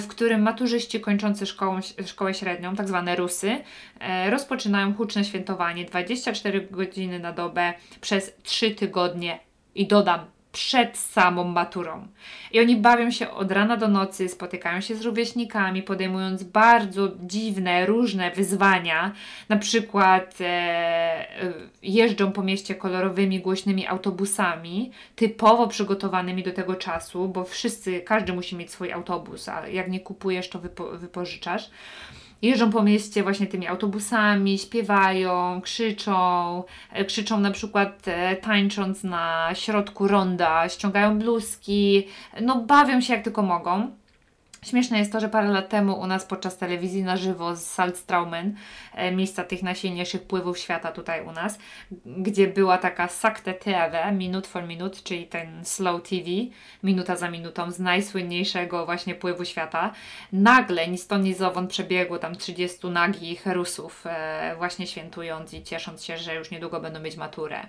w 0.00 0.06
którym 0.06 0.42
maturzyści 0.42 1.00
kończący 1.00 1.46
szkołą, 1.46 1.80
szkołę 2.06 2.34
średnią, 2.34 2.76
tak 2.76 2.88
zwane 2.88 3.16
Rusy, 3.16 3.56
e, 4.00 4.30
rozpoczynają 4.30 4.94
huczne 4.94 5.24
świętowanie 5.24 5.84
24 5.84 6.68
godziny 6.70 7.18
na 7.18 7.32
dobę 7.32 7.74
przez 8.00 8.32
3 8.42 8.70
tygodnie 8.70 9.38
i 9.74 9.86
dodam 9.86 10.20
przed 10.52 10.98
samą 10.98 11.44
maturą. 11.44 12.06
I 12.52 12.60
oni 12.60 12.76
bawią 12.76 13.10
się 13.10 13.30
od 13.30 13.52
rana 13.52 13.76
do 13.76 13.88
nocy, 13.88 14.28
spotykają 14.28 14.80
się 14.80 14.94
z 14.94 15.02
rówieśnikami, 15.02 15.82
podejmując 15.82 16.42
bardzo 16.42 17.08
dziwne, 17.22 17.86
różne 17.86 18.30
wyzwania. 18.30 19.12
Na 19.48 19.56
przykład 19.56 20.40
e, 20.40 20.44
e, 20.44 21.52
jeżdżą 21.82 22.32
po 22.32 22.42
mieście 22.42 22.74
kolorowymi, 22.74 23.40
głośnymi 23.40 23.86
autobusami, 23.86 24.90
typowo 25.16 25.68
przygotowanymi 25.68 26.42
do 26.42 26.52
tego 26.52 26.74
czasu, 26.74 27.28
bo 27.28 27.44
wszyscy, 27.44 28.00
każdy 28.00 28.32
musi 28.32 28.56
mieć 28.56 28.70
swój 28.70 28.92
autobus, 28.92 29.48
a 29.48 29.68
jak 29.68 29.90
nie 29.90 30.00
kupujesz, 30.00 30.48
to 30.48 30.58
wypo, 30.58 30.84
wypożyczasz 30.84 31.70
jeżdżą 32.42 32.70
po 32.70 32.82
mieście 32.82 33.22
właśnie 33.22 33.46
tymi 33.46 33.66
autobusami, 33.66 34.58
śpiewają, 34.58 35.60
krzyczą, 35.60 36.62
e, 36.92 37.04
krzyczą 37.04 37.40
na 37.40 37.50
przykład 37.50 38.08
e, 38.08 38.36
tańcząc 38.36 39.04
na 39.04 39.50
środku 39.54 40.08
ronda, 40.08 40.68
ściągają 40.68 41.18
bluzki, 41.18 42.06
no 42.40 42.62
bawią 42.62 43.00
się 43.00 43.14
jak 43.14 43.24
tylko 43.24 43.42
mogą. 43.42 43.99
Śmieszne 44.62 44.98
jest 44.98 45.12
to, 45.12 45.20
że 45.20 45.28
parę 45.28 45.48
lat 45.48 45.68
temu 45.68 46.00
u 46.00 46.06
nas 46.06 46.24
podczas 46.24 46.56
telewizji 46.56 47.02
na 47.02 47.16
żywo 47.16 47.56
z 47.56 47.64
Saltstraumen, 47.64 48.56
e, 48.94 49.12
miejsca 49.12 49.44
tych 49.44 49.62
najsilniejszych 49.62 50.22
pływów 50.22 50.58
świata 50.58 50.92
tutaj 50.92 51.26
u 51.26 51.32
nas, 51.32 51.58
gdzie 52.06 52.46
była 52.46 52.78
taka 52.78 53.08
Sakte 53.08 53.54
TV, 53.54 54.12
minut 54.12 54.46
for 54.46 54.64
minut, 54.64 55.02
czyli 55.02 55.26
ten 55.26 55.64
slow 55.64 56.02
TV, 56.02 56.24
minuta 56.82 57.16
za 57.16 57.30
minutą, 57.30 57.70
z 57.70 57.78
najsłynniejszego 57.78 58.86
właśnie 58.86 59.14
pływu 59.14 59.44
świata. 59.44 59.92
Nagle, 60.32 60.88
ni 60.88 60.98
stąd, 60.98 61.24
ni 61.24 61.34
zowąd 61.34 61.70
przebiegło 61.70 62.18
tam 62.18 62.36
30 62.36 62.86
nagich 62.90 63.46
Rusów, 63.46 64.04
e, 64.06 64.54
właśnie 64.56 64.86
świętując 64.86 65.54
i 65.54 65.62
ciesząc 65.62 66.04
się, 66.04 66.18
że 66.18 66.34
już 66.34 66.50
niedługo 66.50 66.80
będą 66.80 67.00
mieć 67.00 67.16
maturę. 67.16 67.60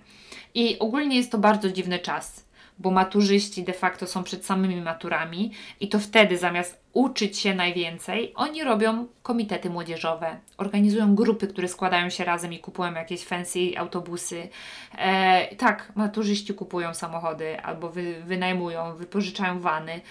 I 0.53 0.79
ogólnie 0.79 1.17
jest 1.17 1.31
to 1.31 1.37
bardzo 1.37 1.71
dziwny 1.71 1.99
czas 1.99 2.50
bo 2.81 2.91
maturzyści 2.91 3.63
de 3.63 3.73
facto 3.73 4.07
są 4.07 4.23
przed 4.23 4.45
samymi 4.45 4.81
maturami 4.81 5.51
i 5.79 5.89
to 5.89 5.99
wtedy 5.99 6.37
zamiast 6.37 6.81
uczyć 6.93 7.37
się 7.37 7.55
najwięcej, 7.55 8.33
oni 8.35 8.63
robią 8.63 9.07
komitety 9.23 9.69
młodzieżowe, 9.69 10.37
organizują 10.57 11.15
grupy, 11.15 11.47
które 11.47 11.67
składają 11.67 12.09
się 12.09 12.23
razem 12.25 12.53
i 12.53 12.59
kupują 12.59 12.93
jakieś 12.93 13.25
fancy 13.25 13.59
autobusy. 13.77 14.49
E, 14.97 15.55
tak, 15.55 15.91
maturzyści 15.95 16.53
kupują 16.53 16.93
samochody 16.93 17.61
albo 17.61 17.89
wy, 17.89 18.23
wynajmują, 18.23 18.95
wypożyczają 18.95 19.59
wany 19.59 20.01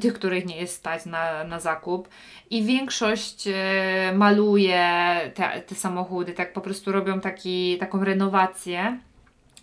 tych, 0.00 0.14
których 0.14 0.46
nie 0.46 0.56
jest 0.56 0.74
stać 0.74 1.06
na, 1.06 1.44
na 1.44 1.60
zakup. 1.60 2.08
I 2.50 2.62
większość 2.62 3.48
e, 3.48 4.12
maluje 4.14 4.86
te, 5.34 5.62
te 5.66 5.74
samochody, 5.74 6.32
tak 6.32 6.52
po 6.52 6.60
prostu 6.60 6.92
robią 6.92 7.20
taki, 7.20 7.78
taką 7.78 8.04
renowację 8.04 8.98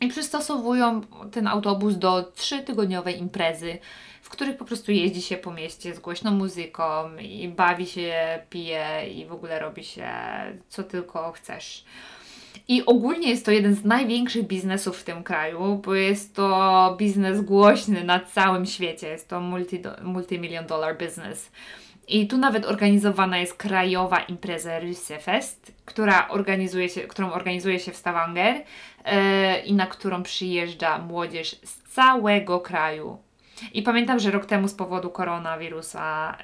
i 0.05 0.09
przystosowują 0.09 1.01
ten 1.31 1.47
autobus 1.47 1.97
do 1.97 2.23
trzytygodniowej 2.23 3.19
imprezy, 3.19 3.77
w 4.21 4.29
których 4.29 4.57
po 4.57 4.65
prostu 4.65 4.91
jeździ 4.91 5.21
się 5.21 5.37
po 5.37 5.51
mieście 5.51 5.95
z 5.95 5.99
głośną 5.99 6.31
muzyką 6.31 6.83
i 7.17 7.47
bawi 7.47 7.85
się, 7.85 8.39
pije 8.49 9.09
i 9.15 9.25
w 9.25 9.31
ogóle 9.31 9.59
robi 9.59 9.83
się 9.83 10.09
co 10.69 10.83
tylko 10.83 11.31
chcesz. 11.31 11.85
I 12.67 12.85
ogólnie 12.85 13.29
jest 13.29 13.45
to 13.45 13.51
jeden 13.51 13.75
z 13.75 13.83
największych 13.83 14.47
biznesów 14.47 14.97
w 14.97 15.03
tym 15.03 15.23
kraju, 15.23 15.81
bo 15.85 15.95
jest 15.95 16.35
to 16.35 16.95
biznes 16.99 17.41
głośny 17.41 18.03
na 18.03 18.19
całym 18.19 18.65
świecie. 18.65 19.07
Jest 19.07 19.29
to 19.29 19.41
multi, 19.41 19.81
multimillion 20.01 20.65
dollar 20.65 20.97
business. 20.97 21.51
I 22.07 22.27
tu 22.27 22.37
nawet 22.37 22.65
organizowana 22.65 23.37
jest 23.37 23.53
krajowa 23.53 24.19
impreza 24.19 24.79
Rysefest, 24.79 25.71
która 25.85 26.27
organizuje 26.27 26.89
się, 26.89 27.01
którą 27.01 27.31
organizuje 27.31 27.79
się 27.79 27.91
w 27.91 27.95
Stavanger 27.97 28.55
yy, 28.55 28.63
i 29.65 29.73
na 29.73 29.87
którą 29.87 30.23
przyjeżdża 30.23 30.97
młodzież 30.97 31.55
z 31.63 31.81
całego 31.81 32.59
kraju. 32.59 33.17
I 33.73 33.83
pamiętam, 33.83 34.19
że 34.19 34.31
rok 34.31 34.45
temu 34.45 34.67
z 34.67 34.73
powodu 34.73 35.09
koronawirusa 35.09 36.37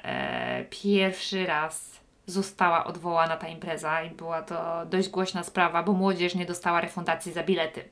yy, 0.58 0.64
pierwszy 0.70 1.46
raz 1.46 2.00
została 2.26 2.84
odwołana 2.84 3.36
ta 3.36 3.48
impreza 3.48 4.02
i 4.02 4.10
była 4.10 4.42
to 4.42 4.86
dość 4.86 5.08
głośna 5.08 5.42
sprawa, 5.42 5.82
bo 5.82 5.92
młodzież 5.92 6.34
nie 6.34 6.46
dostała 6.46 6.80
refundacji 6.80 7.32
za 7.32 7.42
bilety. 7.42 7.84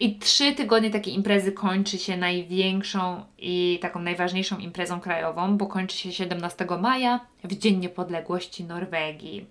I 0.00 0.18
trzy 0.18 0.52
tygodnie 0.52 0.90
takiej 0.90 1.14
imprezy 1.14 1.52
kończy 1.52 1.98
się 1.98 2.16
największą 2.16 3.24
i 3.38 3.78
taką 3.82 4.00
najważniejszą 4.00 4.58
imprezą 4.58 5.00
krajową, 5.00 5.56
bo 5.56 5.66
kończy 5.66 5.98
się 5.98 6.12
17 6.12 6.66
maja 6.80 7.20
w 7.44 7.58
Dzień 7.58 7.76
Niepodległości 7.78 8.64
Norwegii. 8.64 9.46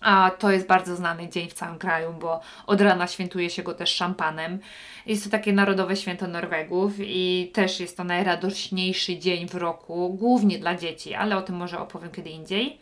A 0.00 0.30
to 0.38 0.50
jest 0.50 0.66
bardzo 0.66 0.96
znany 0.96 1.28
dzień 1.28 1.48
w 1.48 1.54
całym 1.54 1.78
kraju, 1.78 2.14
bo 2.20 2.40
od 2.66 2.80
rana 2.80 3.06
świętuje 3.06 3.50
się 3.50 3.62
go 3.62 3.74
też 3.74 3.94
szampanem. 3.94 4.58
Jest 5.06 5.24
to 5.24 5.30
takie 5.30 5.52
narodowe 5.52 5.96
święto 5.96 6.28
Norwegów 6.28 6.92
i 6.98 7.50
też 7.54 7.80
jest 7.80 7.96
to 7.96 8.04
najradośniejszy 8.04 9.18
dzień 9.18 9.48
w 9.48 9.54
roku, 9.54 10.14
głównie 10.18 10.58
dla 10.58 10.74
dzieci, 10.74 11.14
ale 11.14 11.36
o 11.36 11.42
tym 11.42 11.56
może 11.56 11.78
opowiem 11.78 12.10
kiedy 12.10 12.30
indziej. 12.30 12.78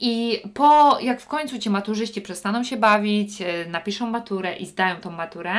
I 0.00 0.42
po, 0.54 0.98
jak 1.00 1.20
w 1.20 1.26
końcu 1.26 1.58
ci 1.58 1.70
maturzyści 1.70 2.20
przestaną 2.20 2.64
się 2.64 2.76
bawić, 2.76 3.42
e, 3.42 3.66
napiszą 3.66 4.10
maturę 4.10 4.56
i 4.56 4.66
zdają 4.66 4.96
tą 4.96 5.10
maturę, 5.10 5.54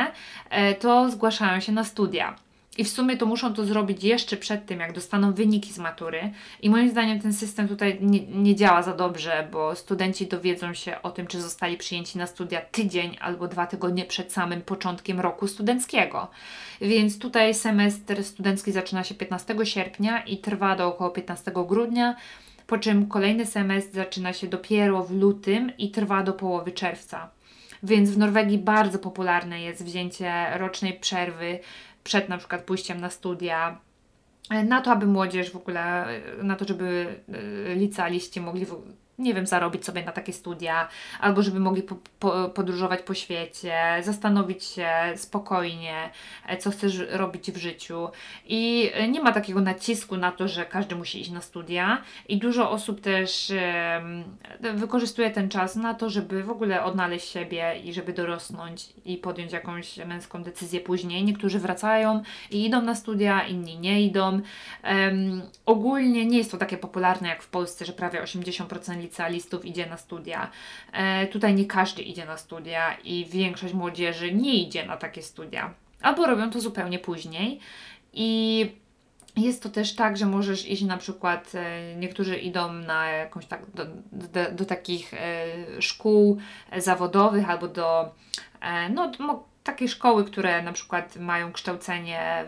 e, 0.50 0.74
to 0.74 1.10
zgłaszają 1.10 1.60
się 1.60 1.72
na 1.72 1.84
studia. 1.84 2.36
I 2.78 2.84
w 2.84 2.88
sumie 2.88 3.16
to 3.16 3.26
muszą 3.26 3.54
to 3.54 3.64
zrobić 3.64 4.04
jeszcze 4.04 4.36
przed 4.36 4.66
tym, 4.66 4.80
jak 4.80 4.92
dostaną 4.92 5.32
wyniki 5.32 5.72
z 5.72 5.78
matury. 5.78 6.32
I 6.62 6.70
moim 6.70 6.90
zdaniem 6.90 7.20
ten 7.20 7.32
system 7.32 7.68
tutaj 7.68 7.98
nie, 8.00 8.20
nie, 8.20 8.56
działa 8.56 8.82
za 8.82 8.92
dobrze, 8.92 9.48
bo 9.52 9.74
studenci 9.74 10.26
dowiedzą 10.26 10.74
się 10.74 11.02
o 11.02 11.10
tym, 11.10 11.26
czy 11.26 11.40
zostali 11.40 11.76
przyjęci 11.76 12.18
na 12.18 12.26
studia 12.26 12.60
tydzień 12.60 13.16
albo 13.20 13.48
dwa 13.48 13.66
tygodnie 13.66 14.04
przed 14.04 14.32
samym 14.32 14.62
początkiem 14.62 15.20
roku 15.20 15.48
studenckiego. 15.48 16.28
Więc 16.80 17.18
tutaj 17.18 17.54
semestr 17.54 18.24
studencki 18.24 18.72
zaczyna 18.72 19.04
się 19.04 19.14
15 19.14 19.56
sierpnia 19.64 20.24
i 20.24 20.38
trwa 20.38 20.76
do 20.76 20.86
około 20.86 21.10
15 21.10 21.52
grudnia 21.68 22.16
po 22.72 22.78
czym 22.78 23.06
kolejny 23.06 23.46
semestr 23.46 23.94
zaczyna 23.94 24.32
się 24.32 24.46
dopiero 24.46 25.04
w 25.04 25.10
lutym 25.10 25.72
i 25.78 25.90
trwa 25.90 26.22
do 26.22 26.32
połowy 26.32 26.72
czerwca. 26.72 27.30
Więc 27.82 28.10
w 28.10 28.18
Norwegii 28.18 28.58
bardzo 28.58 28.98
popularne 28.98 29.62
jest 29.62 29.84
wzięcie 29.84 30.58
rocznej 30.58 30.92
przerwy 30.92 31.58
przed 32.04 32.28
na 32.28 32.38
przykład 32.38 32.64
pójściem 32.64 33.00
na 33.00 33.10
studia, 33.10 33.78
na 34.64 34.80
to, 34.80 34.90
aby 34.90 35.06
młodzież 35.06 35.50
w 35.50 35.56
ogóle, 35.56 36.06
na 36.42 36.56
to, 36.56 36.64
żeby 36.64 37.06
e, 37.68 37.74
licealiści 37.74 38.40
mogli 38.40 38.66
nie 39.18 39.34
wiem, 39.34 39.46
zarobić 39.46 39.84
sobie 39.84 40.04
na 40.04 40.12
takie 40.12 40.32
studia, 40.32 40.88
albo 41.20 41.42
żeby 41.42 41.60
mogli 41.60 41.82
po, 41.82 41.96
po, 42.18 42.48
podróżować 42.48 43.02
po 43.02 43.14
świecie, 43.14 43.74
zastanowić 44.02 44.64
się 44.64 44.90
spokojnie, 45.16 46.10
e, 46.46 46.56
co 46.56 46.70
chcesz 46.70 46.98
robić 47.10 47.52
w 47.52 47.56
życiu. 47.56 48.08
I 48.46 48.90
e, 48.94 49.08
nie 49.08 49.20
ma 49.20 49.32
takiego 49.32 49.60
nacisku 49.60 50.16
na 50.16 50.32
to, 50.32 50.48
że 50.48 50.66
każdy 50.66 50.96
musi 50.96 51.20
iść 51.20 51.30
na 51.30 51.40
studia, 51.40 52.02
i 52.28 52.38
dużo 52.38 52.70
osób 52.70 53.00
też 53.00 53.52
wykorzystuje 54.74 55.30
ten 55.30 55.48
czas 55.48 55.76
na 55.76 55.94
to, 55.94 56.10
żeby 56.10 56.42
w 56.42 56.50
ogóle 56.50 56.84
odnaleźć 56.84 57.28
siebie 57.28 57.80
i 57.84 57.92
żeby 57.92 58.12
dorosnąć 58.12 58.88
i 59.04 59.16
podjąć 59.16 59.52
jakąś 59.52 59.96
męską 59.96 60.42
decyzję 60.42 60.80
później. 60.80 61.24
Niektórzy 61.24 61.58
wracają 61.58 62.22
i 62.50 62.64
idą 62.64 62.82
na 62.82 62.94
studia, 62.94 63.46
inni 63.46 63.78
nie 63.78 64.02
idą. 64.02 64.40
Ogólnie 65.66 66.26
nie 66.26 66.38
jest 66.38 66.50
to 66.50 66.58
takie 66.58 66.76
popularne 66.76 67.28
jak 67.28 67.42
w 67.42 67.48
Polsce, 67.48 67.84
że 67.84 67.92
prawie 67.92 68.22
80% 68.22 69.01
licealistów 69.02 69.64
idzie 69.64 69.86
na 69.86 69.96
studia. 69.96 70.50
E, 70.92 71.26
tutaj 71.26 71.54
nie 71.54 71.64
każdy 71.64 72.02
idzie 72.02 72.26
na 72.26 72.36
studia 72.36 72.96
i 73.04 73.24
większość 73.24 73.74
młodzieży 73.74 74.34
nie 74.34 74.54
idzie 74.54 74.86
na 74.86 74.96
takie 74.96 75.22
studia. 75.22 75.74
Albo 76.02 76.26
robią 76.26 76.50
to 76.50 76.60
zupełnie 76.60 76.98
później. 76.98 77.60
I 78.12 78.70
jest 79.36 79.62
to 79.62 79.68
też 79.68 79.94
tak, 79.94 80.16
że 80.16 80.26
możesz 80.26 80.66
iść 80.66 80.82
na 80.82 80.96
przykład, 80.96 81.52
e, 81.54 81.96
niektórzy 81.96 82.36
idą 82.36 82.72
na 82.72 83.08
jakąś 83.08 83.46
tak, 83.46 83.70
do, 83.70 83.84
do, 84.12 84.52
do 84.52 84.64
takich 84.64 85.14
e, 85.14 85.46
szkół 85.82 86.38
zawodowych 86.76 87.50
albo 87.50 87.68
do 87.68 88.14
no, 88.90 89.12
takie 89.64 89.88
szkoły, 89.88 90.24
które 90.24 90.62
na 90.62 90.72
przykład 90.72 91.16
mają 91.16 91.52
kształcenie 91.52 92.44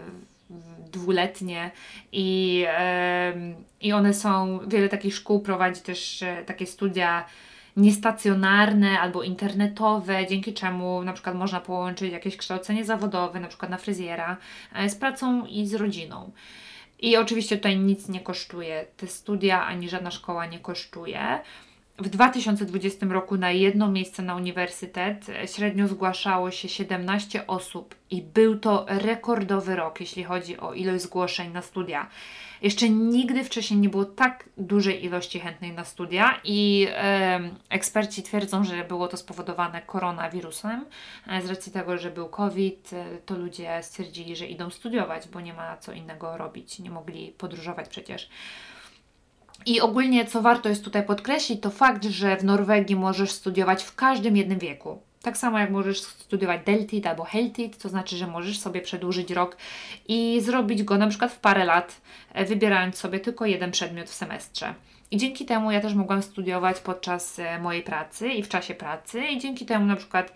dwuletnie 0.94 1.70
i, 2.12 2.66
i 3.80 3.92
one 3.92 4.14
są, 4.14 4.60
wiele 4.66 4.88
takich 4.88 5.14
szkół 5.14 5.40
prowadzi 5.40 5.80
też 5.80 6.22
e, 6.22 6.44
takie 6.46 6.66
studia 6.66 7.24
niestacjonarne 7.76 9.00
albo 9.00 9.22
internetowe, 9.22 10.26
dzięki 10.26 10.54
czemu 10.54 11.02
na 11.02 11.12
przykład 11.12 11.36
można 11.36 11.60
połączyć 11.60 12.12
jakieś 12.12 12.36
kształcenie 12.36 12.84
zawodowe, 12.84 13.40
na 13.40 13.48
przykład 13.48 13.70
na 13.70 13.76
fryzjera, 13.76 14.36
e, 14.74 14.90
z 14.90 14.96
pracą 14.96 15.46
i 15.46 15.66
z 15.66 15.74
rodziną. 15.74 16.30
I 17.00 17.16
oczywiście 17.16 17.56
tutaj 17.56 17.78
nic 17.78 18.08
nie 18.08 18.20
kosztuje. 18.20 18.86
Te 18.96 19.06
studia 19.06 19.66
ani 19.66 19.88
żadna 19.88 20.10
szkoła 20.10 20.46
nie 20.46 20.58
kosztuje. 20.58 21.40
W 21.98 22.08
2020 22.08 23.06
roku 23.06 23.36
na 23.36 23.50
jedno 23.50 23.88
miejsce 23.88 24.22
na 24.22 24.36
uniwersytet 24.36 25.26
średnio 25.46 25.88
zgłaszało 25.88 26.50
się 26.50 26.68
17 26.68 27.46
osób 27.46 27.94
i 28.10 28.22
był 28.22 28.58
to 28.58 28.86
rekordowy 28.88 29.76
rok, 29.76 30.00
jeśli 30.00 30.24
chodzi 30.24 30.58
o 30.58 30.72
ilość 30.72 31.02
zgłoszeń 31.02 31.52
na 31.52 31.62
studia. 31.62 32.08
Jeszcze 32.62 32.88
nigdy 32.88 33.44
wcześniej 33.44 33.80
nie 33.80 33.88
było 33.88 34.04
tak 34.04 34.48
dużej 34.56 35.04
ilości 35.04 35.40
chętnych 35.40 35.74
na 35.74 35.84
studia 35.84 36.40
i 36.44 36.86
e, 36.90 37.40
eksperci 37.68 38.22
twierdzą, 38.22 38.64
że 38.64 38.84
było 38.84 39.08
to 39.08 39.16
spowodowane 39.16 39.82
koronawirusem. 39.82 40.84
E, 41.26 41.42
z 41.42 41.46
racji 41.46 41.72
tego, 41.72 41.98
że 41.98 42.10
był 42.10 42.28
COVID, 42.28 42.90
e, 42.92 43.18
to 43.26 43.36
ludzie 43.36 43.82
stwierdzili, 43.82 44.36
że 44.36 44.46
idą 44.46 44.70
studiować, 44.70 45.28
bo 45.28 45.40
nie 45.40 45.54
ma 45.54 45.76
co 45.76 45.92
innego 45.92 46.36
robić, 46.36 46.78
nie 46.78 46.90
mogli 46.90 47.34
podróżować 47.38 47.88
przecież. 47.88 48.28
I 49.66 49.80
ogólnie, 49.80 50.24
co 50.24 50.42
warto 50.42 50.68
jest 50.68 50.84
tutaj 50.84 51.06
podkreślić, 51.06 51.60
to 51.60 51.70
fakt, 51.70 52.04
że 52.04 52.36
w 52.36 52.44
Norwegii 52.44 52.96
możesz 52.96 53.30
studiować 53.30 53.82
w 53.82 53.94
każdym 53.94 54.36
jednym 54.36 54.58
wieku. 54.58 54.98
Tak 55.22 55.36
samo 55.38 55.58
jak 55.58 55.70
możesz 55.70 56.00
studiować 56.00 56.60
Deltit 56.66 57.06
albo 57.06 57.24
Heltit, 57.24 57.78
to 57.78 57.88
znaczy, 57.88 58.16
że 58.16 58.26
możesz 58.26 58.58
sobie 58.58 58.80
przedłużyć 58.80 59.30
rok 59.30 59.56
i 60.08 60.40
zrobić 60.40 60.82
go 60.82 60.98
na 60.98 61.08
przykład 61.08 61.32
w 61.32 61.38
parę 61.38 61.64
lat, 61.64 62.00
e, 62.32 62.44
wybierając 62.44 62.96
sobie 62.96 63.20
tylko 63.20 63.46
jeden 63.46 63.70
przedmiot 63.70 64.08
w 64.10 64.14
semestrze. 64.14 64.74
I 65.14 65.16
dzięki 65.16 65.44
temu 65.44 65.70
ja 65.70 65.80
też 65.80 65.94
mogłam 65.94 66.22
studiować 66.22 66.80
podczas 66.80 67.38
e, 67.38 67.58
mojej 67.58 67.82
pracy 67.82 68.28
i 68.28 68.42
w 68.42 68.48
czasie 68.48 68.74
pracy. 68.74 69.26
I 69.26 69.38
dzięki 69.38 69.66
temu 69.66 69.86
na 69.86 69.96
przykład 69.96 70.32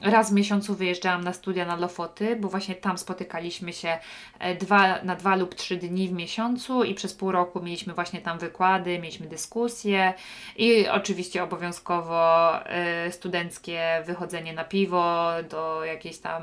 raz 0.00 0.30
w 0.30 0.34
miesiącu 0.34 0.74
wyjeżdżałam 0.74 1.24
na 1.24 1.32
studia 1.32 1.64
na 1.64 1.76
Lofoty, 1.76 2.36
bo 2.36 2.48
właśnie 2.48 2.74
tam 2.74 2.98
spotykaliśmy 2.98 3.72
się 3.72 3.98
e, 4.38 4.54
dwa, 4.54 5.02
na 5.02 5.16
dwa 5.16 5.36
lub 5.36 5.54
trzy 5.54 5.76
dni 5.76 6.08
w 6.08 6.12
miesiącu 6.12 6.84
i 6.84 6.94
przez 6.94 7.14
pół 7.14 7.32
roku 7.32 7.62
mieliśmy 7.62 7.94
właśnie 7.94 8.20
tam 8.20 8.38
wykłady, 8.38 8.98
mieliśmy 8.98 9.26
dyskusje 9.26 10.14
i 10.56 10.88
oczywiście 10.88 11.42
obowiązkowo 11.42 12.52
e, 12.66 13.12
studenckie 13.12 14.02
wychodzenie 14.06 14.52
na 14.52 14.64
piwo 14.64 15.30
do 15.50 15.84
jakiejś 15.84 16.18
tam 16.18 16.42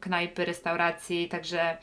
knajpy, 0.00 0.44
restauracji, 0.44 1.28
także 1.28 1.76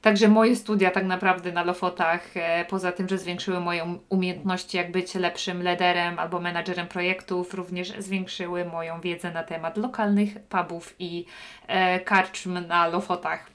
Także 0.00 0.28
moje 0.28 0.56
studia 0.56 0.90
tak 0.90 1.04
naprawdę 1.04 1.52
na 1.52 1.64
Lofotach, 1.64 2.36
e, 2.36 2.64
poza 2.64 2.92
tym, 2.92 3.08
że 3.08 3.18
zwiększyły 3.18 3.60
moje 3.60 3.84
um-, 3.84 3.98
umiejętności, 4.08 4.76
jak 4.76 4.92
być 4.92 5.14
lepszym 5.14 5.62
lederem 5.62 6.18
albo 6.18 6.40
menadżerem 6.40 6.86
projektów, 6.86 7.54
również 7.54 7.92
zwiększyły 7.98 8.64
moją 8.64 9.00
wiedzę 9.00 9.30
na 9.32 9.42
temat 9.42 9.76
lokalnych 9.76 10.42
pubów 10.48 10.94
i 10.98 11.24
e, 11.66 12.00
karczm 12.00 12.66
na 12.66 12.88
Lofotach. 12.88 13.49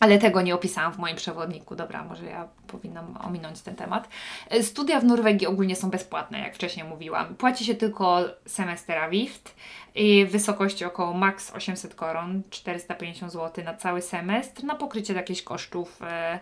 Ale 0.00 0.18
tego 0.18 0.42
nie 0.42 0.54
opisałam 0.54 0.92
w 0.92 0.98
moim 0.98 1.16
przewodniku. 1.16 1.76
Dobra, 1.76 2.04
może 2.04 2.24
ja 2.24 2.48
powinnam 2.66 3.16
ominąć 3.16 3.60
ten 3.60 3.76
temat. 3.76 4.08
E, 4.50 4.62
studia 4.62 5.00
w 5.00 5.04
Norwegii 5.04 5.46
ogólnie 5.46 5.76
są 5.76 5.90
bezpłatne, 5.90 6.38
jak 6.38 6.54
wcześniej 6.54 6.86
mówiłam. 6.86 7.34
Płaci 7.34 7.64
się 7.64 7.74
tylko 7.74 8.24
semester 8.46 8.98
Avift 8.98 9.54
i 9.94 10.26
w 10.26 10.30
wysokości 10.30 10.84
około 10.84 11.14
max 11.14 11.50
800 11.50 11.94
koron, 11.94 12.42
450 12.50 13.32
zł 13.32 13.64
na 13.64 13.74
cały 13.74 14.02
semestr, 14.02 14.64
na 14.64 14.74
pokrycie 14.74 15.14
jakichś 15.14 15.42
kosztów 15.42 16.02
e, 16.02 16.40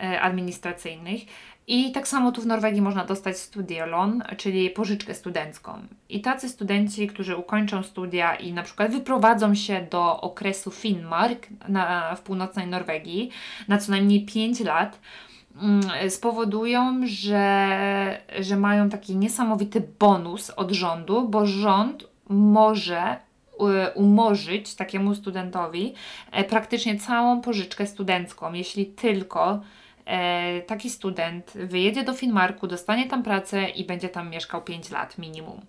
e, 0.00 0.20
administracyjnych. 0.20 1.20
I 1.68 1.92
tak 1.92 2.08
samo 2.08 2.32
tu 2.32 2.42
w 2.42 2.46
Norwegii 2.46 2.82
można 2.82 3.04
dostać 3.04 3.38
studielon, 3.38 4.22
czyli 4.36 4.70
pożyczkę 4.70 5.14
studencką. 5.14 5.78
I 6.08 6.20
tacy 6.20 6.48
studenci, 6.48 7.06
którzy 7.06 7.36
ukończą 7.36 7.82
studia 7.82 8.34
i 8.34 8.52
na 8.52 8.62
przykład 8.62 8.92
wyprowadzą 8.92 9.54
się 9.54 9.86
do 9.90 10.20
okresu 10.20 10.70
Finnmark 10.70 11.46
na, 11.68 12.14
w 12.14 12.20
północnej 12.20 12.66
Norwegii 12.66 13.30
na 13.68 13.78
co 13.78 13.90
najmniej 13.90 14.26
5 14.26 14.60
lat, 14.60 15.00
mm, 15.62 16.10
spowodują, 16.10 17.00
że, 17.04 18.20
że 18.40 18.56
mają 18.56 18.88
taki 18.88 19.16
niesamowity 19.16 19.88
bonus 19.98 20.50
od 20.50 20.72
rządu, 20.72 21.28
bo 21.28 21.46
rząd 21.46 22.04
może 22.28 23.16
umorzyć 23.94 24.74
takiemu 24.74 25.14
studentowi 25.14 25.94
e, 26.32 26.44
praktycznie 26.44 26.98
całą 26.98 27.40
pożyczkę 27.40 27.86
studencką, 27.86 28.52
jeśli 28.52 28.86
tylko 28.86 29.60
taki 30.66 30.90
student 30.90 31.52
wyjedzie 31.54 32.04
do 32.04 32.12
Finmarku, 32.12 32.66
dostanie 32.66 33.06
tam 33.06 33.22
pracę 33.22 33.68
i 33.68 33.84
będzie 33.84 34.08
tam 34.08 34.30
mieszkał 34.30 34.62
5 34.62 34.90
lat 34.90 35.18
minimum. 35.18 35.60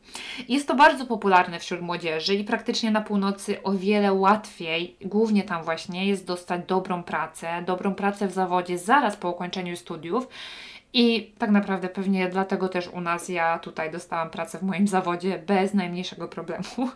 Jest 0.50 0.68
to 0.68 0.76
bardzo 0.76 1.06
popularne 1.06 1.60
wśród 1.60 1.82
młodzieży 1.82 2.36
i 2.36 2.44
praktycznie 2.44 2.92
na 2.92 3.02
północy 3.02 3.64
o 3.64 3.72
wiele 3.72 4.14
łatwiej, 4.14 4.96
głównie 5.02 5.44
tam 5.44 5.64
właśnie, 5.64 6.06
jest 6.06 6.26
dostać 6.26 6.62
dobrą 6.68 7.04
pracę, 7.04 7.64
dobrą 7.66 7.96
pracę 7.96 8.28
w 8.28 8.32
zawodzie 8.32 8.78
zaraz 8.78 9.16
po 9.16 9.30
ukończeniu 9.30 9.78
studiów. 9.78 10.28
I 10.94 11.32
tak 11.38 11.50
naprawdę 11.50 11.90
pewnie 11.90 12.30
dlatego 12.30 12.70
też 12.70 12.88
u 12.88 13.02
nas 13.02 13.30
ja 13.30 13.60
tutaj 13.60 13.92
dostałam 13.92 14.30
pracę 14.30 14.60
w 14.60 14.64
moim 14.64 14.88
zawodzie 14.88 15.40
bez 15.48 15.74
najmniejszego 15.74 16.28
problemu. 16.28 16.64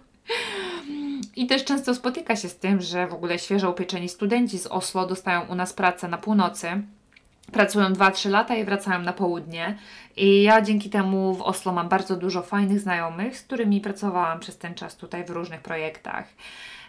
I 1.36 1.48
też 1.48 1.64
często 1.64 1.96
spotyka 1.96 2.36
się 2.36 2.50
z 2.50 2.58
tym, 2.58 2.82
że 2.82 3.08
w 3.08 3.14
ogóle 3.14 3.40
świeżo 3.40 3.72
upieczeni 3.72 4.10
studenci 4.10 4.60
z 4.60 4.68
Oslo 4.68 5.08
dostają 5.08 5.42
u 5.42 5.56
nas 5.56 5.74
pracę 5.74 6.08
na 6.08 6.18
północy 6.18 6.84
pracują 7.54 7.94
2-3 7.94 8.30
lata 8.30 8.56
i 8.56 8.66
wracają 8.66 9.00
na 9.00 9.14
południe. 9.14 9.78
I 10.18 10.44
ja 10.44 10.62
dzięki 10.62 10.90
temu 10.90 11.34
w 11.34 11.42
Oslo 11.42 11.74
mam 11.74 11.90
bardzo 11.90 12.16
dużo 12.16 12.42
fajnych 12.42 12.80
znajomych, 12.80 13.38
z 13.38 13.42
którymi 13.42 13.82
pracowałam 13.82 14.40
przez 14.40 14.58
ten 14.58 14.74
czas 14.74 14.98
tutaj 14.98 15.26
w 15.26 15.30
różnych 15.30 15.62
projektach, 15.62 16.26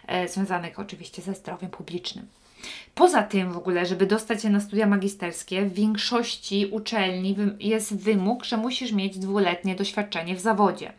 e, 0.07 0.27
związanych 0.27 0.79
oczywiście 0.79 1.21
ze 1.21 1.33
zdrowiem 1.33 1.69
publicznym. 1.69 2.27
Poza 2.95 3.23
tym 3.23 3.51
w 3.51 3.57
ogóle, 3.57 3.85
żeby 3.85 4.05
dostać 4.05 4.41
się 4.41 4.49
na 4.49 4.59
studia 4.59 4.87
magisterskie, 4.87 5.65
w 5.65 5.73
większości 5.73 6.67
uczelni 6.71 7.35
jest 7.59 7.97
wymóg, 7.97 8.45
że 8.45 8.57
musisz 8.57 8.91
mieć 8.91 9.19
dwuletnie 9.19 9.75
doświadczenie 9.75 10.35
w 10.35 10.39
zawodzie. 10.39 10.93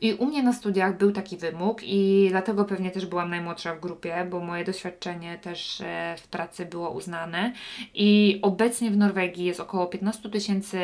I 0.00 0.14
u 0.14 0.26
mnie 0.26 0.42
na 0.42 0.52
studiach 0.52 0.98
był 0.98 1.12
taki 1.12 1.36
wymóg 1.36 1.80
i 1.84 2.26
dlatego 2.30 2.64
pewnie 2.64 2.90
też 2.90 3.06
byłam 3.06 3.30
najmłodsza 3.30 3.74
w 3.74 3.80
grupie, 3.80 4.26
bo 4.30 4.40
moje 4.40 4.64
doświadczenie 4.64 5.38
też 5.38 5.80
e, 5.80 6.16
w 6.18 6.28
pracy 6.28 6.66
było 6.66 6.90
uznane. 6.90 7.52
I 7.94 8.38
obecnie 8.42 8.90
w 8.90 8.96
Norwegii 8.96 9.44
jest 9.44 9.60
około 9.60 9.86
15 9.86 10.30
tysięcy 10.30 10.78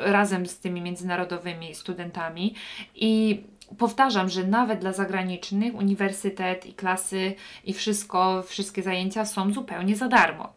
razem 0.00 0.46
z 0.46 0.58
tymi 0.58 0.80
międzynarodowymi 0.80 1.74
studentami 1.74 2.54
i 2.94 3.42
powtarzam, 3.78 4.28
że 4.28 4.44
nawet 4.44 4.80
dla 4.80 4.92
zagranicznych 4.92 5.74
uniwersytet 5.74 6.66
i 6.66 6.74
klasy 6.74 7.34
i 7.64 7.72
wszystko, 7.72 8.42
wszystkie 8.42 8.82
zajęcia 8.82 9.24
są 9.24 9.52
zupełnie 9.52 9.96
za 9.96 10.08
darmo. 10.08 10.52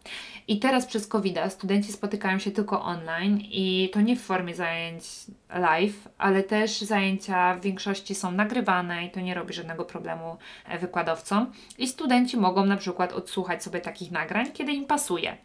I 0.47 0.59
teraz 0.59 0.85
przez 0.85 1.07
covid 1.07 1.39
studenci 1.49 1.91
spotykają 1.91 2.39
się 2.39 2.51
tylko 2.51 2.81
online 2.81 3.39
i 3.41 3.89
to 3.93 4.01
nie 4.01 4.15
w 4.15 4.21
formie 4.21 4.55
zajęć 4.55 5.03
live, 5.49 6.07
ale 6.17 6.43
też 6.43 6.81
zajęcia 6.81 7.55
w 7.55 7.61
większości 7.61 8.15
są 8.15 8.31
nagrywane 8.31 9.05
i 9.05 9.11
to 9.11 9.19
nie 9.19 9.33
robi 9.33 9.53
żadnego 9.53 9.85
problemu 9.85 10.37
e, 10.65 10.79
wykładowcom. 10.79 11.51
I 11.77 11.87
studenci 11.87 12.37
mogą 12.37 12.65
na 12.65 12.77
przykład 12.77 13.13
odsłuchać 13.13 13.63
sobie 13.63 13.81
takich 13.81 14.11
nagrań, 14.11 14.51
kiedy 14.51 14.71
im 14.71 14.85
pasuje. 14.85 15.37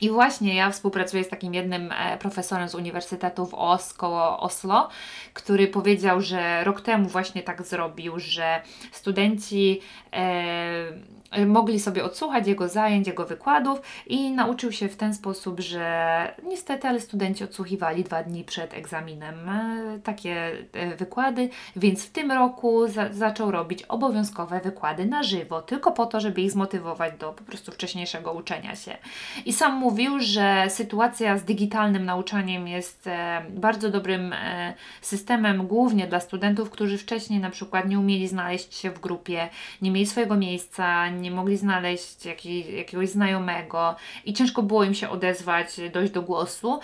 I 0.00 0.10
właśnie 0.10 0.54
ja 0.54 0.70
współpracuję 0.70 1.24
z 1.24 1.28
takim 1.28 1.54
jednym 1.54 1.92
e, 1.92 2.18
profesorem 2.18 2.68
z 2.68 2.74
Uniwersytetu 2.74 3.46
w 3.46 3.54
Os 3.54 3.94
koło 3.94 4.40
Oslo, 4.40 4.88
który 5.34 5.68
powiedział, 5.68 6.20
że 6.20 6.64
rok 6.64 6.80
temu 6.80 7.08
właśnie 7.08 7.42
tak 7.42 7.62
zrobił, 7.62 8.12
że 8.16 8.62
studenci 8.92 9.80
e, 10.12 10.84
mogli 11.46 11.80
sobie 11.80 12.04
odsłuchać 12.04 12.46
jego 12.46 12.68
zajęć, 12.68 13.06
jego 13.06 13.26
wykładów 13.26 13.80
i 14.06 14.30
nauczył 14.30 14.72
się 14.72 14.88
w 14.88 14.96
ten 14.96 15.14
sposób, 15.14 15.60
że 15.60 16.34
niestety, 16.48 16.88
ale 16.88 17.00
studenci 17.00 17.44
odsłuchiwali 17.44 18.04
dwa 18.04 18.22
dni 18.22 18.44
przed 18.44 18.74
egzaminem 18.74 19.48
e, 19.48 19.98
takie 20.04 20.52
e, 20.72 20.96
wykłady, 20.96 21.48
więc 21.76 22.06
w 22.06 22.10
tym 22.10 22.32
roku 22.32 22.88
za 22.88 23.12
zaczął 23.12 23.50
robić 23.50 23.82
obowiązkowe 23.82 24.60
wykłady 24.60 25.06
na 25.06 25.22
żywo, 25.22 25.62
tylko 25.62 25.92
po 25.92 26.06
to, 26.06 26.20
żeby 26.20 26.40
ich 26.40 26.50
zmotywować 26.50 27.14
do 27.18 27.32
po 27.32 27.44
prostu 27.44 27.72
wcześniejszego 27.72 28.32
uczenia 28.32 28.76
się. 28.76 28.96
I 29.44 29.52
sam 29.52 29.74
mówił, 29.74 30.20
że 30.20 30.66
sytuacja 30.68 31.38
z 31.38 31.44
digitalnym 31.44 32.04
nauczaniem 32.04 32.68
jest 32.68 33.06
e, 33.06 33.42
bardzo 33.50 33.90
dobrym 33.90 34.34
systemem, 35.00 35.66
głównie 35.66 36.06
dla 36.06 36.20
studentów, 36.20 36.70
którzy 36.70 36.98
wcześniej 36.98 37.40
na 37.40 37.50
przykład 37.50 37.88
nie 37.88 37.98
umieli 37.98 38.28
znaleźć 38.28 38.74
się 38.74 38.90
w 38.90 39.00
grupie, 39.00 39.48
nie 39.82 39.90
mieli 39.90 40.06
swojego 40.06 40.36
miejsca, 40.36 41.10
nie 41.20 41.30
mogli 41.30 41.56
znaleźć 41.56 42.26
jakiej, 42.26 42.76
jakiegoś 42.76 43.08
znajomego 43.08 43.96
i 44.24 44.32
ciężko 44.32 44.62
było 44.62 44.84
im 44.84 44.94
się 44.94 45.08
odezwać, 45.08 45.80
dojść 45.92 46.12
do 46.12 46.22
głosu. 46.22 46.80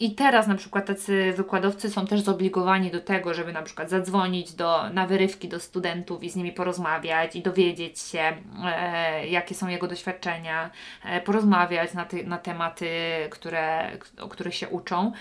I 0.00 0.14
teraz 0.14 0.46
na 0.46 0.54
przykład 0.54 0.86
tacy 0.86 1.32
wykładowcy 1.36 1.90
są 1.90 2.06
też 2.06 2.20
zobligowani 2.20 2.90
do 2.90 3.00
tego, 3.00 3.34
żeby 3.34 3.52
na 3.52 3.62
przykład 3.62 3.90
zadzwonić 3.90 4.52
do, 4.52 4.90
na 4.90 5.06
wyrywki 5.06 5.48
do 5.48 5.60
studentów 5.60 6.22
i 6.22 6.30
z 6.30 6.36
nimi 6.36 6.52
porozmawiać 6.52 7.36
i 7.36 7.42
dowiedzieć 7.42 7.98
się, 7.98 8.32
e, 8.64 9.26
jakie 9.26 9.54
są 9.54 9.68
jego 9.68 9.88
doświadczenia, 9.88 10.70
e, 11.04 11.20
porozmawiać 11.20 11.94
na, 11.94 12.04
ty, 12.04 12.24
na 12.24 12.38
tematy, 12.38 12.88
które, 13.30 13.90
o 14.20 14.28
których 14.28 14.54
się 14.54 14.68
uczą. 14.68 15.12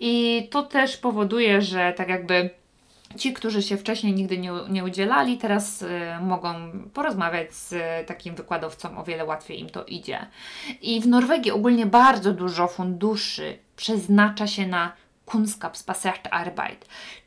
I 0.00 0.46
to 0.50 0.62
też 0.62 0.96
powoduje, 0.96 1.62
że 1.62 1.92
tak 1.96 2.08
jakby 2.08 2.50
Ci, 3.16 3.32
którzy 3.32 3.62
się 3.62 3.76
wcześniej 3.76 4.12
nigdy 4.12 4.38
nie, 4.38 4.52
nie 4.68 4.84
udzielali, 4.84 5.38
teraz 5.38 5.82
y, 5.82 5.88
mogą 6.20 6.54
porozmawiać 6.94 7.54
z 7.54 7.72
y, 7.72 7.78
takim 8.06 8.34
wykładowcą, 8.34 8.98
o 8.98 9.04
wiele 9.04 9.24
łatwiej 9.24 9.60
im 9.60 9.70
to 9.70 9.84
idzie. 9.84 10.26
I 10.82 11.00
w 11.00 11.06
Norwegii 11.06 11.52
ogólnie 11.52 11.86
bardzo 11.86 12.32
dużo 12.32 12.68
funduszy 12.68 13.58
przeznacza 13.76 14.46
się 14.46 14.66
na 14.66 14.92
Kunskapsbasert 15.28 16.28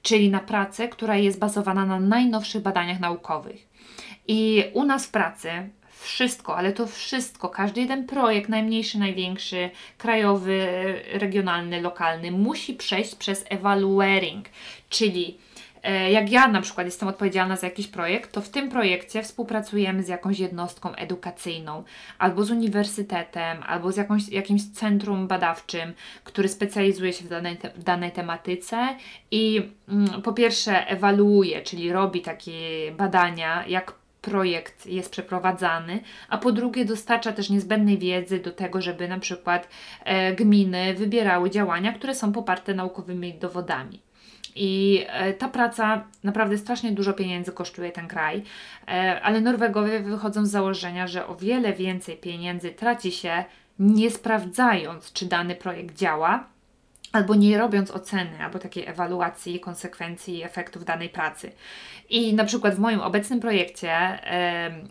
czyli 0.01 0.29
na 0.29 0.39
pracę, 0.39 0.87
która 0.87 1.15
jest 1.15 1.39
bazowana 1.39 1.85
na 1.85 1.99
najnowszych 1.99 2.61
badaniach 2.61 2.99
naukowych. 2.99 3.67
I 4.27 4.63
u 4.73 4.83
nas 4.83 5.05
w 5.05 5.11
pracy 5.11 5.49
wszystko, 5.99 6.57
ale 6.57 6.73
to 6.73 6.87
wszystko, 6.87 7.49
każdy 7.49 7.81
jeden 7.81 8.07
projekt, 8.07 8.49
najmniejszy, 8.49 8.99
największy, 8.99 9.69
krajowy, 9.97 10.67
regionalny, 11.13 11.81
lokalny, 11.81 12.31
musi 12.31 12.73
przejść 12.73 13.15
przez 13.15 13.45
evaluering, 13.49 14.45
czyli 14.89 15.37
jak 16.11 16.31
ja 16.31 16.47
na 16.47 16.61
przykład 16.61 16.87
jestem 16.87 17.09
odpowiedzialna 17.09 17.55
za 17.55 17.67
jakiś 17.67 17.87
projekt, 17.87 18.31
to 18.31 18.41
w 18.41 18.49
tym 18.49 18.69
projekcie 18.69 19.23
współpracujemy 19.23 20.03
z 20.03 20.07
jakąś 20.07 20.39
jednostką 20.39 20.95
edukacyjną, 20.95 21.83
albo 22.17 22.43
z 22.43 22.51
uniwersytetem, 22.51 23.63
albo 23.63 23.91
z 23.91 23.97
jakąś, 23.97 24.29
jakimś 24.29 24.71
centrum 24.71 25.27
badawczym, 25.27 25.93
który 26.23 26.49
specjalizuje 26.49 27.13
się 27.13 27.25
w 27.25 27.29
danej, 27.29 27.57
te, 27.57 27.69
w 27.69 27.83
danej 27.83 28.11
tematyce 28.11 28.87
i 29.31 29.71
mm, 29.89 30.21
po 30.21 30.33
pierwsze 30.33 30.87
ewaluuje, 30.87 31.61
czyli 31.61 31.91
robi 31.91 32.21
takie 32.21 32.51
badania, 32.97 33.65
jak 33.67 34.01
projekt 34.21 34.85
jest 34.85 35.11
przeprowadzany, 35.11 35.99
a 36.29 36.37
po 36.37 36.51
drugie 36.51 36.85
dostarcza 36.85 37.31
też 37.31 37.49
niezbędnej 37.49 37.97
wiedzy 37.97 38.39
do 38.39 38.51
tego, 38.51 38.81
żeby 38.81 39.07
na 39.07 39.19
przykład 39.19 39.67
e, 40.03 40.35
gminy 40.35 40.93
wybierały 40.93 41.49
działania, 41.49 41.93
które 41.93 42.15
są 42.15 42.31
poparte 42.31 42.73
naukowymi 42.73 43.33
dowodami. 43.33 43.99
I 44.55 45.05
e, 45.07 45.33
ta 45.33 45.47
praca 45.47 46.03
naprawdę 46.23 46.57
strasznie 46.57 46.91
dużo 46.91 47.13
pieniędzy 47.13 47.51
kosztuje 47.51 47.91
ten 47.91 48.07
kraj, 48.07 48.43
e, 48.87 49.21
ale 49.21 49.41
Norwegowie 49.41 49.99
wychodzą 49.99 50.45
z 50.45 50.49
założenia, 50.49 51.07
że 51.07 51.27
o 51.27 51.35
wiele 51.35 51.73
więcej 51.73 52.17
pieniędzy 52.17 52.71
traci 52.71 53.11
się 53.11 53.43
nie 53.79 54.11
sprawdzając, 54.11 55.13
czy 55.13 55.25
dany 55.25 55.55
projekt 55.55 55.97
działa, 55.97 56.47
albo 57.11 57.35
nie 57.35 57.57
robiąc 57.57 57.91
oceny, 57.91 58.43
albo 58.43 58.59
takiej 58.59 58.87
ewaluacji 58.87 59.59
konsekwencji 59.59 60.37
i 60.37 60.43
efektów 60.43 60.85
danej 60.85 61.09
pracy. 61.09 61.51
I 62.09 62.33
na 62.33 62.45
przykład 62.45 62.75
w 62.75 62.79
moim 62.79 62.99
obecnym 62.99 63.39
projekcie 63.39 64.19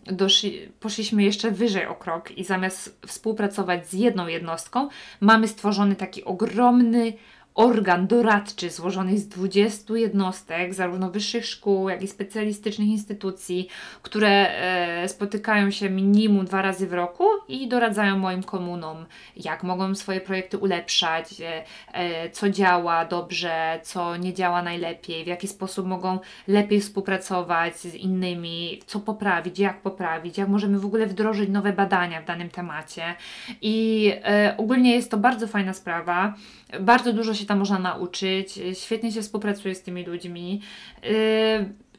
doszli, 0.07 0.69
poszliśmy 0.81 1.23
jeszcze 1.23 1.51
wyżej 1.51 1.87
o 1.87 1.95
krok 1.95 2.31
i 2.31 2.45
zamiast 2.45 3.01
współpracować 3.07 3.89
z 3.89 3.93
jedną 3.93 4.27
jednostką, 4.27 4.89
mamy 5.21 5.49
stworzony 5.49 5.97
taki 5.97 6.25
ogromny 6.25 7.13
organ 7.55 8.07
doradczy 8.07 8.71
złożony 8.71 9.19
z 9.19 9.29
20 9.29 9.97
jednostek, 9.97 10.75
zarówno 10.75 11.11
wyższych 11.11 11.47
szkół, 11.47 11.89
jak 11.89 12.03
i 12.03 12.09
specjalistycznych 12.09 12.89
instytucji, 12.89 13.69
które 14.03 14.29
e, 14.29 15.09
spotykają 15.09 15.71
się 15.71 15.91
minimum 15.91 16.45
dwa 16.45 16.63
razy 16.63 16.87
w 16.87 16.93
roku 16.93 17.25
i 17.49 17.69
doradzają 17.69 18.19
moim 18.19 18.43
komunom, 18.43 19.07
jak 19.37 19.63
mogą 19.63 19.95
swoje 19.95 20.21
projekty 20.21 20.59
ulepszać, 20.59 21.41
e, 21.41 21.65
e, 21.93 22.31
co 22.31 22.51
działa 22.51 23.05
dobrze, 23.05 23.81
co 23.83 24.17
nie 24.17 24.35
działa 24.35 24.63
najlepiej, 24.63 25.25
w 25.25 25.27
jaki 25.27 25.49
sposób 25.49 25.87
mogą 25.87 26.19
lepiej 26.49 26.81
współpracować 26.81 27.77
z 27.77 27.95
innymi, 27.95 28.81
co 28.87 29.01
poprawić, 29.01 29.59
jak 29.59 29.81
poprawić, 29.81 30.39
jak 30.39 30.49
możemy 30.49 30.79
w 30.79 30.87
ogóle 30.87 31.07
wdrożyć 31.07 31.51
nowe 31.51 31.73
badania 31.73 32.23
w 32.23 32.25
danym 32.25 32.51
temacie. 32.51 33.15
I 33.63 34.13
ogólnie 34.57 34.95
jest 34.95 35.11
to 35.11 35.17
bardzo 35.17 35.47
fajna 35.47 35.73
sprawa. 35.73 36.35
Bardzo 36.81 37.13
dużo 37.13 37.35
się 37.35 37.40
tam 37.47 37.59
można 37.59 37.79
nauczyć, 37.79 38.61
świetnie 38.73 39.13
się 39.13 39.23
współpracuje 39.23 39.75
z 39.75 39.83
tymi 39.83 40.05
ludźmi 40.05 40.61
yy, 41.03 41.11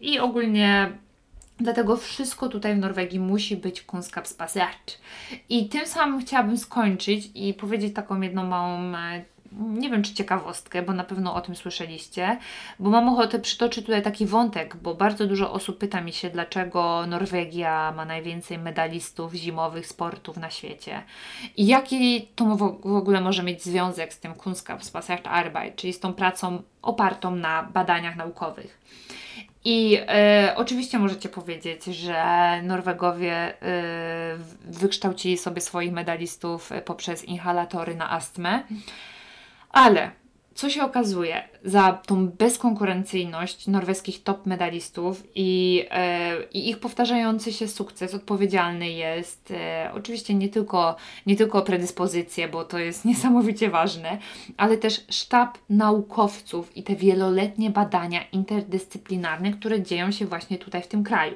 i 0.01 0.19
ogólnie 0.19 0.91
Dlatego 1.61 1.97
wszystko 1.97 2.49
tutaj 2.49 2.75
w 2.75 2.79
Norwegii 2.79 3.19
musi 3.19 3.57
być 3.57 3.81
kunskapsbasert. 3.81 4.97
I 5.49 5.69
tym 5.69 5.85
samym 5.85 6.21
chciałabym 6.21 6.57
skończyć 6.57 7.29
i 7.35 7.53
powiedzieć 7.53 7.93
taką 7.95 8.21
jedną 8.21 8.43
małą 8.43 8.95
e, 8.95 9.25
nie 9.51 9.89
wiem 9.89 10.03
czy 10.03 10.13
ciekawostkę, 10.13 10.81
bo 10.81 10.93
na 10.93 11.03
pewno 11.03 11.35
o 11.35 11.41
tym 11.41 11.55
słyszeliście, 11.55 12.37
bo 12.79 12.89
mam 12.89 13.09
ochotę 13.09 13.39
przytoczyć 13.39 13.85
tutaj 13.85 14.01
taki 14.01 14.25
wątek, 14.25 14.75
bo 14.75 14.95
bardzo 14.95 15.27
dużo 15.27 15.53
osób 15.53 15.77
pyta 15.77 16.01
mi 16.01 16.13
się, 16.13 16.29
dlaczego 16.29 17.05
Norwegia 17.07 17.93
ma 17.95 18.05
najwięcej 18.05 18.57
medalistów 18.57 19.33
zimowych 19.33 19.87
sportów 19.87 20.37
na 20.37 20.49
świecie. 20.49 21.03
I 21.57 21.67
jaki 21.67 22.27
to 22.35 22.45
w 22.55 22.95
ogóle 22.95 23.21
może 23.21 23.43
mieć 23.43 23.63
związek 23.63 24.13
z 24.13 24.19
tym 24.19 24.33
Kunskapsbasert 24.33 25.27
Arbeit, 25.27 25.75
czyli 25.75 25.93
z 25.93 25.99
tą 25.99 26.13
pracą 26.13 26.61
opartą 26.81 27.35
na 27.35 27.63
badaniach 27.63 28.15
naukowych. 28.15 28.81
I 29.65 29.97
e, 30.07 30.53
oczywiście 30.55 30.99
możecie 30.99 31.29
powiedzieć, 31.29 31.85
że 31.85 32.23
Norwegowie 32.63 33.33
e, 33.33 33.53
wykształcili 34.65 35.37
sobie 35.37 35.61
swoich 35.61 35.91
medalistów 35.91 36.69
poprzez 36.85 37.23
inhalatory 37.23 37.95
na 37.95 38.11
astmę. 38.11 38.63
Ale 39.71 40.11
co 40.55 40.69
się 40.69 40.83
okazuje, 40.83 41.43
za 41.63 41.93
tą 41.93 42.27
bezkonkurencyjność 42.27 43.67
norweskich 43.67 44.23
top 44.23 44.45
medalistów 44.45 45.23
i, 45.35 45.83
e, 45.91 46.43
i 46.43 46.69
ich 46.69 46.79
powtarzający 46.79 47.53
się 47.53 47.67
sukces 47.67 48.13
odpowiedzialny 48.13 48.89
jest 48.89 49.51
e, 49.51 49.91
oczywiście 49.93 50.33
nie 50.33 50.49
tylko, 50.49 50.95
nie 51.25 51.35
tylko 51.35 51.61
predyspozycje, 51.61 52.47
bo 52.47 52.65
to 52.65 52.79
jest 52.79 53.05
niesamowicie 53.11 53.69
ważne, 53.69 54.17
ale 54.57 54.77
też 54.77 55.05
sztab 55.09 55.57
naukowców 55.69 56.77
i 56.77 56.83
te 56.83 56.95
wieloletnie 56.95 57.69
badania 57.69 58.19
interdyscyplinarne, 58.31 59.51
które 59.51 59.81
dzieją 59.81 60.11
się 60.11 60.25
właśnie 60.25 60.57
tutaj 60.57 60.81
w 60.81 60.87
tym 60.87 61.03
kraju. 61.03 61.35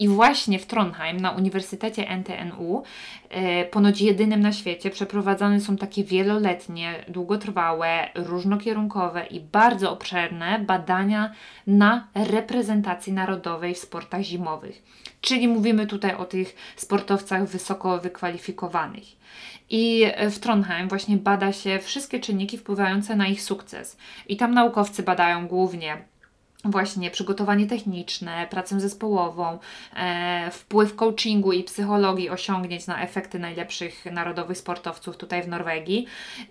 I 0.00 0.08
właśnie 0.08 0.58
w 0.58 0.66
Trondheim 0.66 1.20
na 1.20 1.30
Uniwersytecie 1.30 2.08
NTNU, 2.08 2.82
e, 3.28 3.64
ponoć 3.64 4.00
jedynym 4.00 4.40
na 4.40 4.52
świecie, 4.52 4.90
przeprowadzane 4.90 5.60
są 5.60 5.76
takie 5.76 6.04
wieloletnie, 6.04 7.04
długotrwałe, 7.08 8.08
różnokierunkowe 8.14 9.26
i 9.26 9.40
bardzo 9.40 9.92
obszerne 9.92 10.58
badania 10.58 11.32
na 11.66 12.08
reprezentacji 12.14 13.12
narodowej 13.12 13.74
w 13.74 13.78
sportach 13.78 14.22
zimowych. 14.22 14.82
Czyli 15.20 15.48
mówimy 15.48 15.86
tutaj 15.86 16.14
o 16.14 16.24
tych 16.24 16.56
sportowcach 16.76 17.48
wysoko 17.48 17.98
wykwalifikowanych. 17.98 19.04
I 19.70 20.06
w 20.30 20.38
Trondheim 20.38 20.88
właśnie 20.88 21.16
bada 21.16 21.52
się 21.52 21.78
wszystkie 21.78 22.20
czynniki 22.20 22.58
wpływające 22.58 23.16
na 23.16 23.26
ich 23.26 23.42
sukces. 23.42 23.96
I 24.28 24.36
tam 24.36 24.54
naukowcy 24.54 25.02
badają 25.02 25.46
głównie 25.46 26.10
właśnie 26.64 27.10
przygotowanie 27.10 27.66
techniczne, 27.66 28.46
pracę 28.50 28.80
zespołową, 28.80 29.58
e, 29.96 30.50
wpływ 30.50 30.96
coachingu 30.96 31.52
i 31.52 31.64
psychologii 31.64 32.30
osiągnięć 32.30 32.86
na 32.86 33.02
efekty 33.02 33.38
najlepszych 33.38 34.04
narodowych 34.04 34.58
sportowców 34.58 35.16
tutaj 35.16 35.42
w 35.42 35.48
Norwegii. 35.48 36.06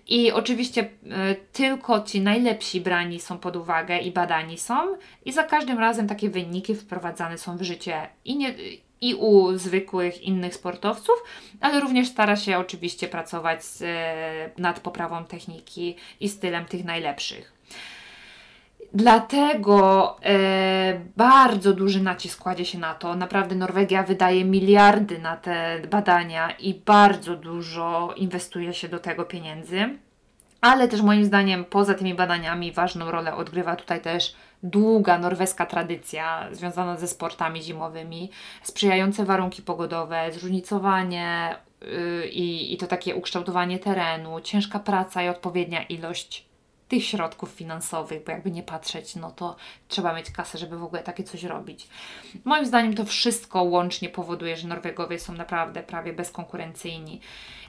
I 0.06 0.32
oczywiście 0.32 0.88
e, 1.10 1.34
tylko 1.34 2.00
ci 2.00 2.20
najlepsi 2.20 2.80
brani 2.80 3.20
są 3.20 3.38
pod 3.38 3.56
uwagę 3.56 3.98
i 3.98 4.10
badani 4.10 4.58
są, 4.58 4.96
i 5.24 5.32
za 5.32 5.42
każdym 5.42 5.78
razem 5.78 6.06
takie 6.06 6.30
wyniki 6.30 6.74
wprowadzane 6.74 7.38
są 7.38 7.56
w 7.56 7.62
życie 7.62 8.08
i 8.24 8.36
nie 8.36 8.54
i 9.00 9.14
u 9.14 9.58
zwykłych 9.58 10.22
innych 10.22 10.54
sportowców, 10.54 11.14
ale 11.60 11.80
również 11.80 12.08
stara 12.08 12.36
się 12.36 12.58
oczywiście 12.58 13.08
pracować 13.08 13.64
z, 13.64 13.82
e, 13.82 14.62
nad 14.62 14.80
poprawą 14.80 15.24
techniki 15.24 15.96
i 16.20 16.28
stylem 16.28 16.64
tych 16.64 16.84
najlepszych. 16.84 17.59
Dlatego 18.94 20.16
e, 20.22 21.00
bardzo 21.16 21.72
duży 21.72 22.02
nacisk 22.02 22.42
kładzie 22.42 22.64
się 22.64 22.78
na 22.78 22.94
to. 22.94 23.16
Naprawdę 23.16 23.54
Norwegia 23.54 24.02
wydaje 24.02 24.44
miliardy 24.44 25.18
na 25.18 25.36
te 25.36 25.82
badania 25.90 26.50
i 26.50 26.74
bardzo 26.74 27.36
dużo 27.36 28.14
inwestuje 28.16 28.74
się 28.74 28.88
do 28.88 28.98
tego 28.98 29.24
pieniędzy. 29.24 29.98
Ale 30.60 30.88
też 30.88 31.02
moim 31.02 31.24
zdaniem 31.24 31.64
poza 31.64 31.94
tymi 31.94 32.14
badaniami 32.14 32.72
ważną 32.72 33.10
rolę 33.10 33.34
odgrywa 33.34 33.76
tutaj 33.76 34.00
też 34.00 34.34
długa 34.62 35.18
norweska 35.18 35.66
tradycja 35.66 36.48
związana 36.52 36.96
ze 36.96 37.08
sportami 37.08 37.62
zimowymi, 37.62 38.30
sprzyjające 38.62 39.24
warunki 39.24 39.62
pogodowe, 39.62 40.32
zróżnicowanie 40.32 41.56
yy, 41.80 42.28
i, 42.28 42.74
i 42.74 42.76
to 42.76 42.86
takie 42.86 43.16
ukształtowanie 43.16 43.78
terenu, 43.78 44.40
ciężka 44.40 44.78
praca 44.78 45.22
i 45.22 45.28
odpowiednia 45.28 45.82
ilość 45.82 46.49
tych 46.90 47.04
środków 47.04 47.50
finansowych, 47.50 48.24
bo 48.24 48.32
jakby 48.32 48.50
nie 48.50 48.62
patrzeć, 48.62 49.16
no 49.16 49.30
to 49.30 49.56
trzeba 49.88 50.14
mieć 50.14 50.30
kasę, 50.30 50.58
żeby 50.58 50.78
w 50.78 50.84
ogóle 50.84 51.02
takie 51.02 51.24
coś 51.24 51.44
robić. 51.44 51.88
Moim 52.44 52.66
zdaniem 52.66 52.94
to 52.94 53.04
wszystko 53.04 53.62
łącznie 53.62 54.08
powoduje, 54.08 54.56
że 54.56 54.68
Norwegowie 54.68 55.18
są 55.18 55.32
naprawdę 55.32 55.82
prawie 55.82 56.12
bezkonkurencyjni. 56.12 57.20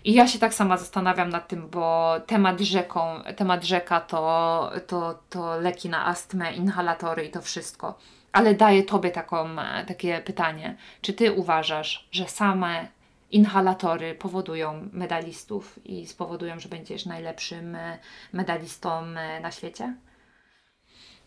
I 0.04 0.14
ja 0.14 0.28
się 0.28 0.40
tak 0.40 0.54
sama 0.54 0.78
zastanawiam 0.78 1.30
nad 1.30 1.48
tym, 1.48 1.70
bo 1.70 2.14
temat 2.28 2.60
rzeką, 2.60 3.22
temat 3.36 3.64
rzeka 3.64 4.02
to, 4.02 4.72
to, 4.88 5.20
to 5.30 5.60
leki 5.60 5.90
na 5.90 6.08
astmę, 6.08 6.54
inhalatory 6.54 7.26
i 7.26 7.30
to 7.30 7.42
wszystko. 7.42 7.98
Ale 8.32 8.56
daję 8.56 8.84
Tobie 8.84 9.12
taką, 9.12 9.50
takie 9.88 10.22
pytanie. 10.22 10.78
Czy 11.02 11.14
Ty 11.14 11.32
uważasz, 11.32 12.08
że 12.12 12.28
same 12.28 12.88
inhalatory 13.32 14.16
powodują 14.16 14.90
medalistów 14.92 15.80
i 15.86 16.08
spowodują, 16.08 16.60
że 16.60 16.70
będziesz 16.70 17.06
najlepszym 17.06 17.76
e, 17.76 18.00
medalistą 18.34 19.04
e, 19.04 19.40
na 19.40 19.52
świecie? 19.52 19.96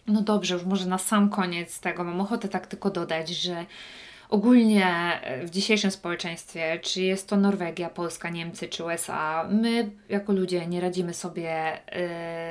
No 0.06 0.22
dobrze, 0.22 0.54
już 0.54 0.64
może 0.64 0.86
na 0.86 0.98
sam 0.98 1.30
koniec 1.30 1.80
tego 1.80 2.04
mam 2.04 2.20
ochotę 2.20 2.48
tak 2.48 2.66
tylko 2.66 2.90
dodać, 2.90 3.28
że 3.28 3.66
ogólnie 4.28 4.86
e, 5.22 5.46
w 5.46 5.50
dzisiejszym 5.50 5.90
społeczeństwie, 5.90 6.78
czy 6.82 7.02
jest 7.02 7.28
to 7.28 7.36
Norwegia, 7.36 7.90
Polska, 7.90 8.30
Niemcy 8.30 8.68
czy 8.68 8.84
USA, 8.84 9.48
my 9.50 9.90
jako 10.08 10.32
ludzie 10.32 10.66
nie 10.66 10.80
radzimy 10.80 11.14
sobie 11.14 11.78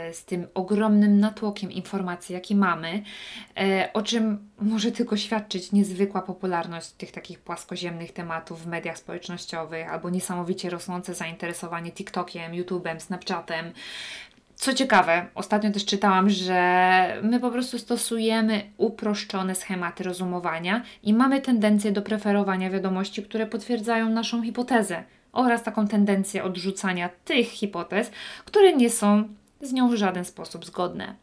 y, 0.09 0.13
z 0.13 0.25
tym 0.25 0.47
ogromnym 0.53 1.19
natłokiem 1.19 1.71
informacji, 1.71 2.33
jaki 2.33 2.55
mamy, 2.55 2.93
y, 2.93 3.93
o 3.93 4.01
czym 4.01 4.49
może 4.61 4.91
tylko 4.91 5.17
świadczyć 5.17 5.71
niezwykła 5.71 6.21
popularność 6.21 6.91
tych 6.91 7.11
takich 7.11 7.39
płaskoziemnych 7.39 8.11
tematów 8.11 8.63
w 8.63 8.67
mediach 8.67 8.97
społecznościowych 8.97 9.89
albo 9.89 10.09
niesamowicie 10.09 10.69
rosnące 10.69 11.13
zainteresowanie 11.13 11.91
TikTokiem, 11.91 12.51
YouTube'em, 12.51 12.99
Snapchatem. 12.99 13.73
Co 14.55 14.73
ciekawe, 14.73 15.25
ostatnio 15.35 15.71
też 15.71 15.85
czytałam, 15.85 16.29
że 16.29 17.19
my 17.21 17.39
po 17.39 17.51
prostu 17.51 17.79
stosujemy 17.79 18.61
uproszczone 18.77 19.55
schematy 19.55 20.03
rozumowania 20.03 20.83
i 21.03 21.13
mamy 21.13 21.41
tendencję 21.41 21.91
do 21.91 22.01
preferowania 22.01 22.69
wiadomości, 22.69 23.23
które 23.23 23.45
potwierdzają 23.47 24.09
naszą 24.09 24.43
hipotezę 24.43 25.03
oraz 25.31 25.63
taką 25.63 25.87
tendencję 25.87 26.43
odrzucania 26.43 27.09
tych 27.25 27.47
hipotez, 27.47 28.11
które 28.45 28.73
nie 28.73 28.89
są 28.89 29.23
z 29.61 29.73
nią 29.73 29.89
w 29.89 29.95
żaden 29.95 30.25
sposób 30.25 30.65
zgodne. 30.65 31.15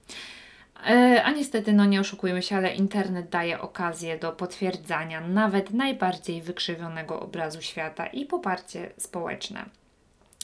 E, 0.86 1.22
a 1.24 1.30
niestety, 1.30 1.72
no 1.72 1.84
nie 1.84 2.00
oszukujmy 2.00 2.42
się, 2.42 2.56
ale 2.56 2.74
internet 2.74 3.28
daje 3.28 3.60
okazję 3.60 4.18
do 4.18 4.32
potwierdzania 4.32 5.20
nawet 5.20 5.70
najbardziej 5.70 6.42
wykrzywionego 6.42 7.20
obrazu 7.20 7.62
świata 7.62 8.06
i 8.06 8.26
poparcie 8.26 8.90
społeczne. 8.96 9.64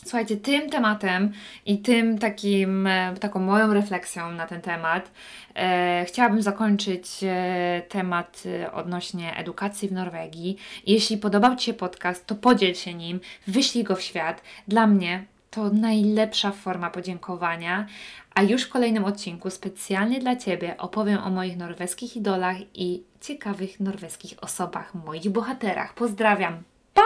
Słuchajcie, 0.02 0.36
tym 0.36 0.70
tematem 0.70 1.32
i 1.66 1.78
tym 1.78 2.18
takim, 2.18 2.86
e, 2.86 3.14
taką 3.20 3.40
moją 3.40 3.74
refleksją 3.74 4.30
na 4.32 4.46
ten 4.46 4.60
temat 4.60 5.10
e, 5.54 6.04
chciałabym 6.08 6.42
zakończyć 6.42 7.08
e, 7.22 7.82
temat 7.88 8.42
e, 8.46 8.72
odnośnie 8.72 9.36
edukacji 9.36 9.88
w 9.88 9.92
Norwegii. 9.92 10.56
Jeśli 10.86 11.18
podobał 11.18 11.56
Ci 11.56 11.66
się 11.66 11.74
podcast, 11.74 12.26
to 12.26 12.34
podziel 12.34 12.74
się 12.74 12.94
nim, 12.94 13.20
wyślij 13.46 13.84
go 13.84 13.96
w 13.96 14.02
świat. 14.02 14.42
Dla 14.68 14.86
mnie 14.86 15.24
to 15.50 15.70
najlepsza 15.70 16.50
forma 16.50 16.90
podziękowania. 16.90 17.86
A 18.34 18.42
już 18.42 18.62
w 18.62 18.68
kolejnym 18.68 19.04
odcinku 19.04 19.50
specjalnie 19.50 20.20
dla 20.20 20.36
Ciebie 20.36 20.76
opowiem 20.78 21.18
o 21.18 21.30
moich 21.30 21.56
norweskich 21.56 22.16
idolach 22.16 22.56
i 22.74 23.02
ciekawych 23.20 23.80
norweskich 23.80 24.34
osobach, 24.40 24.94
moich 24.94 25.30
bohaterach. 25.30 25.94
Pozdrawiam! 25.94 26.62
Pa! 26.94 27.02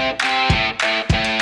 Música 0.00 1.39